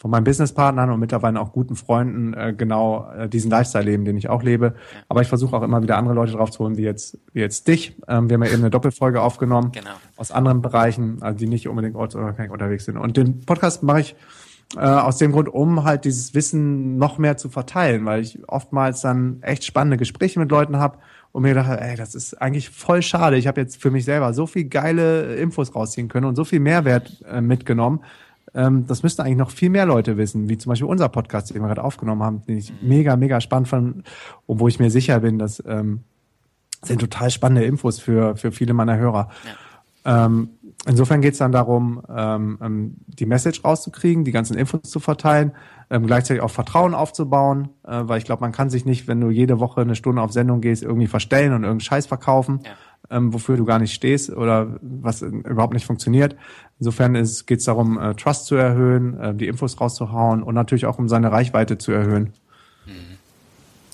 von 0.06 0.12
meinen 0.12 0.24
Businesspartnern 0.24 0.92
und 0.92 1.00
mittlerweile 1.00 1.40
auch 1.40 1.52
guten 1.52 1.76
Freunden 1.76 2.36
äh, 2.36 2.54
genau 2.56 3.10
äh, 3.18 3.28
diesen 3.28 3.50
Lifestyle 3.50 3.86
leben, 3.86 4.06
den 4.06 4.16
ich 4.18 4.30
auch 4.30 4.44
lebe. 4.44 4.76
Aber 5.10 5.24
ich 5.24 5.28
versuche 5.28 5.58
auch 5.58 5.64
immer 5.64 5.82
wieder 5.82 5.98
andere 5.98 6.14
Leute 6.14 6.34
drauf 6.34 6.52
zu 6.52 6.60
holen, 6.60 6.78
wie 6.78 6.84
jetzt, 6.84 7.18
wie 7.34 7.40
jetzt 7.40 7.68
dich. 7.68 7.98
Ähm, 8.08 8.30
wir 8.30 8.36
haben 8.36 8.44
ja 8.44 8.52
eben 8.52 8.62
eine 8.62 8.70
Doppelfolge 8.70 9.20
aufgenommen 9.20 9.72
genau. 9.72 9.90
aus 10.16 10.30
anderen 10.30 10.62
Bereichen, 10.62 11.24
also 11.24 11.40
die 11.40 11.48
nicht 11.48 11.68
unbedingt 11.68 11.96
ortsunabhängig 11.96 12.52
unterwegs 12.52 12.86
sind. 12.86 12.98
Und 12.98 13.18
den 13.18 13.42
Podcast 13.48 13.82
mache 13.82 14.02
ich 14.02 14.16
äh, 14.76 14.82
aus 14.82 15.18
dem 15.18 15.32
Grund, 15.32 15.50
um 15.50 15.84
halt 15.84 16.06
dieses 16.06 16.36
Wissen 16.36 17.00
noch 17.00 17.18
mehr 17.18 17.38
zu 17.38 17.50
verteilen, 17.50 18.06
weil 18.06 18.22
ich 18.22 18.48
oftmals 18.48 19.02
dann 19.02 19.40
echt 19.42 19.64
spannende 19.64 19.98
Gespräche 19.98 20.40
mit 20.40 20.52
Leuten 20.52 20.78
habe 20.78 21.00
und 21.32 21.42
mir 21.42 21.50
gedacht, 21.50 21.80
ey, 21.82 21.96
das 21.96 22.14
ist 22.14 22.40
eigentlich 22.40 22.70
voll 22.70 23.02
schade. 23.02 23.38
Ich 23.38 23.48
habe 23.48 23.60
jetzt 23.60 23.82
für 23.82 23.90
mich 23.90 24.06
selber 24.06 24.36
so 24.36 24.46
viel 24.46 24.66
geile 24.66 25.34
Infos 25.38 25.74
rausziehen 25.74 26.10
können 26.10 26.28
und 26.28 26.36
so 26.36 26.46
viel 26.46 26.60
Mehrwert 26.60 27.24
äh, 27.28 27.42
mitgenommen. 27.42 28.02
Ähm, 28.56 28.88
das 28.88 29.04
müssten 29.04 29.22
eigentlich 29.22 29.38
noch 29.38 29.52
viel 29.52 29.70
mehr 29.70 29.86
Leute 29.86 30.18
wissen, 30.18 30.50
wie 30.50 30.58
zum 30.58 30.72
Beispiel 30.72 30.88
unser 30.88 31.10
Podcast, 31.10 31.54
den 31.54 31.62
wir 31.62 31.68
gerade 31.68 31.84
aufgenommen 31.84 32.24
haben, 32.24 32.44
den 32.48 32.58
ich 32.58 32.72
mhm. 32.72 32.88
mega, 32.88 33.16
mega 33.16 33.42
spannend 33.42 33.68
fand 33.68 34.04
und 34.46 34.60
wo 34.60 34.68
ich 34.68 34.80
mir 34.80 34.90
sicher 34.90 35.20
bin, 35.20 35.38
dass 35.38 35.62
ähm, 35.68 36.04
sind 36.82 37.02
total 37.02 37.32
spannende 37.32 37.66
Infos 37.66 38.00
für, 38.00 38.36
für 38.36 38.52
viele 38.52 38.74
meiner 38.74 38.98
Hörer. 38.98 39.30
Ja. 40.06 40.26
Ähm, 40.26 40.50
insofern 40.88 41.22
geht 41.22 41.34
es 41.34 41.40
dann 41.40 41.52
darum, 41.52 42.02
ähm, 42.10 42.60
ähm, 42.62 42.96
die 43.08 43.26
Message 43.26 43.64
rauszukriegen, 43.64 44.24
die 44.24 44.32
ganzen 44.32 44.56
Infos 44.56 44.84
zu 44.84 45.00
verteilen, 45.00 45.52
ähm, 45.90 46.06
gleichzeitig 46.06 46.44
auch 46.44 46.52
Vertrauen 46.52 46.94
aufzubauen, 46.94 47.70
äh, 47.84 48.02
weil 48.04 48.20
ich 48.20 48.26
glaube, 48.26 48.42
man 48.42 48.52
kann 48.52 48.70
sich 48.70 48.86
nicht, 48.86 49.08
wenn 49.08 49.20
du 49.20 49.30
jede 49.30 49.60
Woche 49.60 49.82
eine 49.82 49.96
Stunde 49.96 50.22
auf 50.22 50.32
Sendung 50.32 50.62
gehst, 50.62 50.84
irgendwie 50.84 51.08
verstellen 51.08 51.54
und 51.54 51.64
irgendeinen 51.64 51.80
Scheiß 51.80 52.06
verkaufen, 52.06 52.60
ja. 52.64 52.72
Ähm, 53.10 53.34
wofür 53.34 53.58
du 53.58 53.66
gar 53.66 53.80
nicht 53.80 53.94
stehst 53.94 54.30
oder 54.30 54.78
was 54.82 55.22
überhaupt 55.22 55.74
nicht 55.74 55.86
funktioniert. 55.86 56.36
Insofern 56.80 57.14
geht 57.14 57.60
es 57.60 57.66
darum, 57.66 58.00
äh, 58.00 58.16
Trust 58.16 58.48
zu 58.48 58.56
erhöhen, 58.56 59.20
äh, 59.20 59.34
die 59.34 59.48
Infos 59.48 59.80
rauszuhauen 59.80 60.44
und 60.44 60.56
natürlich 60.56 60.86
auch 60.86 60.98
um 60.98 61.08
seine 61.08 61.32
Reichweite 61.32 61.78
zu 61.78 61.92
erhöhen. 61.92 62.34
Mhm. 62.86 63.18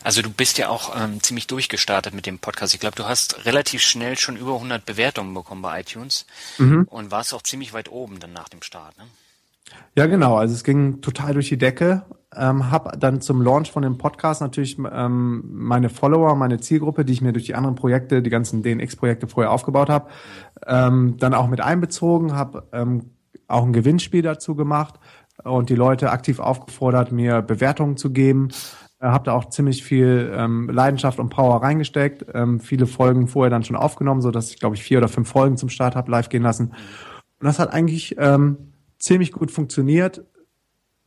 Also 0.04 0.22
du 0.22 0.32
bist 0.32 0.58
ja 0.58 0.70
auch 0.70 0.96
ähm, 1.00 1.22
ziemlich 1.22 1.48
durchgestartet 1.48 2.14
mit 2.14 2.26
dem 2.26 2.40
Podcast. 2.40 2.74
Ich 2.74 2.80
glaube, 2.80 2.96
du 2.96 3.06
hast 3.06 3.46
relativ 3.46 3.82
schnell 3.82 4.18
schon 4.18 4.36
über 4.36 4.56
100 4.56 4.84
Bewertungen 4.84 5.34
bekommen 5.34 5.62
bei 5.62 5.82
iTunes 5.82 6.26
mhm. 6.58 6.88
und 6.90 7.12
warst 7.12 7.34
auch 7.34 7.44
ziemlich 7.44 7.74
weit 7.74 7.92
oben 7.92 8.20
dann 8.20 8.34
nach 8.34 8.50
dem 8.50 8.64
Start. 8.64 8.98
Ne? 8.98 9.04
Ja, 9.96 10.08
genau. 10.08 10.38
Also 10.38 10.56
es 10.56 10.64
ging 10.64 11.02
total 11.02 11.34
durch 11.34 11.50
die 11.50 11.58
Decke. 11.58 12.04
Ähm, 12.36 12.72
hab 12.72 12.98
dann 13.00 13.20
zum 13.20 13.42
Launch 13.42 13.72
von 13.72 13.84
dem 13.84 13.98
Podcast 13.98 14.40
natürlich 14.40 14.78
ähm, 14.80 15.44
meine 15.52 15.90
Follower, 15.90 16.36
meine 16.36 16.60
Zielgruppe, 16.60 17.04
die 17.04 17.14
ich 17.14 17.22
mir 17.22 17.34
durch 17.34 17.46
die 17.46 17.56
anderen 17.56 17.76
Projekte, 17.76 18.22
die 18.22 18.30
ganzen 18.30 18.64
DNX-Projekte 18.64 19.28
vorher 19.28 19.52
aufgebaut 19.52 19.90
habe, 19.90 20.10
ähm, 20.66 21.18
dann 21.18 21.34
auch 21.34 21.50
mit 21.50 21.60
einbezogen, 21.60 22.34
habe 22.34 22.70
ähm, 22.72 23.12
auch 23.50 23.66
ein 23.66 23.74
Gewinnspiel 23.74 24.22
dazu 24.22 24.56
gemacht 24.56 24.96
und 25.44 25.70
die 25.70 25.76
Leute 25.76 26.12
aktiv 26.12 26.40
aufgefordert, 26.40 27.12
mir 27.12 27.42
Bewertungen 27.42 27.98
zu 27.98 28.12
geben. 28.12 28.50
Äh, 29.02 29.08
habe 29.08 29.26
da 29.26 29.34
auch 29.34 29.50
ziemlich 29.50 29.84
viel 29.84 30.32
ähm, 30.34 30.70
Leidenschaft 30.70 31.20
und 31.20 31.30
Power 31.30 31.62
reingesteckt. 31.62 32.26
Ähm, 32.34 32.60
viele 32.60 32.88
Folgen 32.88 33.28
vorher 33.28 33.50
dann 33.50 33.64
schon 33.64 33.76
aufgenommen, 33.76 34.22
so 34.22 34.32
dass 34.32 34.52
ich 34.52 34.60
glaube 34.60 34.76
ich 34.76 34.84
vier 34.84 35.00
oder 35.00 35.08
fünf 35.08 35.30
Folgen 35.30 35.58
zum 35.58 35.70
Start 35.70 35.96
habe 35.96 36.12
live 36.12 36.30
gehen 36.30 36.44
lassen. 36.44 36.70
Und 37.40 37.48
das 37.48 37.60
hat 37.60 37.74
eigentlich 37.74 38.16
ähm, 38.20 38.74
ziemlich 39.00 39.32
gut 39.32 39.52
funktioniert, 39.52 40.24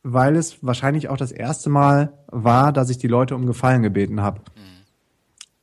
weil 0.07 0.35
es 0.35 0.63
wahrscheinlich 0.63 1.09
auch 1.09 1.17
das 1.17 1.31
erste 1.31 1.71
Mal 1.71 2.13
war, 2.27 2.71
dass 2.71 2.91
ich 2.91 2.99
die 2.99 3.07
Leute 3.07 3.35
um 3.35 3.47
Gefallen 3.47 3.81
gebeten 3.81 4.21
habe. 4.21 4.39
Mhm. 4.39 4.75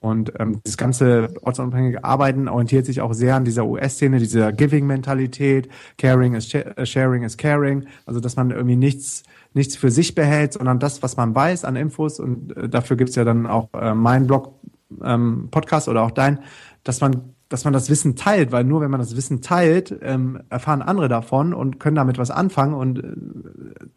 Und 0.01 0.33
ähm, 0.41 0.61
das 0.65 0.77
ganze 0.77 1.33
ortsunabhängige 1.43 2.03
Arbeiten 2.03 2.49
orientiert 2.49 2.85
sich 2.85 3.01
auch 3.01 3.13
sehr 3.13 3.37
an 3.37 3.45
dieser 3.45 3.67
US-Szene, 3.67 4.19
dieser 4.19 4.53
Giving-Mentalität, 4.53 5.69
Caring 5.97 6.35
is 6.35 6.53
äh, 6.55 6.85
Sharing 6.85 7.23
is 7.23 7.37
Caring, 7.37 7.87
also 8.05 8.19
dass 8.19 8.35
man 8.35 8.51
irgendwie 8.51 8.75
nichts 8.75 9.23
nichts 9.55 9.77
für 9.77 9.93
sich 9.93 10.17
behält, 10.17 10.55
sondern 10.55 10.81
das, 10.81 11.05
was 11.05 11.17
man 11.17 11.37
weiß 11.37 11.65
an 11.65 11.77
Infos 11.77 12.19
und 12.19 12.57
äh, 12.57 12.69
dafür 12.69 12.97
gibt's 12.97 13.15
ja 13.15 13.23
dann 13.23 13.47
auch 13.47 13.69
äh, 13.75 13.95
mein 13.95 14.27
Blog, 14.27 14.59
ähm, 15.05 15.49
Podcast 15.53 15.87
oder 15.89 16.03
auch 16.03 16.11
dein, 16.11 16.41
dass 16.83 17.01
man 17.01 17.35
dass 17.53 17.65
man 17.65 17.73
das 17.73 17.91
Wissen 17.91 18.17
teilt, 18.17 18.53
weil 18.53 18.65
nur 18.65 18.81
wenn 18.81 18.91
man 18.91 19.01
das 19.01 19.17
Wissen 19.17 19.43
teilt, 19.43 19.95
ähm, 20.03 20.41
erfahren 20.49 20.83
andere 20.83 21.09
davon 21.09 21.53
und 21.53 21.79
können 21.79 21.97
damit 21.97 22.19
was 22.19 22.31
anfangen 22.31 22.75
und 22.75 22.99
äh, 22.99 23.13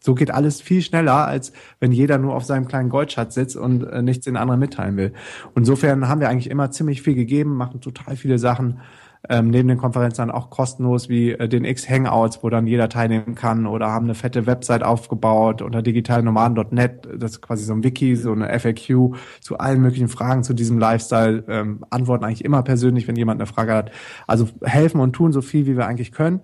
so 0.00 0.14
geht 0.14 0.30
alles 0.30 0.60
viel 0.60 0.82
schneller, 0.82 1.26
als 1.26 1.52
wenn 1.80 1.92
jeder 1.92 2.18
nur 2.18 2.34
auf 2.34 2.44
seinem 2.44 2.68
kleinen 2.68 2.90
Goldschatz 2.90 3.34
sitzt 3.34 3.56
und 3.56 3.84
äh, 3.84 4.02
nichts 4.02 4.24
den 4.24 4.36
anderen 4.36 4.60
mitteilen 4.60 4.96
will. 4.96 5.12
Insofern 5.54 6.08
haben 6.08 6.20
wir 6.20 6.28
eigentlich 6.28 6.50
immer 6.50 6.70
ziemlich 6.70 7.02
viel 7.02 7.14
gegeben, 7.14 7.56
machen 7.56 7.80
total 7.80 8.16
viele 8.16 8.38
Sachen 8.38 8.80
ähm, 9.28 9.50
neben 9.50 9.68
den 9.68 9.78
Konferenzen 9.78 10.30
auch 10.30 10.50
kostenlos 10.50 11.08
wie 11.08 11.32
äh, 11.32 11.48
den 11.48 11.64
X-Hangouts, 11.64 12.42
wo 12.42 12.50
dann 12.50 12.66
jeder 12.66 12.88
teilnehmen 12.88 13.34
kann 13.34 13.66
oder 13.66 13.88
haben 13.90 14.06
eine 14.06 14.14
fette 14.14 14.46
Website 14.46 14.82
aufgebaut 14.82 15.62
unter 15.62 15.82
digitalnomaden.net, 15.82 17.08
das 17.16 17.32
ist 17.32 17.42
quasi 17.42 17.64
so 17.64 17.72
ein 17.72 17.84
Wiki, 17.84 18.16
so 18.16 18.32
eine 18.32 18.58
FAQ 18.58 19.16
zu 19.40 19.58
allen 19.58 19.80
möglichen 19.80 20.08
Fragen 20.08 20.42
zu 20.42 20.54
diesem 20.54 20.78
Lifestyle, 20.78 21.44
ähm, 21.48 21.84
antworten 21.90 22.24
eigentlich 22.24 22.44
immer 22.44 22.62
persönlich, 22.62 23.08
wenn 23.08 23.16
jemand 23.16 23.40
eine 23.40 23.46
Frage 23.46 23.74
hat. 23.74 23.90
Also 24.26 24.48
helfen 24.62 25.00
und 25.00 25.12
tun 25.12 25.32
so 25.32 25.42
viel, 25.42 25.66
wie 25.66 25.76
wir 25.76 25.86
eigentlich 25.86 26.12
können. 26.12 26.40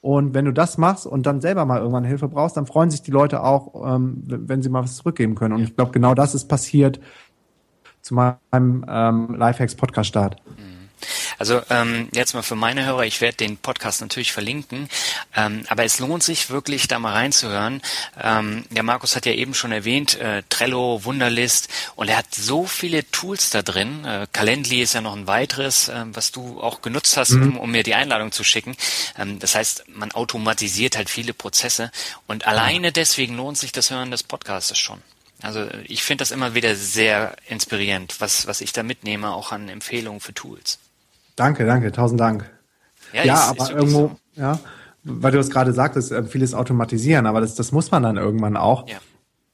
Und 0.00 0.32
wenn 0.34 0.44
du 0.44 0.52
das 0.52 0.78
machst 0.78 1.06
und 1.06 1.26
dann 1.26 1.40
selber 1.40 1.64
mal 1.64 1.78
irgendwann 1.78 2.04
Hilfe 2.04 2.28
brauchst, 2.28 2.56
dann 2.56 2.66
freuen 2.66 2.90
sich 2.90 3.02
die 3.02 3.10
Leute 3.10 3.42
auch, 3.42 3.94
ähm, 3.94 4.22
wenn 4.26 4.62
sie 4.62 4.68
mal 4.68 4.84
was 4.84 4.96
zurückgeben 4.96 5.34
können. 5.34 5.54
Und 5.54 5.62
ich 5.62 5.74
glaube, 5.74 5.90
genau 5.90 6.14
das 6.14 6.34
ist 6.34 6.46
passiert 6.46 7.00
zu 8.00 8.14
meinem 8.14 8.84
ähm, 8.88 9.34
Lifehacks 9.36 9.74
Podcast 9.74 10.08
Start. 10.08 10.36
Mhm. 10.46 10.67
Also 11.38 11.62
ähm, 11.70 12.08
jetzt 12.12 12.34
mal 12.34 12.42
für 12.42 12.56
meine 12.56 12.84
Hörer, 12.84 13.04
ich 13.04 13.20
werde 13.20 13.38
den 13.38 13.56
Podcast 13.56 14.00
natürlich 14.00 14.32
verlinken, 14.32 14.88
ähm, 15.36 15.64
aber 15.68 15.84
es 15.84 16.00
lohnt 16.00 16.22
sich 16.22 16.50
wirklich, 16.50 16.88
da 16.88 16.98
mal 16.98 17.12
reinzuhören. 17.12 17.80
Ähm, 18.20 18.64
der 18.70 18.82
Markus 18.82 19.14
hat 19.14 19.24
ja 19.24 19.32
eben 19.32 19.54
schon 19.54 19.70
erwähnt, 19.70 20.18
äh, 20.18 20.42
Trello, 20.48 21.04
Wunderlist 21.04 21.68
und 21.94 22.08
er 22.08 22.18
hat 22.18 22.34
so 22.34 22.66
viele 22.66 23.08
Tools 23.10 23.50
da 23.50 23.62
drin. 23.62 24.04
Äh, 24.04 24.26
Calendly 24.32 24.82
ist 24.82 24.94
ja 24.94 25.00
noch 25.00 25.14
ein 25.14 25.28
weiteres, 25.28 25.88
äh, 25.88 26.04
was 26.06 26.32
du 26.32 26.60
auch 26.60 26.82
genutzt 26.82 27.16
hast, 27.16 27.30
mhm. 27.30 27.42
um, 27.42 27.58
um, 27.58 27.70
mir 27.70 27.84
die 27.84 27.94
Einladung 27.94 28.32
zu 28.32 28.42
schicken. 28.42 28.76
Ähm, 29.16 29.38
das 29.38 29.54
heißt, 29.54 29.84
man 29.88 30.10
automatisiert 30.12 30.96
halt 30.96 31.08
viele 31.08 31.34
Prozesse 31.34 31.92
und 32.26 32.46
alleine 32.46 32.90
deswegen 32.90 33.36
lohnt 33.36 33.58
sich 33.58 33.70
das 33.70 33.90
Hören 33.90 34.10
des 34.10 34.24
Podcasts 34.24 34.76
schon. 34.76 35.00
Also 35.40 35.68
ich 35.84 36.02
finde 36.02 36.22
das 36.22 36.32
immer 36.32 36.54
wieder 36.54 36.74
sehr 36.74 37.36
inspirierend, 37.46 38.16
was, 38.20 38.48
was 38.48 38.60
ich 38.60 38.72
da 38.72 38.82
mitnehme, 38.82 39.30
auch 39.30 39.52
an 39.52 39.68
Empfehlungen 39.68 40.20
für 40.20 40.34
Tools. 40.34 40.80
Danke, 41.38 41.64
danke, 41.64 41.92
tausend 41.92 42.20
Dank. 42.20 42.50
Ja, 43.12 43.24
ja 43.24 43.34
ist, 43.34 43.48
aber 43.50 43.62
ist 43.62 43.70
irgendwo, 43.70 43.98
so. 44.34 44.40
ja, 44.40 44.58
weil 45.04 45.32
du 45.32 45.38
es 45.38 45.50
gerade 45.50 45.72
sagtest, 45.72 46.12
äh, 46.12 46.24
vieles 46.24 46.54
automatisieren, 46.54 47.26
aber 47.26 47.40
das, 47.40 47.54
das 47.54 47.72
muss 47.72 47.90
man 47.90 48.02
dann 48.02 48.16
irgendwann 48.16 48.56
auch. 48.56 48.88
Ja. 48.88 48.98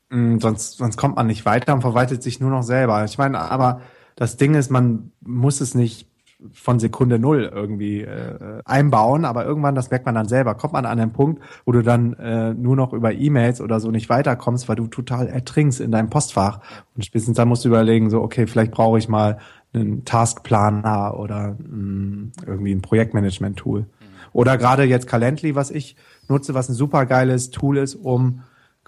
Mm, 0.09 0.39
sonst, 0.39 0.79
sonst 0.79 0.97
kommt 0.97 1.17
man 1.17 1.27
nicht 1.27 1.45
weiter 1.45 1.75
und 1.75 1.83
verwaltet 1.83 2.23
sich 2.23 2.41
nur 2.41 2.51
noch 2.51 2.63
selber. 2.63 3.05
Ich 3.05 3.19
meine, 3.19 3.39
aber 3.39 3.83
das 4.17 4.37
Ding 4.37 4.55
ist, 4.55 4.71
man 4.71 5.13
muss 5.21 5.61
es 5.61 5.75
nicht 5.75 6.09
von 6.53 6.79
Sekunde 6.79 7.19
null 7.19 7.51
irgendwie 7.53 8.03
äh, 8.03 8.61
einbauen, 8.65 9.25
aber 9.25 9.45
irgendwann, 9.47 9.75
das 9.75 9.91
merkt 9.91 10.05
man 10.05 10.15
dann 10.15 10.29
selber, 10.29 10.55
kommt 10.55 10.73
man 10.75 10.85
an 10.85 11.01
einen 11.01 11.13
Punkt, 11.13 11.43
wo 11.65 11.73
du 11.73 11.83
dann 11.83 12.13
äh, 12.15 12.53
nur 12.55 12.77
noch 12.77 12.93
über 12.93 13.13
E-Mails 13.13 13.61
oder 13.61 13.81
so 13.81 13.91
nicht 13.91 14.09
weiterkommst, 14.09 14.69
weil 14.69 14.77
du 14.77 14.87
total 14.87 15.27
ertrinkst 15.27 15.81
in 15.81 15.91
deinem 15.91 16.11
Postfach. 16.11 16.61
Und 16.95 17.05
spätestens 17.05 17.37
dann 17.37 17.49
musst 17.49 17.65
du 17.65 17.69
überlegen, 17.69 18.11
so, 18.11 18.21
okay, 18.21 18.47
vielleicht 18.47 18.73
brauche 18.73 18.99
ich 18.99 19.09
mal 19.09 19.39
einen 19.75 20.05
Taskplaner 20.05 21.19
oder 21.19 21.57
mh, 21.59 22.31
irgendwie 22.47 22.75
ein 22.75 22.83
Projektmanagement-Tool. 22.83 23.81
Mhm. 23.81 23.87
Oder 24.33 24.57
gerade 24.57 24.85
jetzt 24.85 25.07
Calendly, 25.07 25.55
was 25.55 25.71
ich 25.71 25.97
nutze, 26.29 26.55
was 26.55 26.69
ein 26.69 26.75
super 26.75 27.07
geiles 27.07 27.51
Tool 27.51 27.77
ist, 27.79 27.95
um 27.95 28.43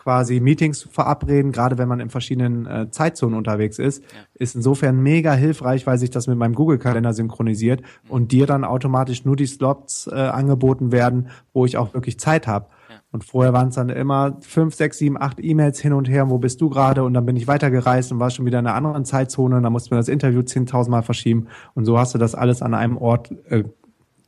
quasi 0.06 0.38
Meetings 0.38 0.78
zu 0.78 0.88
verabreden, 0.88 1.50
gerade 1.50 1.78
wenn 1.78 1.88
man 1.88 1.98
in 1.98 2.10
verschiedenen 2.10 2.64
äh, 2.66 2.90
Zeitzonen 2.92 3.36
unterwegs 3.36 3.80
ist, 3.80 4.04
ja. 4.04 4.20
ist 4.34 4.54
insofern 4.54 5.02
mega 5.02 5.32
hilfreich, 5.32 5.84
weil 5.84 5.98
sich 5.98 6.10
das 6.10 6.28
mit 6.28 6.38
meinem 6.38 6.54
Google-Kalender 6.54 7.12
synchronisiert 7.12 7.80
mhm. 7.80 8.10
und 8.10 8.30
dir 8.30 8.46
dann 8.46 8.62
automatisch 8.62 9.24
nur 9.24 9.34
die 9.34 9.46
Slots 9.46 10.06
äh, 10.06 10.14
angeboten 10.14 10.92
werden, 10.92 11.30
wo 11.52 11.66
ich 11.66 11.76
auch 11.76 11.92
wirklich 11.92 12.20
Zeit 12.20 12.46
habe. 12.46 12.66
Und 13.12 13.24
vorher 13.24 13.52
waren 13.52 13.68
es 13.68 13.76
dann 13.76 13.88
immer 13.88 14.38
fünf, 14.40 14.74
sechs, 14.74 14.98
sieben, 14.98 15.20
acht 15.20 15.38
E-Mails 15.40 15.80
hin 15.80 15.92
und 15.92 16.08
her, 16.08 16.28
wo 16.28 16.38
bist 16.38 16.60
du 16.60 16.68
gerade? 16.68 17.04
Und 17.04 17.14
dann 17.14 17.24
bin 17.24 17.36
ich 17.36 17.46
weitergereist 17.46 18.12
und 18.12 18.18
war 18.18 18.30
schon 18.30 18.44
wieder 18.46 18.58
in 18.58 18.66
einer 18.66 18.76
anderen 18.76 19.04
Zeitzone. 19.04 19.56
Und 19.56 19.62
dann 19.62 19.72
musste 19.72 19.90
man 19.90 19.98
das 19.98 20.08
Interview 20.08 20.42
zehntausendmal 20.42 21.02
verschieben. 21.02 21.48
Und 21.74 21.84
so 21.84 21.98
hast 21.98 22.14
du 22.14 22.18
das 22.18 22.34
alles 22.34 22.62
an 22.62 22.74
einem 22.74 22.96
Ort 22.96 23.30
äh, 23.48 23.64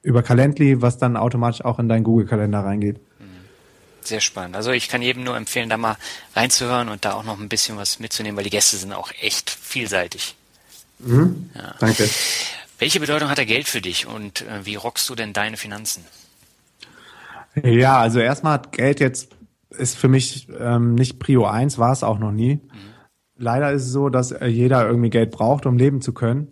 über 0.02 0.22
Calendly, 0.22 0.80
was 0.80 0.98
dann 0.98 1.16
automatisch 1.16 1.64
auch 1.64 1.78
in 1.78 1.88
deinen 1.88 2.04
Google-Kalender 2.04 2.60
reingeht. 2.60 3.00
Sehr 4.08 4.20
spannend. 4.20 4.56
Also 4.56 4.70
ich 4.70 4.88
kann 4.88 5.02
jedem 5.02 5.22
nur 5.22 5.36
empfehlen, 5.36 5.68
da 5.68 5.76
mal 5.76 5.96
reinzuhören 6.34 6.88
und 6.88 7.04
da 7.04 7.12
auch 7.12 7.24
noch 7.24 7.38
ein 7.38 7.50
bisschen 7.50 7.76
was 7.76 7.98
mitzunehmen, 7.98 8.36
weil 8.36 8.44
die 8.44 8.50
Gäste 8.50 8.78
sind 8.78 8.92
auch 8.92 9.12
echt 9.20 9.50
vielseitig. 9.50 10.34
Mhm. 10.98 11.50
Ja. 11.54 11.74
Danke. 11.78 12.08
Welche 12.78 13.00
Bedeutung 13.00 13.28
hat 13.28 13.38
der 13.38 13.44
Geld 13.44 13.68
für 13.68 13.80
dich 13.80 14.06
und 14.06 14.42
äh, 14.42 14.64
wie 14.64 14.76
rockst 14.76 15.08
du 15.10 15.14
denn 15.14 15.32
deine 15.32 15.56
Finanzen? 15.58 16.04
Ja, 17.62 17.98
also 17.98 18.20
erstmal 18.20 18.54
hat 18.54 18.72
Geld 18.72 19.00
jetzt 19.00 19.36
ist 19.70 19.96
für 19.96 20.08
mich 20.08 20.48
ähm, 20.58 20.94
nicht 20.94 21.18
Prio 21.18 21.44
1, 21.44 21.78
war 21.78 21.92
es 21.92 22.02
auch 22.02 22.18
noch 22.18 22.32
nie. 22.32 22.54
Mhm. 22.54 22.60
Leider 23.36 23.72
ist 23.72 23.84
es 23.84 23.92
so, 23.92 24.08
dass 24.08 24.32
äh, 24.32 24.46
jeder 24.46 24.86
irgendwie 24.86 25.10
Geld 25.10 25.30
braucht, 25.30 25.66
um 25.66 25.76
leben 25.76 26.00
zu 26.00 26.12
können. 26.12 26.48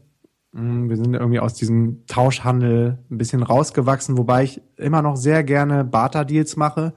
Mhm, 0.53 0.88
wir 0.88 0.97
sind 0.97 1.14
irgendwie 1.14 1.40
aus 1.40 1.55
diesem 1.55 2.07
Tauschhandel 2.07 2.99
ein 3.11 3.18
bisschen 3.18 3.42
rausgewachsen, 3.42 4.18
wobei 4.18 4.44
ich 4.44 4.61
immer 4.76 5.03
noch 5.03 5.16
sehr 5.16 5.44
gerne 5.44 5.84
Barter-Deals 5.84 6.57
mache, 6.57 6.92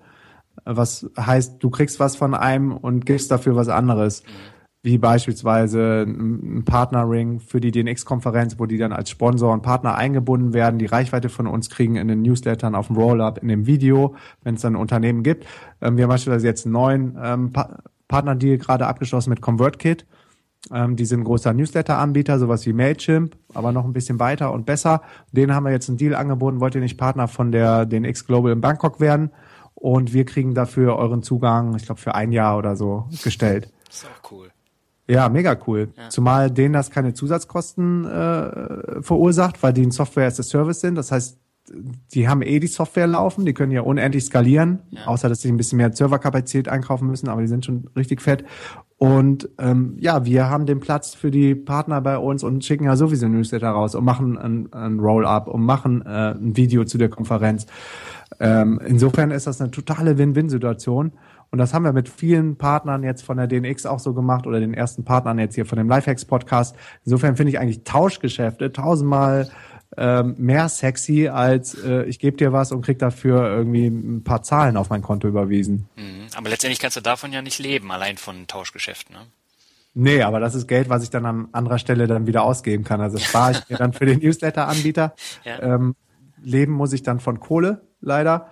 was 0.66 1.10
heißt, 1.18 1.64
du 1.64 1.70
kriegst 1.70 2.00
was 2.00 2.16
von 2.16 2.34
einem 2.34 2.76
und 2.76 3.06
gibst 3.06 3.32
dafür 3.32 3.56
was 3.56 3.70
anderes. 3.70 4.24
Mhm 4.24 4.59
wie 4.82 4.98
beispielsweise 4.98 6.06
ein 6.08 6.64
Partnerring 6.64 7.42
für 7.42 7.60
die 7.60 7.72
DNX-Konferenz, 7.72 8.58
wo 8.60 8.66
die 8.66 8.78
dann 8.78 8.94
als 8.94 9.10
Sponsor 9.10 9.52
und 9.52 9.62
Partner 9.62 9.96
eingebunden 9.96 10.54
werden, 10.54 10.80
die 10.80 10.86
Reichweite 10.86 11.28
von 11.28 11.48
uns 11.48 11.70
kriegen 11.70 11.98
in 11.98 12.08
den 12.08 12.22
Newslettern, 12.22 12.76
auf 12.76 12.88
dem 12.88 12.96
Roll-Up, 12.96 13.40
in 13.40 13.50
dem 13.50 13.66
Video, 13.66 14.16
wenn 14.44 14.56
es 14.56 14.62
dann 14.62 14.78
Unternehmen 14.78 15.24
gibt. 15.24 15.46
Ähm, 15.82 15.98
wir 15.98 16.04
haben 16.04 16.10
beispielsweise 16.10 16.48
jetzt 16.48 16.66
einen 16.66 16.74
neuen 16.74 17.18
ähm, 17.22 17.54
pa 17.54 17.80
Partnerdeal 18.08 18.58
gerade 18.58 18.88
abgeschlossen 18.88 19.30
mit 19.30 19.40
ConvertKit. 19.40 20.08
Ähm, 20.74 20.96
die 20.96 21.06
sind 21.06 21.22
ein 21.22 21.24
großer 21.26 21.54
Newsletter-Anbieter, 21.54 22.40
sowas 22.40 22.66
wie 22.66 22.74
Mailchimp, 22.74 23.36
aber 23.54 23.72
noch 23.72 23.86
ein 23.86 23.94
bisschen 23.94 24.20
weiter 24.20 24.52
und 24.52 24.66
besser. 24.66 25.04
Denen 25.32 25.54
haben 25.54 25.66
wir 25.66 25.72
jetzt 25.72 25.90
einen 25.90 26.00
Deal 26.00 26.16
angeboten, 26.16 26.60
wollt 26.60 26.74
ihr 26.74 26.82
nicht 26.82 26.98
Partner 26.98 27.28
von 27.28 27.52
der 27.52 27.86
DNX 27.86 28.26
Global 28.26 28.52
in 28.52 28.62
Bangkok 28.62 29.00
werden? 29.00 29.32
Und 29.76 30.12
wir 30.12 30.26
kriegen 30.26 30.56
dafür 30.56 30.96
euren 30.96 31.22
Zugang, 31.22 31.76
ich 31.76 31.86
glaube, 31.86 32.02
für 32.02 32.16
ein 32.16 32.32
Jahr 32.32 32.58
oder 32.58 32.76
so 32.76 33.08
gestellt. 33.24 33.72
Ist 33.90 34.06
auch 34.06 34.32
cool. 34.32 34.49
Ja, 35.10 35.28
mega 35.28 35.58
cool. 35.68 35.90
Ja. 35.98 36.10
Zumal 36.10 36.52
denen 36.52 36.74
das 36.74 36.92
keine 36.92 37.14
Zusatzkosten 37.14 38.06
äh, 38.06 39.02
verursacht, 39.02 39.62
weil 39.64 39.74
die 39.74 39.82
ein 39.82 39.92
Software 39.92 40.28
as 40.28 40.40
a 40.40 40.44
Service 40.44 40.82
sind. 40.82 40.96
Das 40.96 41.12
heißt, 41.12 41.40
die 42.14 42.28
haben 42.28 42.42
eh 42.42 42.60
die 42.60 42.68
Software 42.68 43.08
laufen, 43.08 43.46
die 43.46 43.54
können 43.54 43.72
ja 43.72 43.82
unendlich 43.82 44.26
skalieren, 44.26 44.80
ja. 44.92 45.06
außer 45.06 45.30
dass 45.30 45.42
sie 45.42 45.50
ein 45.50 45.58
bisschen 45.58 45.78
mehr 45.78 45.94
Serverkapazität 45.94 46.68
einkaufen 46.68 47.08
müssen, 47.08 47.30
aber 47.30 47.42
die 47.42 47.48
sind 47.48 47.66
schon 47.66 47.90
richtig 47.96 48.22
fett. 48.22 48.44
Und 48.98 49.50
ähm, 49.60 49.96
ja, 50.00 50.26
wir 50.26 50.50
haben 50.50 50.66
den 50.66 50.80
Platz 50.80 51.14
für 51.14 51.32
die 51.32 51.56
Partner 51.56 52.02
bei 52.02 52.18
uns 52.18 52.44
und 52.44 52.66
schicken 52.66 52.86
ja 52.86 52.96
sowieso 52.96 53.28
ein 53.28 53.34
Newsletter 53.34 53.70
raus 53.70 53.96
und 53.96 54.04
machen 54.04 54.38
ein, 54.38 54.74
ein 54.74 55.00
Roll-up 55.00 55.48
und 55.48 55.64
machen 55.64 56.02
äh, 56.06 56.34
ein 56.34 56.58
Video 56.58 56.84
zu 56.84 56.98
der 56.98 57.10
Konferenz. 57.10 57.66
Ähm, 58.40 58.80
insofern 58.86 59.32
ist 59.32 59.48
das 59.48 59.62
eine 59.62 59.72
totale 59.72 60.18
Win-Win-Situation. 60.18 61.14
Und 61.52 61.58
das 61.58 61.74
haben 61.74 61.84
wir 61.84 61.94
mit 61.94 62.10
vielen 62.10 62.58
Partnern 62.58 63.04
jetzt 63.04 63.24
von 63.24 63.38
der 63.38 63.48
DNX 63.48 63.86
auch 63.86 64.00
so 64.00 64.14
gemacht 64.14 64.46
oder 64.46 64.60
den 64.60 64.74
ersten 64.74 65.04
Partnern 65.04 65.40
jetzt 65.40 65.56
hier 65.56 65.66
von 65.66 65.78
dem 65.78 65.90
Lifehacks 65.90 66.26
Podcast. 66.26 66.76
Insofern 67.06 67.36
finde 67.36 67.52
ich 67.52 67.60
eigentlich 67.60 67.84
Tauschgeschäfte 67.84 68.72
tausendmal 68.72 69.50
ähm, 69.98 70.36
mehr 70.38 70.70
sexy 70.70 71.28
als 71.30 71.74
äh, 71.84 72.04
ich 72.04 72.20
gebe 72.20 72.38
dir 72.38 72.54
was 72.54 72.72
und 72.72 72.82
krieg 72.82 73.00
dafür 73.00 73.50
irgendwie 73.50 73.88
ein 73.88 74.24
paar 74.24 74.44
Zahlen 74.44 74.78
auf 74.78 74.90
mein 74.90 75.02
Konto 75.02 75.28
überwiesen. 75.28 75.90
Mhm. 75.96 76.28
Aber 76.36 76.50
letztendlich 76.50 76.80
kannst 76.80 76.98
du 76.98 77.02
davon 77.02 77.34
ja 77.34 77.42
nicht 77.42 77.58
leben, 77.58 77.92
allein 77.92 78.18
von 78.18 78.46
Tauschgeschäften. 78.46 79.16
Ne? 79.16 79.22
Nee, 79.96 80.22
aber 80.22 80.40
das 80.40 80.54
ist 80.54 80.68
Geld, 80.68 80.90
was 80.90 81.04
ich 81.04 81.10
dann 81.10 81.26
an 81.26 81.50
anderer 81.52 81.80
Stelle 81.80 82.06
dann 82.06 82.28
wieder 82.28 82.44
ausgeben 82.44 82.84
kann. 82.84 83.02
Also 83.02 83.18
spare 83.18 83.54
ich 83.54 83.70
mir 83.70 83.78
dann 83.78 83.94
für 83.94 84.06
den 84.06 84.20
Newsletter-Anbieter. 84.24 85.16
Ja. 85.44 85.62
Ähm, 85.62 85.96
leben 86.42 86.74
muss 86.74 86.94
ich 86.94 87.02
dann 87.02 87.20
von 87.20 87.40
Kohle, 87.40 87.82
leider. 88.00 88.52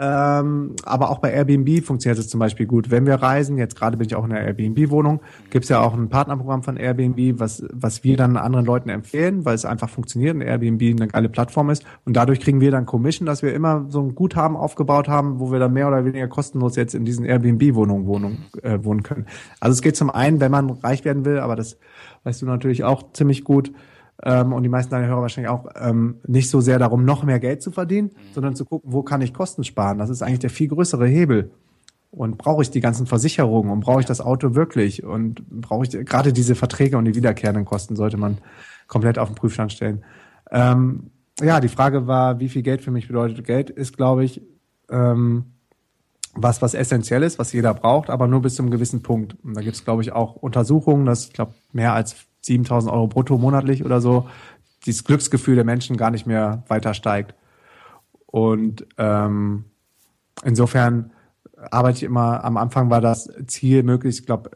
Ähm, 0.00 0.76
aber 0.84 1.10
auch 1.10 1.18
bei 1.18 1.32
Airbnb 1.32 1.82
funktioniert 1.84 2.18
es 2.18 2.28
zum 2.28 2.38
Beispiel 2.38 2.66
gut. 2.66 2.90
Wenn 2.90 3.06
wir 3.06 3.16
reisen, 3.16 3.58
jetzt 3.58 3.74
gerade 3.74 3.96
bin 3.96 4.06
ich 4.06 4.14
auch 4.14 4.24
in 4.24 4.30
der 4.30 4.44
Airbnb-Wohnung, 4.44 5.20
gibt 5.50 5.64
es 5.64 5.70
ja 5.70 5.80
auch 5.80 5.94
ein 5.94 6.08
Partnerprogramm 6.08 6.62
von 6.62 6.76
Airbnb, 6.76 7.40
was, 7.40 7.64
was 7.72 8.04
wir 8.04 8.16
dann 8.16 8.36
anderen 8.36 8.66
Leuten 8.66 8.90
empfehlen, 8.90 9.44
weil 9.44 9.54
es 9.54 9.64
einfach 9.64 9.88
funktioniert 9.88 10.36
und 10.36 10.42
Airbnb 10.42 10.82
eine 10.82 11.08
geile 11.08 11.28
Plattform 11.28 11.70
ist. 11.70 11.84
Und 12.04 12.16
dadurch 12.16 12.40
kriegen 12.40 12.60
wir 12.60 12.70
dann 12.70 12.86
Commission, 12.86 13.26
dass 13.26 13.42
wir 13.42 13.52
immer 13.54 13.86
so 13.88 14.00
ein 14.00 14.14
Guthaben 14.14 14.56
aufgebaut 14.56 15.08
haben, 15.08 15.40
wo 15.40 15.50
wir 15.50 15.58
dann 15.58 15.72
mehr 15.72 15.88
oder 15.88 16.04
weniger 16.04 16.28
kostenlos 16.28 16.76
jetzt 16.76 16.94
in 16.94 17.04
diesen 17.04 17.24
Airbnb-Wohnungen 17.24 18.06
Wohnung, 18.06 18.38
äh, 18.62 18.78
wohnen 18.82 19.02
können. 19.02 19.26
Also 19.58 19.72
es 19.72 19.82
geht 19.82 19.96
zum 19.96 20.10
einen, 20.10 20.40
wenn 20.40 20.52
man 20.52 20.70
reich 20.70 21.04
werden 21.04 21.24
will, 21.24 21.40
aber 21.40 21.56
das 21.56 21.78
weißt 22.24 22.42
du 22.42 22.46
natürlich 22.46 22.84
auch 22.84 23.12
ziemlich 23.12 23.42
gut, 23.42 23.72
ähm, 24.24 24.52
und 24.52 24.62
die 24.62 24.68
meisten 24.68 24.90
deiner 24.90 25.06
Hörer 25.06 25.22
wahrscheinlich 25.22 25.50
auch 25.50 25.66
ähm, 25.76 26.16
nicht 26.26 26.50
so 26.50 26.60
sehr 26.60 26.78
darum, 26.78 27.04
noch 27.04 27.22
mehr 27.22 27.38
Geld 27.38 27.62
zu 27.62 27.70
verdienen, 27.70 28.08
mhm. 28.08 28.34
sondern 28.34 28.56
zu 28.56 28.64
gucken, 28.64 28.92
wo 28.92 29.02
kann 29.02 29.20
ich 29.20 29.32
Kosten 29.32 29.64
sparen. 29.64 29.98
Das 29.98 30.10
ist 30.10 30.22
eigentlich 30.22 30.40
der 30.40 30.50
viel 30.50 30.68
größere 30.68 31.06
Hebel. 31.06 31.50
Und 32.10 32.38
brauche 32.38 32.62
ich 32.62 32.70
die 32.70 32.80
ganzen 32.80 33.06
Versicherungen 33.06 33.70
und 33.70 33.80
brauche 33.80 34.00
ich 34.00 34.06
das 34.06 34.22
Auto 34.22 34.54
wirklich 34.54 35.04
und 35.04 35.46
brauche 35.50 35.84
ich 35.84 35.90
gerade 36.06 36.32
diese 36.32 36.54
Verträge 36.54 36.96
und 36.96 37.04
die 37.04 37.14
wiederkehrenden 37.14 37.66
Kosten 37.66 37.96
sollte 37.96 38.16
man 38.16 38.38
komplett 38.86 39.18
auf 39.18 39.28
den 39.28 39.34
Prüfstand 39.34 39.72
stellen. 39.72 40.02
Ähm, 40.50 41.10
ja, 41.40 41.60
die 41.60 41.68
Frage 41.68 42.06
war, 42.06 42.40
wie 42.40 42.48
viel 42.48 42.62
Geld 42.62 42.80
für 42.80 42.90
mich 42.90 43.08
bedeutet. 43.08 43.44
Geld 43.44 43.68
ist, 43.68 43.96
glaube 43.96 44.24
ich, 44.24 44.40
ähm, 44.90 45.52
was, 46.34 46.62
was 46.62 46.74
essentiell 46.74 47.22
ist, 47.22 47.38
was 47.38 47.52
jeder 47.52 47.74
braucht, 47.74 48.10
aber 48.10 48.26
nur 48.26 48.42
bis 48.42 48.56
zu 48.56 48.62
einem 48.62 48.70
gewissen 48.70 49.02
Punkt. 49.02 49.36
Und 49.42 49.54
da 49.54 49.60
gibt 49.60 49.76
es, 49.76 49.84
glaube 49.84 50.02
ich, 50.02 50.12
auch 50.12 50.36
Untersuchungen, 50.36 51.06
dass, 51.06 51.26
ich 51.26 51.32
glaube, 51.32 51.54
mehr 51.72 51.92
als 51.92 52.16
7000 52.42 52.92
Euro 52.92 53.08
brutto 53.08 53.38
monatlich 53.38 53.84
oder 53.84 54.00
so, 54.00 54.28
dieses 54.86 55.04
Glücksgefühl 55.04 55.56
der 55.56 55.64
Menschen 55.64 55.96
gar 55.96 56.10
nicht 56.10 56.26
mehr 56.26 56.62
weiter 56.68 56.94
steigt. 56.94 57.34
Und 58.26 58.86
ähm, 58.96 59.64
insofern 60.44 61.12
arbeite 61.70 61.98
ich 61.98 62.02
immer, 62.04 62.44
am 62.44 62.56
Anfang 62.56 62.90
war 62.90 63.00
das 63.00 63.30
Ziel 63.46 63.82
möglichst, 63.82 64.20
ich 64.20 64.26
glaube, 64.26 64.50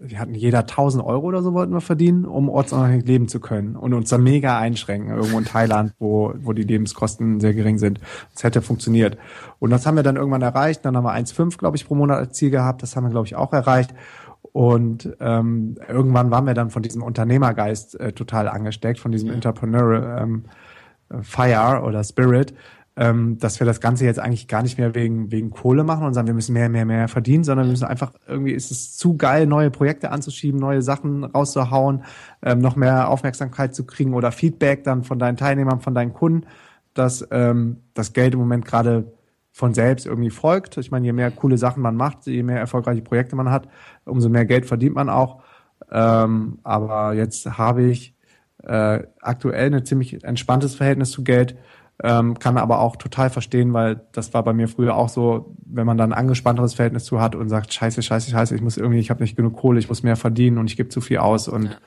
wir 0.00 0.18
hatten 0.18 0.34
jeder 0.34 0.60
1000 0.60 1.04
Euro 1.04 1.26
oder 1.26 1.42
so 1.42 1.52
wollten 1.52 1.72
wir 1.72 1.80
verdienen, 1.80 2.24
um 2.24 2.48
ortsunabhängig 2.48 3.06
leben 3.06 3.28
zu 3.28 3.40
können 3.40 3.76
und 3.76 3.94
uns 3.94 4.08
dann 4.10 4.22
mega 4.22 4.58
einschränken, 4.58 5.10
irgendwo 5.10 5.38
in 5.38 5.44
Thailand, 5.44 5.92
wo, 5.98 6.34
wo 6.42 6.52
die 6.52 6.62
Lebenskosten 6.62 7.40
sehr 7.40 7.54
gering 7.54 7.78
sind. 7.78 8.00
Das 8.34 8.44
hätte 8.44 8.62
funktioniert. 8.62 9.18
Und 9.58 9.70
das 9.70 9.86
haben 9.86 9.96
wir 9.96 10.02
dann 10.02 10.16
irgendwann 10.16 10.42
erreicht. 10.42 10.84
Dann 10.84 10.96
haben 10.96 11.04
wir 11.04 11.14
1,5, 11.14 11.58
glaube 11.58 11.76
ich, 11.76 11.86
pro 11.86 11.94
Monat 11.94 12.18
als 12.18 12.32
Ziel 12.36 12.50
gehabt. 12.50 12.82
Das 12.82 12.96
haben 12.96 13.04
wir, 13.04 13.10
glaube 13.10 13.26
ich, 13.26 13.36
auch 13.36 13.52
erreicht. 13.52 13.94
Und 14.52 15.16
ähm, 15.20 15.76
irgendwann 15.88 16.30
waren 16.30 16.46
wir 16.46 16.54
dann 16.54 16.70
von 16.70 16.82
diesem 16.82 17.02
Unternehmergeist 17.02 17.98
äh, 17.98 18.12
total 18.12 18.48
angesteckt, 18.48 19.00
von 19.00 19.12
diesem 19.12 19.30
Entrepreneurial 19.30 20.22
ähm, 20.22 20.44
Fire 21.22 21.82
oder 21.84 22.02
Spirit, 22.04 22.54
ähm, 22.96 23.38
dass 23.38 23.58
wir 23.58 23.66
das 23.66 23.80
Ganze 23.80 24.04
jetzt 24.04 24.18
eigentlich 24.18 24.48
gar 24.48 24.62
nicht 24.62 24.76
mehr 24.76 24.94
wegen, 24.94 25.30
wegen 25.30 25.50
Kohle 25.50 25.82
machen 25.82 26.06
und 26.06 26.12
sagen, 26.12 26.26
wir 26.26 26.34
müssen 26.34 26.52
mehr, 26.52 26.68
mehr, 26.68 26.84
mehr 26.84 27.08
verdienen, 27.08 27.42
sondern 27.42 27.66
wir 27.66 27.70
müssen 27.70 27.86
einfach, 27.86 28.12
irgendwie 28.26 28.52
ist 28.52 28.70
es 28.70 28.96
zu 28.96 29.16
geil, 29.16 29.46
neue 29.46 29.70
Projekte 29.70 30.10
anzuschieben, 30.10 30.60
neue 30.60 30.82
Sachen 30.82 31.24
rauszuhauen, 31.24 32.04
ähm, 32.42 32.58
noch 32.58 32.76
mehr 32.76 33.08
Aufmerksamkeit 33.08 33.74
zu 33.74 33.86
kriegen 33.86 34.12
oder 34.12 34.30
Feedback 34.30 34.84
dann 34.84 35.04
von 35.04 35.18
deinen 35.18 35.38
Teilnehmern, 35.38 35.80
von 35.80 35.94
deinen 35.94 36.12
Kunden, 36.12 36.46
dass 36.92 37.26
ähm, 37.30 37.78
das 37.94 38.12
Geld 38.12 38.34
im 38.34 38.40
Moment 38.40 38.66
gerade 38.66 39.12
von 39.52 39.72
selbst 39.72 40.06
irgendwie 40.06 40.30
folgt. 40.30 40.76
Ich 40.76 40.90
meine, 40.90 41.06
je 41.06 41.12
mehr 41.12 41.30
coole 41.30 41.56
Sachen 41.56 41.82
man 41.82 41.96
macht, 41.96 42.26
je 42.26 42.42
mehr 42.42 42.58
erfolgreiche 42.58 43.02
Projekte 43.02 43.36
man 43.36 43.50
hat, 43.50 43.68
umso 44.04 44.28
mehr 44.28 44.44
Geld 44.44 44.66
verdient 44.66 44.94
man 44.94 45.08
auch. 45.08 45.42
Ähm, 45.90 46.58
aber 46.62 47.14
jetzt 47.14 47.58
habe 47.58 47.84
ich 47.84 48.14
äh, 48.62 49.00
aktuell 49.20 49.74
ein 49.74 49.84
ziemlich 49.84 50.24
entspanntes 50.24 50.74
Verhältnis 50.74 51.10
zu 51.10 51.24
Geld, 51.24 51.56
ähm, 52.02 52.38
kann 52.38 52.58
aber 52.58 52.80
auch 52.80 52.96
total 52.96 53.30
verstehen, 53.30 53.72
weil 53.72 54.00
das 54.12 54.34
war 54.34 54.42
bei 54.42 54.52
mir 54.52 54.68
früher 54.68 54.96
auch 54.96 55.08
so, 55.08 55.54
wenn 55.64 55.86
man 55.86 55.96
dann 55.96 56.12
ein 56.12 56.18
angespannteres 56.18 56.74
Verhältnis 56.74 57.04
zu 57.04 57.20
hat 57.20 57.34
und 57.36 57.48
sagt, 57.48 57.72
scheiße, 57.72 58.02
scheiße, 58.02 58.30
scheiße, 58.30 58.54
ich 58.54 58.60
muss 58.60 58.76
irgendwie, 58.76 58.98
ich 58.98 59.10
habe 59.10 59.22
nicht 59.22 59.36
genug 59.36 59.56
Kohle, 59.56 59.78
ich 59.78 59.88
muss 59.88 60.02
mehr 60.02 60.16
verdienen 60.16 60.58
und 60.58 60.66
ich 60.66 60.76
gebe 60.76 60.88
zu 60.88 61.00
viel 61.00 61.18
aus. 61.18 61.46
Und 61.46 61.78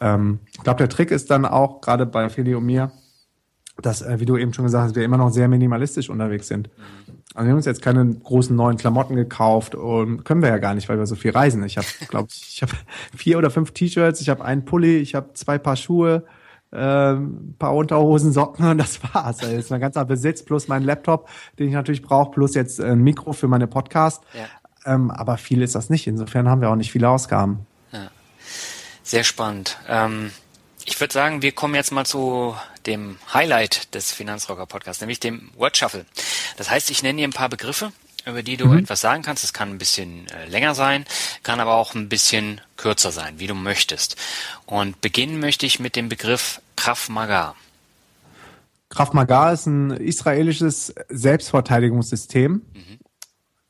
ähm, 0.00 0.40
ich 0.52 0.62
glaube, 0.62 0.78
der 0.78 0.90
Trick 0.90 1.10
ist 1.10 1.30
dann 1.30 1.46
auch, 1.46 1.80
gerade 1.80 2.04
bei 2.04 2.28
Feli 2.28 2.54
und 2.54 2.66
mir, 2.66 2.92
dass, 3.80 4.02
äh, 4.02 4.20
wie 4.20 4.26
du 4.26 4.36
eben 4.36 4.52
schon 4.52 4.66
gesagt 4.66 4.84
hast, 4.84 4.94
wir 4.94 5.04
immer 5.04 5.16
noch 5.16 5.30
sehr 5.30 5.48
minimalistisch 5.48 6.10
unterwegs 6.10 6.48
sind. 6.48 6.68
Also 7.34 7.46
wir 7.46 7.50
haben 7.50 7.56
uns 7.56 7.66
jetzt 7.66 7.80
keine 7.80 8.04
großen 8.06 8.54
neuen 8.54 8.76
Klamotten 8.76 9.16
gekauft 9.16 9.74
und 9.74 10.24
können 10.24 10.42
wir 10.42 10.50
ja 10.50 10.58
gar 10.58 10.74
nicht, 10.74 10.88
weil 10.90 10.98
wir 10.98 11.06
so 11.06 11.14
viel 11.14 11.30
reisen. 11.30 11.64
Ich 11.64 11.78
habe, 11.78 11.86
glaube 12.08 12.28
ich, 12.30 12.56
ich 12.56 12.62
habe 12.62 12.72
vier 13.16 13.38
oder 13.38 13.50
fünf 13.50 13.70
T-Shirts, 13.70 14.20
ich 14.20 14.28
habe 14.28 14.44
einen 14.44 14.66
Pulli, 14.66 14.98
ich 14.98 15.14
habe 15.14 15.32
zwei 15.32 15.56
Paar 15.56 15.76
Schuhe, 15.76 16.24
äh, 16.72 17.12
ein 17.12 17.56
paar 17.58 17.74
Unterhosen, 17.74 18.32
Socken 18.32 18.66
und 18.66 18.78
das 18.78 19.02
war's. 19.02 19.40
Also 19.40 19.54
das 19.54 19.64
ist 19.64 19.70
mein 19.70 19.80
ganzer 19.80 20.04
Besitz 20.04 20.44
plus 20.44 20.68
mein 20.68 20.82
Laptop, 20.82 21.28
den 21.58 21.68
ich 21.68 21.74
natürlich 21.74 22.02
brauche, 22.02 22.30
plus 22.32 22.54
jetzt 22.54 22.80
ein 22.80 23.00
Mikro 23.00 23.32
für 23.32 23.48
meine 23.48 23.66
Podcast. 23.66 24.22
Ja. 24.34 24.94
Ähm, 24.94 25.10
aber 25.10 25.36
viel 25.36 25.62
ist 25.62 25.74
das 25.74 25.90
nicht. 25.90 26.06
Insofern 26.06 26.48
haben 26.48 26.60
wir 26.60 26.70
auch 26.70 26.76
nicht 26.76 26.92
viele 26.92 27.08
Ausgaben. 27.08 27.66
Ja. 27.92 28.10
Sehr 29.02 29.24
spannend. 29.24 29.78
Ähm 29.88 30.30
ich 30.86 30.98
würde 30.98 31.12
sagen, 31.12 31.42
wir 31.42 31.52
kommen 31.52 31.74
jetzt 31.74 31.92
mal 31.92 32.06
zu 32.06 32.56
dem 32.86 33.18
Highlight 33.32 33.94
des 33.94 34.12
Finanzrocker 34.12 34.66
Podcasts, 34.66 35.00
nämlich 35.00 35.20
dem 35.20 35.50
Word 35.56 35.76
Shuffle. 35.76 36.06
Das 36.56 36.70
heißt, 36.70 36.90
ich 36.90 37.02
nenne 37.02 37.18
dir 37.18 37.28
ein 37.28 37.32
paar 37.32 37.48
Begriffe 37.48 37.92
über 38.30 38.42
die 38.42 38.56
du 38.56 38.66
mhm. 38.66 38.78
etwas 38.78 39.00
sagen 39.00 39.22
kannst. 39.22 39.44
Es 39.44 39.52
kann 39.52 39.70
ein 39.70 39.78
bisschen 39.78 40.26
äh, 40.28 40.48
länger 40.48 40.74
sein, 40.74 41.04
kann 41.42 41.60
aber 41.60 41.74
auch 41.74 41.94
ein 41.94 42.08
bisschen 42.08 42.60
kürzer 42.76 43.12
sein, 43.12 43.38
wie 43.38 43.46
du 43.46 43.54
möchtest. 43.54 44.16
Und 44.66 45.00
beginnen 45.00 45.40
möchte 45.40 45.66
ich 45.66 45.80
mit 45.80 45.96
dem 45.96 46.08
Begriff 46.08 46.60
Krav 46.76 47.08
Maga. 47.08 47.54
Krav 48.88 49.12
Maga 49.12 49.52
ist 49.52 49.66
ein 49.66 49.90
israelisches 49.92 50.94
Selbstverteidigungssystem, 51.08 52.52
mhm. 52.52 52.98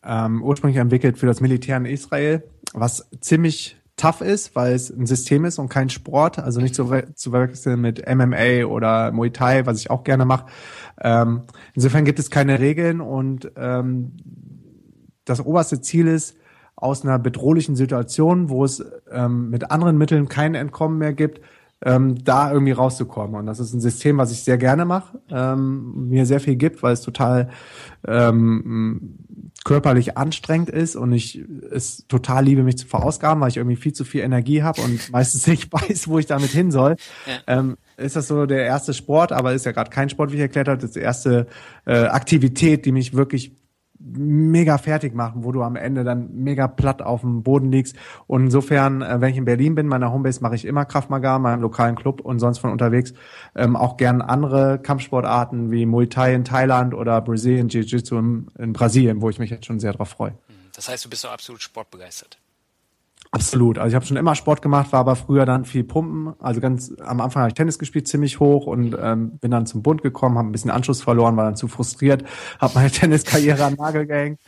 ähm, 0.05 0.43
ursprünglich 0.43 0.81
entwickelt 0.81 1.19
für 1.19 1.27
das 1.27 1.41
Militär 1.41 1.77
in 1.77 1.85
Israel, 1.85 2.43
was 2.73 3.07
ziemlich 3.21 3.77
tough 4.01 4.21
ist, 4.21 4.57
weil 4.57 4.73
es 4.73 4.91
ein 4.91 5.07
System 5.07 5.45
ist 5.45 5.59
und 5.59 5.69
kein 5.69 5.91
Sport, 5.91 6.39
also 6.39 6.61
nicht 6.61 6.75
zu, 6.75 6.91
zu 7.15 7.33
wechseln 7.33 7.81
mit 7.81 8.05
MMA 8.09 8.65
oder 8.65 9.13
Muay 9.13 9.31
Thai, 9.31 9.67
was 9.67 9.79
ich 9.79 9.91
auch 9.91 10.05
gerne 10.05 10.25
mache. 10.25 10.47
Ähm, 11.01 11.43
insofern 11.75 12.05
gibt 12.05 12.19
es 12.19 12.31
keine 12.31 12.59
Regeln 12.59 13.01
und 13.01 13.53
ähm, 13.57 14.17
das 15.25 15.45
oberste 15.45 15.81
Ziel 15.81 16.07
ist, 16.07 16.37
aus 16.77 17.05
einer 17.05 17.19
bedrohlichen 17.19 17.77
Situation, 17.77 18.49
wo 18.49 18.65
es 18.65 18.83
ähm, 19.11 19.51
mit 19.51 19.71
anderen 19.71 19.99
Mitteln 19.99 20.29
kein 20.29 20.55
Entkommen 20.55 20.97
mehr 20.97 21.13
gibt, 21.13 21.43
ähm, 21.85 22.25
da 22.25 22.53
irgendwie 22.53 22.73
rauszukommen. 22.73 23.37
Und 23.37 23.47
das 23.47 23.61
ist 23.61 23.75
ein 23.75 23.81
System, 23.81 24.19
was 24.19 24.33
ich 24.33 24.43
sehr 24.43 24.59
gerne 24.59 24.85
mache, 24.85 25.19
ähm, 25.31 26.09
mir 26.09 26.25
sehr 26.25 26.41
viel 26.41 26.57
gibt, 26.57 26.83
weil 26.83 26.95
es 26.95 27.03
total 27.03 27.51
ähm, 28.07 29.19
körperlich 29.65 30.17
anstrengend 30.17 30.71
ist 30.71 30.97
und 30.97 31.13
ich 31.13 31.45
es 31.71 32.07
total 32.09 32.45
liebe, 32.45 32.63
mich 32.63 32.79
zu 32.79 32.87
verausgaben, 32.87 33.43
weil 33.43 33.51
ich 33.51 33.59
irgendwie 33.59 33.77
viel 33.77 33.93
zu 33.93 34.05
viel 34.05 34.23
Energie 34.23 34.63
habe 34.63 34.81
und 34.81 35.11
meistens 35.13 35.47
nicht 35.47 35.71
weiß, 35.73 36.09
wo 36.09 36.19
ich 36.19 36.27
damit 36.27 36.51
hin 36.51 36.71
soll. 36.71 36.97
Ja. 37.27 37.59
Ähm, 37.59 37.77
ist 37.99 38.17
das 38.17 38.29
so 38.29 38.47
der 38.47 38.65
erste 38.65 38.95
Sport, 38.95 39.33
aber 39.33 39.53
ist 39.53 39.67
ja 39.67 39.73
gerade 39.73 39.91
kein 39.91 40.09
Sport, 40.09 40.33
wie 40.33 40.37
ich 40.37 40.41
erklärt 40.41 40.69
habe, 40.69 40.79
das 40.79 40.91
ist 40.91 40.97
die 40.97 41.01
erste 41.01 41.47
äh, 41.85 42.05
Aktivität, 42.05 42.87
die 42.87 42.93
mich 42.93 43.15
wirklich 43.15 43.53
mega 44.01 44.79
fertig 44.79 45.15
machen, 45.15 45.45
wo 45.45 45.53
du 45.53 45.63
am 45.63 45.77
Ende 45.77 46.05
dann 46.05 46.35
mega 46.35 46.69
platt 46.69 47.03
auf 47.03 47.21
dem 47.21 47.43
Boden 47.43 47.71
liegst. 47.71 47.97
Und 48.27 48.45
insofern, 48.45 49.03
äh, 49.03 49.21
wenn 49.21 49.31
ich 49.31 49.37
in 49.37 49.45
Berlin 49.45 49.75
bin, 49.75 49.87
meiner 49.87 50.13
Homebase 50.13 50.43
mache 50.43 50.55
ich 50.55 50.65
immer 50.65 50.85
Kraftmagar, 50.85 51.39
meinem 51.39 51.61
lokalen 51.61 51.97
Club 51.97 52.21
und 52.21 52.39
sonst 52.39 52.59
von 52.59 52.73
unterwegs 52.73 53.13
ähm, 53.55 53.77
auch 53.77 53.97
gern 53.97 54.23
andere 54.23 54.79
Kampfsportarten 54.79 55.71
wie 55.71 55.87
Muay 55.87 56.07
Thai 56.07 56.35
in 56.35 56.45
Thailand 56.45 56.95
oder 56.95 57.21
Brazilian 57.21 57.69
Jiu-Jitsu 57.69 58.19
in, 58.19 58.47
in 58.59 58.73
Brasilien, 58.73 59.21
wo 59.21 59.29
ich 59.29 59.39
mich 59.39 59.51
jetzt 59.51 59.67
schon 59.67 59.81
sehr 59.81 59.93
drauf 59.93 60.09
freue. 60.09 60.35
Das 60.75 60.89
heißt, 60.89 61.05
du 61.05 61.11
bist 61.11 61.23
so 61.23 61.29
absolut 61.29 61.61
sportbegeistert. 61.61 62.39
Absolut. 63.33 63.79
Also 63.79 63.91
ich 63.91 63.95
habe 63.95 64.05
schon 64.05 64.17
immer 64.17 64.35
Sport 64.35 64.61
gemacht, 64.61 64.93
war 64.93 65.01
aber 65.01 65.15
früher 65.15 65.47
dann 65.47 65.65
viel 65.65 65.85
Pumpen. 65.85 66.35
Also 66.41 66.61
ganz 66.61 66.93
am 67.01 67.21
Anfang 67.21 67.43
habe 67.43 67.51
ich 67.51 67.55
Tennis 67.55 67.79
gespielt, 67.79 68.09
ziemlich 68.09 68.41
hoch 68.41 68.67
und 68.67 68.97
ähm, 69.01 69.39
bin 69.39 69.53
dann 69.53 69.67
zum 69.67 69.83
Bund 69.83 70.03
gekommen, 70.03 70.37
habe 70.37 70.49
ein 70.49 70.53
bisschen 70.53 70.73
Anschluss 70.73 71.01
verloren, 71.01 71.37
war 71.37 71.45
dann 71.45 71.55
zu 71.55 71.69
frustriert, 71.69 72.25
habe 72.61 72.75
meine 72.75 72.91
Tenniskarriere 72.91 73.65
an 73.65 73.75
Nagel 73.75 74.07
gehängt, 74.07 74.41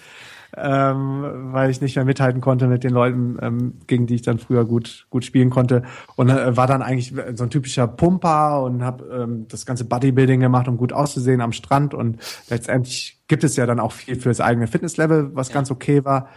ähm, 0.57 1.53
weil 1.53 1.71
ich 1.71 1.81
nicht 1.81 1.95
mehr 1.95 2.05
mithalten 2.05 2.41
konnte 2.41 2.67
mit 2.67 2.83
den 2.83 2.91
Leuten, 2.91 3.39
ähm, 3.41 3.75
gegen 3.87 4.09
die 4.09 4.17
ich 4.17 4.23
dann 4.23 4.41
früher 4.41 4.65
gut 4.65 5.07
gut 5.11 5.25
spielen 5.25 5.51
konnte 5.51 5.85
und 6.17 6.29
äh, 6.29 6.57
war 6.57 6.67
dann 6.67 6.83
eigentlich 6.83 7.15
so 7.35 7.45
ein 7.45 7.51
typischer 7.51 7.87
Pumper 7.87 8.65
und 8.65 8.83
habe 8.83 9.05
ähm, 9.15 9.47
das 9.47 9.65
ganze 9.65 9.85
Bodybuilding 9.85 10.41
gemacht, 10.41 10.67
um 10.67 10.77
gut 10.77 10.93
auszusehen 10.93 11.41
am 11.41 11.53
Strand 11.53 11.95
und 11.95 12.19
letztendlich 12.51 13.21
gibt 13.29 13.45
es 13.45 13.55
ja 13.55 13.65
dann 13.65 13.79
auch 13.79 13.93
viel 13.93 14.17
fürs 14.17 14.41
eigene 14.41 14.67
Fitnesslevel, 14.67 15.31
was 15.35 15.53
ganz 15.53 15.71
okay 15.71 16.05
war. 16.05 16.29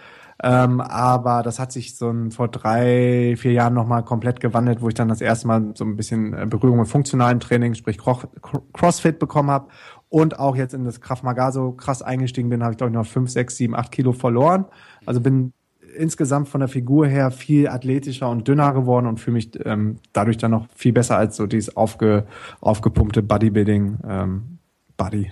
Ähm, 0.44 0.82
aber 0.82 1.44
das 1.44 1.60
hat 1.60 1.72
sich 1.72 1.96
so 1.96 2.10
ein, 2.10 2.32
vor 2.32 2.50
drei, 2.50 3.36
vier 3.38 3.54
Jahren 3.54 3.74
nochmal 3.74 4.04
komplett 4.04 4.42
gewandelt, 4.42 4.82
wo 4.82 4.90
ich 4.90 4.94
dann 4.94 5.08
das 5.08 5.22
erste 5.22 5.48
Mal 5.48 5.72
so 5.76 5.86
ein 5.86 5.96
bisschen 5.96 6.34
äh, 6.34 6.46
Berührung 6.46 6.80
mit 6.80 6.88
funktionalen 6.88 7.40
Training, 7.40 7.74
sprich 7.74 7.98
Crossfit 7.98 9.18
bekommen 9.18 9.50
habe 9.50 9.70
und 10.10 10.40
auch 10.40 10.56
jetzt 10.56 10.74
in 10.74 10.84
das 10.84 11.00
Kraft 11.00 11.24
Maga 11.24 11.52
so 11.52 11.72
krass 11.72 12.02
eingestiegen 12.02 12.50
bin, 12.50 12.64
habe 12.64 12.74
ich 12.74 12.78
glaube 12.78 12.92
ich 12.92 12.96
noch 12.96 13.06
fünf, 13.06 13.30
sechs, 13.30 13.56
sieben, 13.56 13.76
acht 13.76 13.92
Kilo 13.92 14.12
verloren. 14.12 14.66
Also 15.06 15.22
bin 15.22 15.54
insgesamt 15.96 16.50
von 16.50 16.60
der 16.60 16.68
Figur 16.68 17.08
her 17.08 17.32
viel 17.32 17.70
athletischer 17.70 18.30
und 18.30 18.48
dünner 18.48 18.74
geworden 18.74 19.08
und 19.08 19.20
fühle 19.20 19.36
mich 19.36 19.52
ähm, 19.66 20.00
dadurch 20.14 20.38
dann 20.38 20.52
noch 20.52 20.68
viel 20.76 20.92
besser 20.92 21.18
als 21.18 21.38
so 21.38 21.48
dieses 21.48 21.78
aufge, 21.78 22.28
aufgepumpte 22.60 23.24
Bodybuilding 23.24 24.00
ähm, 24.08 24.60
Body. 24.98 25.32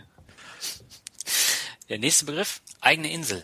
Der 1.90 2.00
nächste 2.00 2.26
Begriff, 2.26 2.62
eigene 2.82 3.12
Insel. 3.12 3.44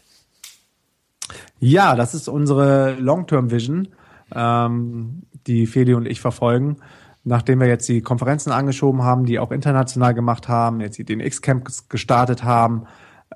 Ja, 1.60 1.96
das 1.96 2.14
ist 2.14 2.28
unsere 2.28 2.96
Long-Term-Vision, 2.96 3.90
ähm, 4.34 5.24
die 5.48 5.68
Feli 5.68 5.94
und 5.94 6.08
ich 6.08 6.22
verfolgen. 6.22 6.78
Nachdem 7.24 7.60
wir 7.60 7.68
jetzt 7.68 7.88
die 7.90 8.02
Konferenzen 8.02 8.52
angeschoben 8.52 9.04
haben, 9.04 9.26
die 9.26 9.40
auch 9.40 9.52
international 9.52 10.14
gemacht 10.14 10.48
haben, 10.48 10.80
jetzt 10.80 10.98
den 10.98 11.20
X-Camp 11.20 11.68
gestartet 11.90 12.44
haben, 12.44 12.86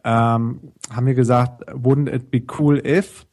ähm, 0.03 0.59
haben 0.91 1.05
wir 1.05 1.13
gesagt, 1.13 1.67
wouldn't 1.69 2.13
it 2.13 2.31
be 2.31 2.43
cool 2.57 2.81
if 2.85 3.25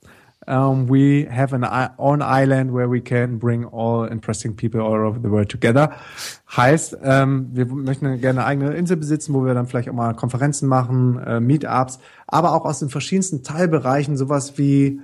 um, 0.47 0.88
we 0.88 1.28
have 1.30 1.55
an 1.55 1.64
own 1.99 2.22
island 2.22 2.72
where 2.72 2.91
we 2.91 3.01
can 3.01 3.38
bring 3.38 3.64
all 3.64 4.05
interesting 4.05 4.57
people 4.57 4.80
all 4.80 5.07
over 5.07 5.18
the 5.22 5.30
world 5.30 5.49
together. 5.49 5.91
Heißt, 6.57 6.99
ähm, 7.03 7.51
wir 7.53 7.66
möchten 7.66 8.20
gerne 8.20 8.45
eine 8.45 8.47
eigene 8.47 8.74
Insel 8.74 8.97
besitzen, 8.97 9.34
wo 9.34 9.45
wir 9.45 9.55
dann 9.55 9.66
vielleicht 9.66 9.88
auch 9.88 9.95
mal 9.95 10.14
Konferenzen 10.14 10.68
machen, 10.68 11.18
äh, 11.18 11.41
Meetups, 11.41 11.99
aber 12.26 12.55
auch 12.55 12.64
aus 12.64 12.78
den 12.78 12.88
verschiedensten 12.88 13.43
Teilbereichen, 13.43 14.16
sowas 14.16 14.57
wie 14.57 15.01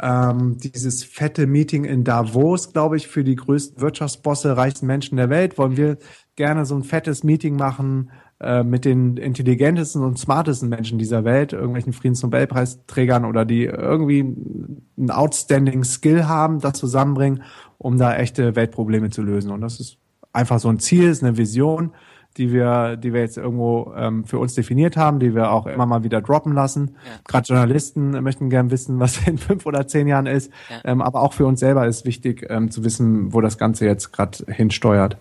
ähm, 0.00 0.56
dieses 0.58 1.04
fette 1.04 1.46
Meeting 1.46 1.84
in 1.84 2.04
Davos, 2.04 2.72
glaube 2.72 2.96
ich, 2.96 3.06
für 3.06 3.22
die 3.22 3.36
größten 3.36 3.80
Wirtschaftsbosse, 3.80 4.56
reichsten 4.56 4.86
Menschen 4.86 5.16
der 5.16 5.30
Welt, 5.30 5.58
wollen 5.58 5.76
wir 5.76 5.98
gerne 6.36 6.64
so 6.64 6.74
ein 6.74 6.84
fettes 6.84 7.22
Meeting 7.22 7.56
machen, 7.56 8.10
äh, 8.40 8.62
mit 8.62 8.86
den 8.86 9.18
intelligentesten 9.18 10.02
und 10.02 10.18
smartesten 10.18 10.70
Menschen 10.70 10.98
dieser 10.98 11.24
Welt, 11.24 11.52
irgendwelchen 11.52 11.92
Friedensnobelpreisträgern 11.92 13.26
oder 13.26 13.44
die 13.44 13.64
irgendwie 13.64 14.20
einen 14.20 15.10
outstanding 15.10 15.84
Skill 15.84 16.26
haben, 16.26 16.60
das 16.60 16.74
zusammenbringen, 16.74 17.42
um 17.76 17.98
da 17.98 18.16
echte 18.16 18.56
Weltprobleme 18.56 19.10
zu 19.10 19.22
lösen. 19.22 19.50
Und 19.50 19.60
das 19.60 19.78
ist 19.78 19.98
einfach 20.32 20.58
so 20.58 20.70
ein 20.70 20.78
Ziel, 20.78 21.10
ist 21.10 21.22
eine 21.22 21.36
Vision, 21.36 21.92
die 22.36 22.50
wir, 22.52 22.96
die 22.96 23.12
wir 23.12 23.20
jetzt 23.20 23.36
irgendwo 23.36 23.92
ähm, 23.94 24.24
für 24.24 24.38
uns 24.38 24.54
definiert 24.54 24.96
haben, 24.96 25.18
die 25.18 25.34
wir 25.34 25.50
auch 25.50 25.66
immer 25.66 25.84
mal 25.84 26.04
wieder 26.04 26.22
droppen 26.22 26.54
lassen. 26.54 26.96
Ja. 27.04 27.20
Gerade 27.26 27.46
Journalisten 27.48 28.22
möchten 28.22 28.48
gern 28.48 28.70
wissen, 28.70 29.00
was 29.00 29.26
in 29.26 29.36
fünf 29.36 29.66
oder 29.66 29.86
zehn 29.86 30.06
Jahren 30.06 30.26
ist. 30.26 30.50
Ja. 30.70 30.92
Ähm, 30.92 31.02
aber 31.02 31.20
auch 31.20 31.34
für 31.34 31.44
uns 31.44 31.60
selber 31.60 31.86
ist 31.86 32.06
wichtig 32.06 32.46
ähm, 32.48 32.70
zu 32.70 32.84
wissen, 32.84 33.34
wo 33.34 33.40
das 33.40 33.58
Ganze 33.58 33.84
jetzt 33.84 34.12
gerade 34.12 34.46
hinsteuert. 34.46 35.18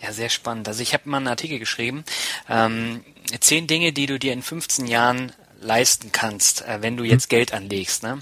Ja, 0.00 0.12
sehr 0.12 0.28
spannend. 0.28 0.68
Also 0.68 0.82
ich 0.82 0.94
habe 0.94 1.08
mal 1.08 1.18
einen 1.18 1.28
Artikel 1.28 1.58
geschrieben. 1.58 2.04
Ähm, 2.48 3.04
zehn 3.40 3.66
Dinge, 3.66 3.92
die 3.92 4.06
du 4.06 4.18
dir 4.18 4.32
in 4.32 4.42
15 4.42 4.86
Jahren 4.86 5.32
leisten 5.60 6.12
kannst, 6.12 6.66
äh, 6.66 6.78
wenn 6.82 6.96
du 6.96 7.04
jetzt 7.04 7.26
mhm. 7.26 7.36
Geld 7.36 7.54
anlegst. 7.54 8.02
Ne? 8.02 8.18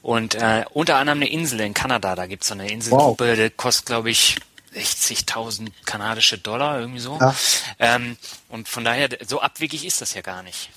Und 0.00 0.34
äh, 0.34 0.64
unter 0.72 0.96
anderem 0.96 1.18
eine 1.18 1.30
Insel 1.30 1.60
in 1.60 1.74
Kanada, 1.74 2.14
da 2.14 2.26
gibt's 2.26 2.48
so 2.48 2.54
eine 2.54 2.70
Inselgruppe, 2.70 3.28
wow. 3.28 3.36
die 3.36 3.50
kostet, 3.50 3.86
glaube 3.86 4.10
ich, 4.10 4.36
60.000 4.74 5.70
kanadische 5.86 6.38
Dollar, 6.38 6.80
irgendwie 6.80 7.00
so. 7.00 7.18
Ja. 7.20 7.34
Ähm, 7.78 8.16
und 8.48 8.68
von 8.68 8.84
daher, 8.84 9.08
so 9.26 9.40
abwegig 9.40 9.86
ist 9.86 10.00
das 10.00 10.14
ja 10.14 10.20
gar 10.20 10.42
nicht. 10.42 10.70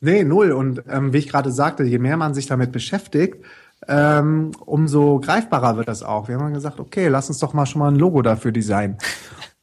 Nee, 0.00 0.24
null. 0.24 0.52
Und 0.52 0.82
ähm, 0.88 1.12
wie 1.12 1.18
ich 1.18 1.28
gerade 1.28 1.52
sagte, 1.52 1.84
je 1.84 1.98
mehr 1.98 2.16
man 2.16 2.34
sich 2.34 2.46
damit 2.46 2.72
beschäftigt, 2.72 3.44
ähm, 3.88 4.52
umso 4.66 5.20
greifbarer 5.20 5.76
wird 5.76 5.88
das 5.88 6.02
auch. 6.02 6.28
Wir 6.28 6.38
haben 6.38 6.52
gesagt, 6.52 6.80
okay, 6.80 7.08
lass 7.08 7.28
uns 7.28 7.38
doch 7.38 7.52
mal 7.52 7.66
schon 7.66 7.80
mal 7.80 7.90
ein 7.90 7.96
Logo 7.96 8.22
dafür 8.22 8.52
designen. 8.52 8.98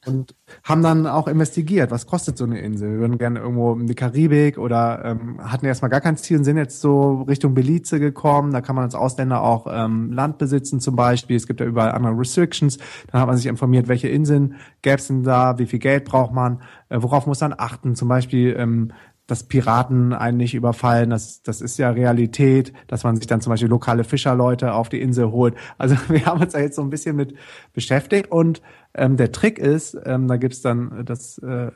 Und 0.07 0.35
haben 0.63 0.81
dann 0.81 1.05
auch 1.05 1.27
investigiert, 1.27 1.91
was 1.91 2.07
kostet 2.07 2.37
so 2.37 2.45
eine 2.45 2.59
Insel. 2.59 2.93
Wir 2.93 2.99
würden 2.99 3.17
gerne 3.17 3.39
irgendwo 3.39 3.73
in 3.73 3.87
die 3.87 3.95
Karibik 3.95 4.57
oder 4.57 5.03
ähm, 5.05 5.39
hatten 5.43 5.65
erstmal 5.65 5.91
gar 5.91 6.01
kein 6.01 6.17
Ziel 6.17 6.37
und 6.37 6.43
sind 6.43 6.57
jetzt 6.57 6.81
so 6.81 7.21
Richtung 7.23 7.53
Belize 7.53 7.99
gekommen. 7.99 8.51
Da 8.51 8.61
kann 8.61 8.75
man 8.75 8.85
als 8.85 8.95
Ausländer 8.95 9.41
auch 9.41 9.67
ähm, 9.69 10.11
Land 10.11 10.37
besitzen 10.37 10.79
zum 10.79 10.95
Beispiel. 10.95 11.35
Es 11.35 11.47
gibt 11.47 11.59
ja 11.59 11.65
überall 11.65 11.91
andere 11.91 12.17
Restrictions. 12.17 12.77
Dann 13.11 13.21
hat 13.21 13.27
man 13.27 13.37
sich 13.37 13.47
informiert, 13.47 13.87
welche 13.87 14.07
Inseln 14.07 14.55
gäbe 14.81 14.97
es 14.97 15.07
denn 15.07 15.23
da, 15.23 15.59
wie 15.59 15.65
viel 15.65 15.79
Geld 15.79 16.05
braucht 16.05 16.33
man, 16.33 16.61
äh, 16.89 16.97
worauf 17.01 17.27
muss 17.27 17.41
man 17.41 17.53
achten. 17.57 17.95
Zum 17.95 18.07
Beispiel 18.07 18.55
ähm, 18.57 18.91
dass 19.27 19.43
Piraten 19.43 20.13
einen 20.13 20.37
nicht 20.37 20.55
überfallen, 20.55 21.09
das, 21.09 21.43
das 21.43 21.61
ist 21.61 21.77
ja 21.77 21.89
Realität, 21.89 22.73
dass 22.87 23.03
man 23.03 23.17
sich 23.17 23.27
dann 23.27 23.41
zum 23.41 23.51
Beispiel 23.51 23.69
lokale 23.69 24.05
Fischerleute 24.05 24.73
auf 24.73 24.89
die 24.89 25.01
Insel 25.01 25.31
holt. 25.31 25.55
Also 25.77 25.95
wir 26.07 26.25
haben 26.25 26.41
uns 26.41 26.53
da 26.53 26.59
jetzt 26.59 26.75
so 26.77 26.81
ein 26.81 26.89
bisschen 26.89 27.15
mit 27.15 27.35
beschäftigt 27.73 28.31
und 28.31 28.61
ähm, 28.93 29.17
der 29.17 29.31
Trick 29.31 29.59
ist, 29.59 29.97
ähm, 30.05 30.27
da 30.27 30.37
gibt's 30.37 30.61
dann, 30.61 31.03
das 31.05 31.37
äh, 31.39 31.71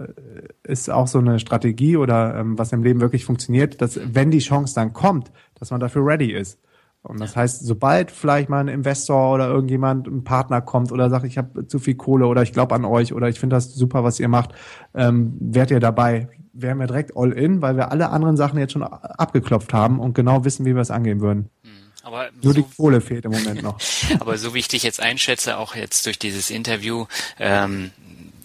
ist 0.63 0.89
auch 0.89 1.07
so 1.07 1.19
eine 1.19 1.39
Strategie 1.39 1.97
oder 1.97 2.35
ähm, 2.35 2.57
was 2.57 2.71
im 2.71 2.83
Leben 2.83 3.01
wirklich 3.01 3.25
funktioniert, 3.25 3.81
dass 3.81 3.99
wenn 4.03 4.31
die 4.31 4.39
Chance 4.39 4.73
dann 4.73 4.93
kommt, 4.93 5.31
dass 5.59 5.71
man 5.71 5.79
dafür 5.79 6.05
ready 6.05 6.31
ist. 6.31 6.57
Und 7.03 7.19
das 7.19 7.35
heißt, 7.35 7.65
sobald 7.65 8.11
vielleicht 8.11 8.49
mal 8.49 8.59
ein 8.59 8.67
Investor 8.67 9.33
oder 9.33 9.47
irgendjemand, 9.47 10.07
ein 10.07 10.23
Partner 10.23 10.61
kommt 10.61 10.91
oder 10.91 11.09
sagt, 11.09 11.25
ich 11.25 11.37
habe 11.37 11.67
zu 11.67 11.79
viel 11.79 11.95
Kohle 11.95 12.27
oder 12.27 12.43
ich 12.43 12.53
glaube 12.53 12.75
an 12.75 12.85
euch 12.85 13.13
oder 13.13 13.27
ich 13.27 13.39
finde 13.39 13.55
das 13.55 13.73
super, 13.73 14.03
was 14.03 14.19
ihr 14.19 14.27
macht, 14.27 14.51
ähm, 14.93 15.35
werdet 15.39 15.71
ihr 15.71 15.79
dabei, 15.79 16.29
wären 16.53 16.77
wir 16.77 16.85
direkt 16.85 17.17
all 17.17 17.31
in, 17.31 17.61
weil 17.61 17.75
wir 17.75 17.91
alle 17.91 18.09
anderen 18.09 18.37
Sachen 18.37 18.59
jetzt 18.59 18.73
schon 18.73 18.83
abgeklopft 18.83 19.73
haben 19.73 19.99
und 19.99 20.13
genau 20.13 20.45
wissen, 20.45 20.65
wie 20.65 20.75
wir 20.75 20.81
es 20.81 20.91
angehen 20.91 21.21
würden. 21.21 21.49
Hm, 21.63 21.71
aber 22.03 22.29
Nur 22.43 22.53
so, 22.53 22.61
die 22.61 22.65
Kohle 22.77 23.01
fehlt 23.01 23.25
im 23.25 23.31
Moment 23.31 23.63
noch. 23.63 23.79
aber 24.19 24.37
so 24.37 24.53
wie 24.53 24.59
ich 24.59 24.67
dich 24.67 24.83
jetzt 24.83 25.01
einschätze, 25.01 25.57
auch 25.57 25.75
jetzt 25.75 26.05
durch 26.05 26.19
dieses 26.19 26.51
Interview, 26.51 27.07
ähm, 27.39 27.89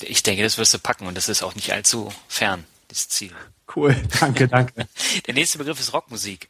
ich 0.03 0.23
denke, 0.23 0.43
das 0.43 0.57
wirst 0.57 0.73
du 0.73 0.79
packen 0.79 1.07
und 1.07 1.17
das 1.17 1.29
ist 1.29 1.43
auch 1.43 1.55
nicht 1.55 1.75
allzu 1.75 2.09
fern, 2.27 2.65
das 2.89 3.09
Ziel. 3.09 3.33
Cool, 3.75 3.95
danke, 4.19 4.49
danke. 4.49 4.87
Der 5.27 5.35
nächste 5.35 5.59
Begriff 5.59 5.79
ist 5.79 5.93
Rockmusik. 5.93 6.49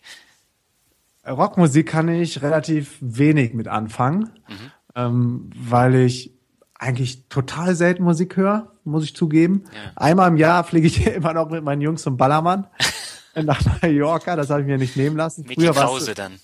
Rockmusik 1.29 1.89
kann 1.89 2.09
ich 2.09 2.43
relativ 2.43 2.99
wenig 3.01 3.55
mit 3.55 3.69
anfangen, 3.69 4.31
mhm. 4.49 4.71
ähm, 4.95 5.51
weil 5.57 5.95
ich 5.97 6.33
eigentlich 6.79 7.29
total 7.29 7.75
selten 7.75 8.05
Musik 8.05 8.37
höre, 8.37 8.73
muss 8.85 9.05
ich 9.05 9.17
zugeben. 9.17 9.65
Ja. 9.73 9.93
Einmal 9.97 10.29
im 10.29 10.37
Jahr 10.37 10.65
fliege 10.65 10.87
ich 10.87 11.07
immer 11.15 11.33
noch 11.33 11.51
mit 11.51 11.65
meinen 11.65 11.81
Jungs 11.81 12.03
zum 12.03 12.17
Ballermann 12.17 12.67
nach 13.35 13.61
Mallorca, 13.83 14.37
das 14.37 14.51
habe 14.51 14.63
ich 14.63 14.67
mir 14.67 14.79
nicht 14.79 14.97
nehmen 14.97 15.17
lassen. 15.17 15.45
Mickey 15.49 15.63
Früher 15.63 15.73
Krause 15.73 16.15
dann. 16.15 16.35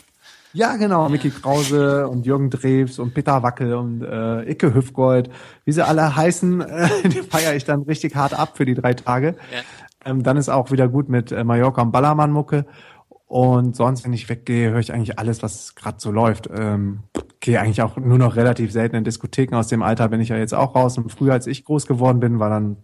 Ja, 0.55 0.77
genau, 0.77 1.05
ja. 1.05 1.09
Mickey 1.09 1.31
Krause 1.31 2.09
und 2.09 2.27
Jürgen 2.27 2.51
Drews 2.51 2.99
und 2.99 3.15
Peter 3.15 3.43
Wackel 3.43 3.75
und 3.75 4.03
äh, 4.03 4.51
Icke 4.51 4.75
Hüfgold, 4.75 5.31
wie 5.65 5.73
sie 5.73 5.85
alle 5.87 6.15
heißen, 6.15 6.61
äh, 6.61 6.89
die 7.09 7.23
feiere 7.23 7.55
ich 7.55 7.65
dann 7.65 7.83
richtig 7.83 8.15
hart 8.15 8.39
ab 8.39 8.57
für 8.57 8.67
die 8.67 8.75
drei 8.75 8.93
Tage. 8.93 9.37
Ja. 9.51 9.61
Ähm, 10.05 10.23
dann 10.23 10.37
ist 10.37 10.49
auch 10.49 10.71
wieder 10.71 10.89
gut 10.89 11.09
mit 11.09 11.33
äh, 11.33 11.45
Mallorca 11.45 11.81
und 11.81 11.93
Ballermann-Mucke. 11.93 12.67
Und 13.33 13.75
sonst, 13.75 14.05
wenn 14.05 14.13
ich 14.13 14.29
weggehe, 14.29 14.73
höre 14.73 14.81
ich 14.81 14.93
eigentlich 14.93 15.19
alles, 15.19 15.43
was 15.43 15.75
gerade 15.75 15.99
so 15.99 16.11
läuft. 16.11 16.51
Ähm, 16.53 17.05
gehe 17.41 17.59
eigentlich 17.59 17.81
auch 17.81 17.97
nur 17.97 18.19
noch 18.19 18.37
relativ 18.37 18.71
selten 18.73 18.95
in 18.95 19.05
Diskotheken. 19.05 19.57
Aus 19.57 19.69
dem 19.69 19.83
Alter 19.83 20.11
bin 20.11 20.21
ich 20.21 20.29
ja 20.29 20.37
jetzt 20.37 20.53
auch 20.53 20.75
raus. 20.75 20.99
Und 20.99 21.11
früher, 21.11 21.33
als 21.33 21.47
ich 21.47 21.65
groß 21.65 21.87
geworden 21.87 22.21
bin, 22.21 22.41
war 22.41 22.51
dann, 22.51 22.77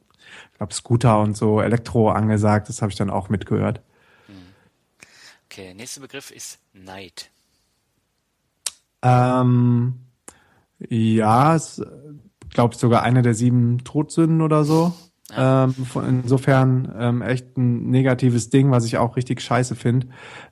ich 0.50 0.56
glaube, 0.56 0.72
Scooter 0.72 1.20
und 1.20 1.36
so 1.36 1.60
Elektro 1.60 2.08
angesagt. 2.08 2.70
Das 2.70 2.80
habe 2.80 2.90
ich 2.90 2.96
dann 2.96 3.10
auch 3.10 3.28
mitgehört. 3.28 3.82
Hm. 4.26 4.36
Okay, 5.50 5.74
nächster 5.74 6.00
Begriff 6.00 6.30
ist 6.30 6.58
Neid. 6.72 7.28
Ähm, 9.02 9.96
ja, 10.78 11.56
ist, 11.56 11.82
glaube 12.54 12.72
ich, 12.72 12.80
sogar 12.80 13.02
eine 13.02 13.20
der 13.20 13.34
sieben 13.34 13.84
Todsünden 13.84 14.40
oder 14.40 14.64
so. 14.64 14.94
Ähm, 15.36 15.74
insofern 15.94 16.92
ähm, 16.98 17.22
echt 17.22 17.56
ein 17.58 17.90
negatives 17.90 18.48
Ding, 18.48 18.70
was 18.70 18.84
ich 18.84 18.96
auch 18.96 19.16
richtig 19.16 19.40
scheiße 19.42 19.74
finde. 19.74 20.08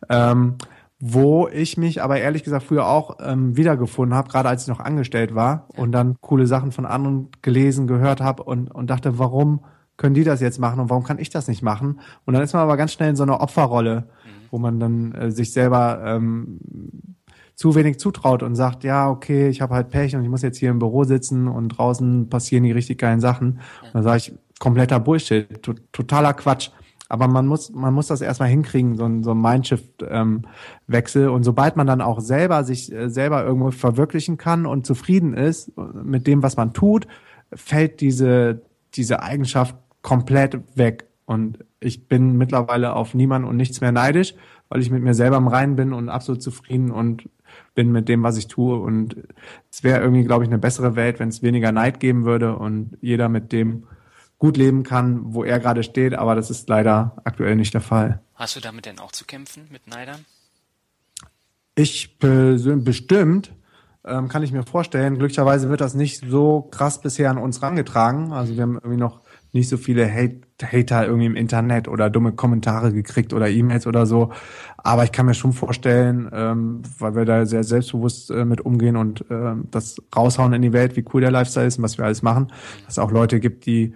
Ähm, 0.08 0.56
wo 0.98 1.48
ich 1.48 1.76
mich 1.76 2.02
aber 2.02 2.18
ehrlich 2.18 2.42
gesagt 2.42 2.64
früher 2.64 2.86
auch 2.86 3.18
ähm, 3.20 3.56
wiedergefunden 3.56 4.16
habe, 4.16 4.30
gerade 4.30 4.48
als 4.48 4.62
ich 4.62 4.68
noch 4.68 4.80
angestellt 4.80 5.34
war 5.34 5.68
und 5.76 5.92
dann 5.92 6.16
coole 6.20 6.46
Sachen 6.46 6.72
von 6.72 6.86
anderen 6.86 7.28
gelesen, 7.42 7.86
gehört 7.86 8.20
habe 8.20 8.42
und, 8.44 8.70
und 8.70 8.88
dachte, 8.88 9.18
warum 9.18 9.60
können 9.98 10.14
die 10.14 10.24
das 10.24 10.40
jetzt 10.40 10.58
machen 10.58 10.80
und 10.80 10.90
warum 10.90 11.04
kann 11.04 11.18
ich 11.18 11.28
das 11.28 11.48
nicht 11.48 11.62
machen? 11.62 12.00
Und 12.24 12.34
dann 12.34 12.42
ist 12.42 12.54
man 12.54 12.62
aber 12.62 12.76
ganz 12.76 12.92
schnell 12.92 13.10
in 13.10 13.16
so 13.16 13.24
einer 13.24 13.40
Opferrolle, 13.40 14.08
mhm. 14.24 14.46
wo 14.50 14.58
man 14.58 14.80
dann 14.80 15.12
äh, 15.12 15.30
sich 15.30 15.52
selber 15.52 16.00
ähm, 16.04 16.60
zu 17.54 17.74
wenig 17.74 17.98
zutraut 17.98 18.42
und 18.42 18.54
sagt, 18.54 18.84
ja, 18.84 19.08
okay, 19.08 19.48
ich 19.48 19.60
habe 19.60 19.74
halt 19.74 19.90
Pech 19.90 20.14
und 20.14 20.22
ich 20.22 20.28
muss 20.28 20.42
jetzt 20.42 20.58
hier 20.58 20.70
im 20.70 20.78
Büro 20.78 21.04
sitzen 21.04 21.48
und 21.48 21.70
draußen 21.70 22.28
passieren 22.28 22.64
die 22.64 22.72
richtig 22.72 22.98
geilen 22.98 23.20
Sachen. 23.20 23.60
Und 23.82 23.94
dann 23.94 24.02
sage 24.02 24.18
ich, 24.18 24.34
kompletter 24.58 25.00
Bullshit, 25.00 25.62
to 25.62 25.74
totaler 25.92 26.34
Quatsch. 26.34 26.70
Aber 27.08 27.28
man 27.28 27.46
muss, 27.46 27.70
man 27.70 27.94
muss 27.94 28.08
das 28.08 28.20
erstmal 28.20 28.48
hinkriegen, 28.48 28.96
so 28.96 29.04
ein, 29.04 29.22
so 29.22 29.30
ein 29.30 29.40
Mindshift-Wechsel. 29.40 31.24
Ähm, 31.24 31.32
und 31.32 31.44
sobald 31.44 31.76
man 31.76 31.86
dann 31.86 32.00
auch 32.00 32.20
selber 32.20 32.64
sich 32.64 32.92
äh, 32.92 33.08
selber 33.08 33.44
irgendwo 33.44 33.70
verwirklichen 33.70 34.38
kann 34.38 34.66
und 34.66 34.86
zufrieden 34.86 35.34
ist 35.34 35.72
mit 35.76 36.26
dem, 36.26 36.42
was 36.42 36.56
man 36.56 36.72
tut, 36.72 37.06
fällt 37.52 38.00
diese, 38.00 38.62
diese 38.94 39.22
Eigenschaft 39.22 39.76
komplett 40.02 40.58
weg. 40.76 41.06
Und 41.26 41.64
ich 41.78 42.08
bin 42.08 42.36
mittlerweile 42.36 42.94
auf 42.94 43.14
niemanden 43.14 43.46
und 43.48 43.56
nichts 43.56 43.80
mehr 43.80 43.92
neidisch, 43.92 44.34
weil 44.68 44.80
ich 44.80 44.90
mit 44.90 45.02
mir 45.02 45.14
selber 45.14 45.36
im 45.36 45.48
Reinen 45.48 45.76
bin 45.76 45.92
und 45.92 46.08
absolut 46.08 46.42
zufrieden 46.42 46.90
und 46.90 47.28
bin 47.74 47.92
mit 47.92 48.08
dem, 48.08 48.24
was 48.24 48.36
ich 48.36 48.48
tue. 48.48 48.76
Und 48.76 49.16
es 49.70 49.84
wäre 49.84 50.00
irgendwie, 50.00 50.24
glaube 50.24 50.42
ich, 50.42 50.50
eine 50.50 50.58
bessere 50.58 50.96
Welt, 50.96 51.20
wenn 51.20 51.28
es 51.28 51.42
weniger 51.42 51.70
Neid 51.70 52.00
geben 52.00 52.24
würde 52.24 52.56
und 52.56 52.96
jeder 53.00 53.28
mit 53.28 53.52
dem 53.52 53.84
gut 54.38 54.56
leben 54.56 54.82
kann, 54.82 55.34
wo 55.34 55.44
er 55.44 55.58
gerade 55.58 55.82
steht, 55.82 56.14
aber 56.14 56.34
das 56.34 56.50
ist 56.50 56.68
leider 56.68 57.16
aktuell 57.24 57.56
nicht 57.56 57.74
der 57.74 57.80
Fall. 57.80 58.20
Hast 58.34 58.56
du 58.56 58.60
damit 58.60 58.86
denn 58.86 58.98
auch 58.98 59.12
zu 59.12 59.24
kämpfen 59.24 59.66
mit 59.70 59.86
Neidern? 59.86 60.24
Ich 61.74 62.18
bestimmt, 62.18 63.52
ähm, 64.06 64.28
kann 64.28 64.42
ich 64.42 64.52
mir 64.52 64.62
vorstellen. 64.62 65.18
Glücklicherweise 65.18 65.68
wird 65.68 65.80
das 65.80 65.94
nicht 65.94 66.24
so 66.28 66.62
krass 66.62 67.00
bisher 67.00 67.30
an 67.30 67.38
uns 67.38 67.60
rangetragen. 67.60 68.32
Also 68.32 68.54
wir 68.54 68.62
haben 68.62 68.76
irgendwie 68.76 68.96
noch 68.96 69.20
nicht 69.52 69.68
so 69.68 69.76
viele 69.76 70.10
Hate 70.10 70.40
Hater 70.62 71.06
irgendwie 71.06 71.26
im 71.26 71.36
Internet 71.36 71.86
oder 71.86 72.08
dumme 72.08 72.32
Kommentare 72.32 72.92
gekriegt 72.92 73.34
oder 73.34 73.48
E-Mails 73.50 73.86
oder 73.86 74.06
so. 74.06 74.32
Aber 74.78 75.04
ich 75.04 75.12
kann 75.12 75.26
mir 75.26 75.34
schon 75.34 75.52
vorstellen, 75.52 76.30
ähm, 76.32 76.82
weil 76.98 77.14
wir 77.14 77.24
da 77.24 77.44
sehr 77.44 77.64
selbstbewusst 77.64 78.30
äh, 78.30 78.44
mit 78.44 78.62
umgehen 78.62 78.96
und 78.96 79.30
äh, 79.30 79.54
das 79.70 79.96
raushauen 80.14 80.54
in 80.54 80.62
die 80.62 80.72
Welt, 80.72 80.96
wie 80.96 81.04
cool 81.12 81.20
der 81.20 81.30
Lifestyle 81.30 81.66
ist 81.66 81.76
und 81.78 81.84
was 81.84 81.98
wir 81.98 82.06
alles 82.06 82.22
machen, 82.22 82.48
dass 82.84 82.94
es 82.94 82.98
auch 82.98 83.10
Leute 83.10 83.40
gibt, 83.40 83.66
die 83.66 83.94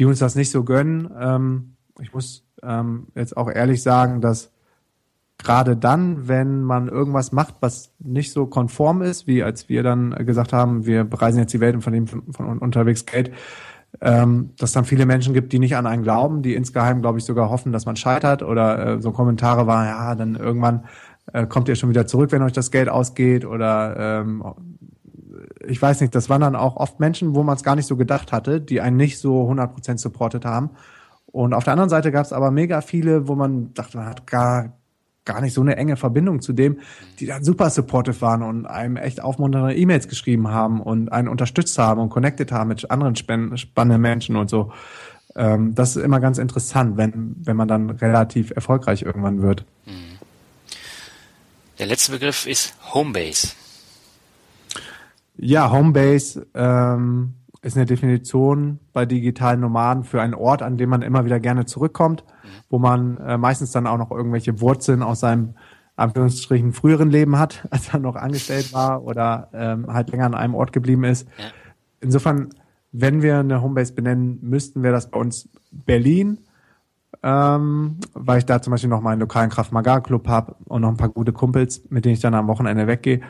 die 0.00 0.06
uns 0.06 0.18
das 0.18 0.34
nicht 0.34 0.50
so 0.50 0.64
gönnen. 0.64 1.10
Ähm, 1.20 1.76
ich 2.00 2.12
muss 2.12 2.44
ähm, 2.62 3.08
jetzt 3.14 3.36
auch 3.36 3.50
ehrlich 3.50 3.82
sagen, 3.82 4.22
dass 4.22 4.50
gerade 5.36 5.76
dann, 5.76 6.26
wenn 6.26 6.62
man 6.62 6.88
irgendwas 6.88 7.32
macht, 7.32 7.56
was 7.60 7.92
nicht 7.98 8.32
so 8.32 8.46
konform 8.46 9.02
ist, 9.02 9.26
wie 9.26 9.42
als 9.42 9.68
wir 9.68 9.82
dann 9.82 10.10
gesagt 10.26 10.54
haben, 10.54 10.86
wir 10.86 11.04
bereisen 11.04 11.38
jetzt 11.38 11.52
die 11.52 11.60
Welt 11.60 11.74
und 11.74 11.82
verdienen 11.82 12.06
von, 12.06 12.22
von 12.32 12.58
unterwegs 12.58 13.04
Geld, 13.04 13.30
ähm, 14.00 14.50
dass 14.58 14.72
dann 14.72 14.86
viele 14.86 15.04
Menschen 15.04 15.34
gibt, 15.34 15.52
die 15.52 15.58
nicht 15.58 15.76
an 15.76 15.86
einen 15.86 16.02
glauben, 16.02 16.42
die 16.42 16.54
insgeheim, 16.54 17.02
glaube 17.02 17.18
ich, 17.18 17.24
sogar 17.24 17.50
hoffen, 17.50 17.70
dass 17.70 17.84
man 17.84 17.96
scheitert 17.96 18.42
oder 18.42 18.86
äh, 18.96 19.00
so 19.02 19.12
Kommentare 19.12 19.66
waren, 19.66 19.86
ja, 19.86 20.14
dann 20.14 20.34
irgendwann 20.34 20.84
äh, 21.32 21.46
kommt 21.46 21.68
ihr 21.68 21.76
schon 21.76 21.90
wieder 21.90 22.06
zurück, 22.06 22.32
wenn 22.32 22.42
euch 22.42 22.52
das 22.52 22.70
Geld 22.70 22.88
ausgeht 22.88 23.44
oder 23.44 24.20
ähm, 24.20 24.44
ich 25.70 25.80
weiß 25.80 26.00
nicht, 26.00 26.14
das 26.14 26.28
waren 26.28 26.40
dann 26.40 26.56
auch 26.56 26.76
oft 26.76 27.00
Menschen, 27.00 27.34
wo 27.34 27.42
man 27.42 27.56
es 27.56 27.62
gar 27.62 27.76
nicht 27.76 27.86
so 27.86 27.96
gedacht 27.96 28.32
hatte, 28.32 28.60
die 28.60 28.80
einen 28.80 28.96
nicht 28.96 29.18
so 29.18 29.48
100% 29.48 29.98
supportet 29.98 30.44
haben. 30.44 30.70
Und 31.26 31.54
auf 31.54 31.64
der 31.64 31.74
anderen 31.74 31.90
Seite 31.90 32.10
gab 32.10 32.24
es 32.24 32.32
aber 32.32 32.50
mega 32.50 32.80
viele, 32.80 33.28
wo 33.28 33.36
man 33.36 33.72
dachte, 33.74 33.96
man 33.96 34.06
hat 34.06 34.26
gar, 34.26 34.72
gar 35.24 35.40
nicht 35.40 35.54
so 35.54 35.60
eine 35.60 35.76
enge 35.76 35.96
Verbindung 35.96 36.40
zu 36.40 36.52
dem, 36.52 36.80
die 37.20 37.26
dann 37.26 37.44
super 37.44 37.70
supportive 37.70 38.20
waren 38.20 38.42
und 38.42 38.66
einem 38.66 38.96
echt 38.96 39.22
aufmunternde 39.22 39.76
E-Mails 39.76 40.08
geschrieben 40.08 40.48
haben 40.48 40.80
und 40.80 41.12
einen 41.12 41.28
unterstützt 41.28 41.78
haben 41.78 42.00
und 42.00 42.08
connected 42.08 42.50
haben 42.50 42.68
mit 42.68 42.90
anderen 42.90 43.14
spannenden 43.14 44.00
Menschen 44.00 44.34
und 44.34 44.50
so. 44.50 44.72
Ähm, 45.36 45.76
das 45.76 45.94
ist 45.94 46.02
immer 46.02 46.18
ganz 46.18 46.38
interessant, 46.38 46.96
wenn, 46.96 47.36
wenn 47.44 47.56
man 47.56 47.68
dann 47.68 47.90
relativ 47.90 48.50
erfolgreich 48.50 49.02
irgendwann 49.02 49.40
wird. 49.40 49.64
Mhm. 49.86 50.18
Der 51.78 51.86
letzte 51.86 52.10
Begriff 52.10 52.46
ist 52.46 52.74
Homebase. 52.92 53.52
Ja, 55.42 55.70
Homebase 55.72 56.46
ähm, 56.52 57.32
ist 57.62 57.74
eine 57.74 57.86
Definition 57.86 58.78
bei 58.92 59.06
digitalen 59.06 59.60
Nomaden 59.60 60.04
für 60.04 60.20
einen 60.20 60.34
Ort, 60.34 60.60
an 60.60 60.76
dem 60.76 60.90
man 60.90 61.00
immer 61.00 61.24
wieder 61.24 61.40
gerne 61.40 61.64
zurückkommt, 61.64 62.24
wo 62.68 62.78
man 62.78 63.16
äh, 63.16 63.38
meistens 63.38 63.72
dann 63.72 63.86
auch 63.86 63.96
noch 63.96 64.10
irgendwelche 64.10 64.60
Wurzeln 64.60 65.02
aus 65.02 65.20
seinem 65.20 65.54
Anführungsstrichen 65.96 66.74
früheren 66.74 67.10
Leben 67.10 67.38
hat, 67.38 67.66
als 67.70 67.88
er 67.92 68.00
noch 68.00 68.16
angestellt 68.16 68.74
war 68.74 69.02
oder 69.02 69.48
ähm, 69.54 69.86
halt 69.90 70.10
länger 70.10 70.26
an 70.26 70.34
einem 70.34 70.54
Ort 70.54 70.74
geblieben 70.74 71.04
ist. 71.04 71.26
Ja. 71.38 71.44
Insofern, 72.00 72.50
wenn 72.92 73.22
wir 73.22 73.38
eine 73.38 73.62
Homebase 73.62 73.94
benennen 73.94 74.40
müssten, 74.42 74.82
wäre 74.82 74.92
das 74.94 75.10
bei 75.10 75.18
uns 75.18 75.48
Berlin, 75.70 76.40
ähm, 77.22 77.96
weil 78.12 78.38
ich 78.38 78.46
da 78.46 78.60
zum 78.60 78.72
Beispiel 78.72 78.90
noch 78.90 79.00
meinen 79.00 79.20
lokalen 79.20 79.48
Kraft 79.48 79.72
Maga 79.72 80.00
Club 80.00 80.28
habe 80.28 80.56
und 80.66 80.82
noch 80.82 80.90
ein 80.90 80.98
paar 80.98 81.08
gute 81.08 81.32
Kumpels, 81.32 81.82
mit 81.88 82.04
denen 82.04 82.14
ich 82.14 82.20
dann 82.20 82.34
am 82.34 82.46
Wochenende 82.46 82.86
weggehe. 82.86 83.22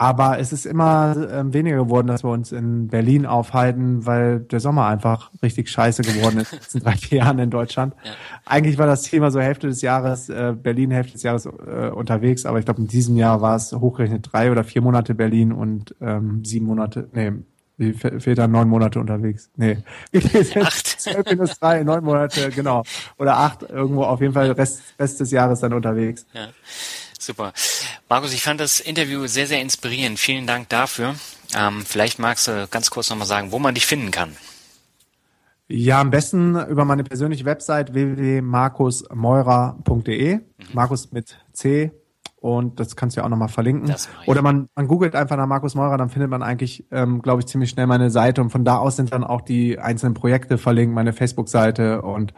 Aber 0.00 0.38
es 0.38 0.52
ist 0.52 0.64
immer 0.64 1.16
ähm, 1.32 1.52
weniger 1.52 1.76
geworden, 1.76 2.06
dass 2.06 2.22
wir 2.22 2.30
uns 2.30 2.52
in 2.52 2.86
Berlin 2.86 3.26
aufhalten, 3.26 4.06
weil 4.06 4.38
der 4.38 4.60
Sommer 4.60 4.86
einfach 4.86 5.32
richtig 5.42 5.68
scheiße 5.68 6.02
geworden 6.02 6.38
ist 6.38 6.52
in 6.52 6.58
den 6.58 6.62
letzten 6.62 6.80
drei, 6.84 6.92
vier 6.92 7.18
Jahren 7.18 7.40
in 7.40 7.50
Deutschland. 7.50 7.94
Ja. 8.04 8.12
Eigentlich 8.46 8.78
war 8.78 8.86
das 8.86 9.02
Thema 9.02 9.32
so 9.32 9.40
Hälfte 9.40 9.66
des 9.66 9.82
Jahres, 9.82 10.28
äh, 10.28 10.54
Berlin 10.56 10.92
Hälfte 10.92 11.14
des 11.14 11.24
Jahres 11.24 11.46
äh, 11.46 11.90
unterwegs, 11.92 12.46
aber 12.46 12.60
ich 12.60 12.64
glaube 12.64 12.80
in 12.80 12.86
diesem 12.86 13.16
Jahr 13.16 13.42
war 13.42 13.56
es 13.56 13.72
hochgerechnet 13.72 14.28
drei 14.32 14.52
oder 14.52 14.62
vier 14.62 14.82
Monate 14.82 15.16
Berlin 15.16 15.52
und 15.52 15.96
ähm, 16.00 16.44
sieben 16.44 16.66
Monate, 16.66 17.08
nee, 17.12 17.32
wie 17.76 17.92
fehlt 17.92 18.38
dann 18.38 18.50
neun 18.50 18.68
Monate 18.68 18.98
unterwegs? 18.98 19.50
Nee. 19.56 19.78
acht. 20.60 20.86
Zwölf 21.00 21.24
minus 21.30 21.58
drei, 21.60 21.84
neun 21.84 22.02
Monate, 22.02 22.50
genau. 22.50 22.82
Oder 23.18 23.36
acht, 23.36 23.62
irgendwo 23.62 24.02
auf 24.02 24.20
jeden 24.20 24.34
Fall 24.34 24.50
Rest, 24.50 24.82
Rest 24.98 25.20
des 25.20 25.30
Jahres 25.30 25.60
dann 25.60 25.72
unterwegs. 25.72 26.26
Ja. 26.32 26.48
Super. 27.28 27.52
Markus, 28.08 28.32
ich 28.32 28.42
fand 28.42 28.58
das 28.58 28.80
Interview 28.80 29.26
sehr, 29.26 29.46
sehr 29.46 29.60
inspirierend. 29.60 30.18
Vielen 30.18 30.46
Dank 30.46 30.70
dafür. 30.70 31.14
Ähm, 31.54 31.82
vielleicht 31.84 32.18
magst 32.18 32.48
du 32.48 32.66
ganz 32.70 32.88
kurz 32.88 33.10
nochmal 33.10 33.26
sagen, 33.26 33.52
wo 33.52 33.58
man 33.58 33.74
dich 33.74 33.84
finden 33.84 34.10
kann. 34.10 34.30
Ja, 35.66 36.00
am 36.00 36.08
besten 36.08 36.58
über 36.68 36.86
meine 36.86 37.04
persönliche 37.04 37.44
Website 37.44 37.92
www.markusmeurer.de. 37.92 40.36
Mhm. 40.36 40.42
Markus 40.72 41.12
mit 41.12 41.36
C. 41.52 41.92
Und 42.36 42.80
das 42.80 42.96
kannst 42.96 43.14
du 43.14 43.20
ja 43.20 43.26
auch 43.26 43.30
nochmal 43.30 43.48
verlinken. 43.48 43.94
Oder 44.24 44.40
man, 44.40 44.70
man 44.74 44.88
googelt 44.88 45.14
einfach 45.14 45.36
nach 45.36 45.46
Markus 45.46 45.74
Meurer, 45.74 45.98
dann 45.98 46.08
findet 46.08 46.30
man 46.30 46.42
eigentlich, 46.42 46.86
ähm, 46.90 47.20
glaube 47.20 47.42
ich, 47.42 47.46
ziemlich 47.46 47.68
schnell 47.68 47.86
meine 47.86 48.08
Seite. 48.08 48.40
Und 48.40 48.48
von 48.48 48.64
da 48.64 48.78
aus 48.78 48.96
sind 48.96 49.12
dann 49.12 49.22
auch 49.22 49.42
die 49.42 49.78
einzelnen 49.78 50.14
Projekte 50.14 50.56
verlinkt, 50.56 50.94
meine 50.94 51.12
Facebook-Seite 51.12 52.00
und 52.00 52.32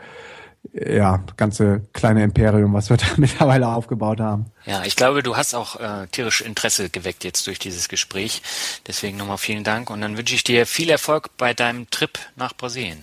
ja, 0.72 1.24
ganze 1.36 1.82
kleine 1.92 2.22
Imperium, 2.22 2.72
was 2.72 2.90
wir 2.90 2.96
da 2.96 3.06
mittlerweile 3.16 3.68
aufgebaut 3.68 4.20
haben. 4.20 4.46
Ja, 4.66 4.84
ich 4.84 4.96
glaube, 4.96 5.22
du 5.22 5.36
hast 5.36 5.54
auch 5.54 5.80
äh, 5.80 6.06
tierisch 6.08 6.40
Interesse 6.40 6.90
geweckt 6.90 7.24
jetzt 7.24 7.46
durch 7.46 7.58
dieses 7.58 7.88
Gespräch. 7.88 8.42
Deswegen 8.86 9.16
nochmal 9.16 9.38
vielen 9.38 9.64
Dank 9.64 9.90
und 9.90 10.00
dann 10.00 10.16
wünsche 10.16 10.34
ich 10.34 10.44
dir 10.44 10.66
viel 10.66 10.90
Erfolg 10.90 11.36
bei 11.36 11.54
deinem 11.54 11.88
Trip 11.90 12.18
nach 12.36 12.54
Brasilien. 12.56 13.02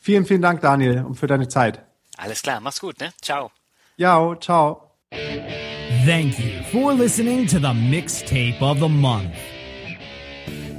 Vielen, 0.00 0.26
vielen 0.26 0.42
Dank, 0.42 0.60
Daniel, 0.60 1.04
und 1.04 1.14
für 1.14 1.26
deine 1.26 1.48
Zeit. 1.48 1.80
Alles 2.16 2.42
klar, 2.42 2.60
mach's 2.60 2.80
gut, 2.80 3.00
ne? 3.00 3.12
Ciao. 3.20 3.50
Ja, 3.96 4.36
ciao. 4.40 4.90
Thank 6.04 6.38
you 6.38 6.62
for 6.72 6.94
listening 6.94 7.46
to 7.46 7.58
the 7.58 7.72
mixtape 7.72 8.60
of 8.60 8.78
the 8.78 8.88
month. 8.88 9.34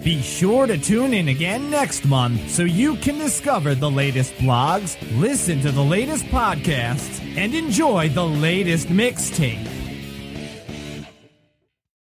Be 0.04 0.22
sure 0.22 0.68
to 0.68 0.78
tune 0.78 1.14
in 1.14 1.30
again 1.30 1.70
next 1.70 2.04
month 2.06 2.50
so 2.50 2.64
you 2.64 2.98
can 2.98 3.18
discover 3.18 3.74
the 3.74 3.90
latest 3.90 4.34
blogs, 4.34 4.98
listen 5.18 5.62
to 5.62 5.72
the 5.72 5.82
latest 5.82 6.26
podcasts, 6.26 7.22
and 7.38 7.56
enjoy 7.56 8.10
the 8.10 8.26
latest 8.26 8.90
mixtape. 8.90 9.83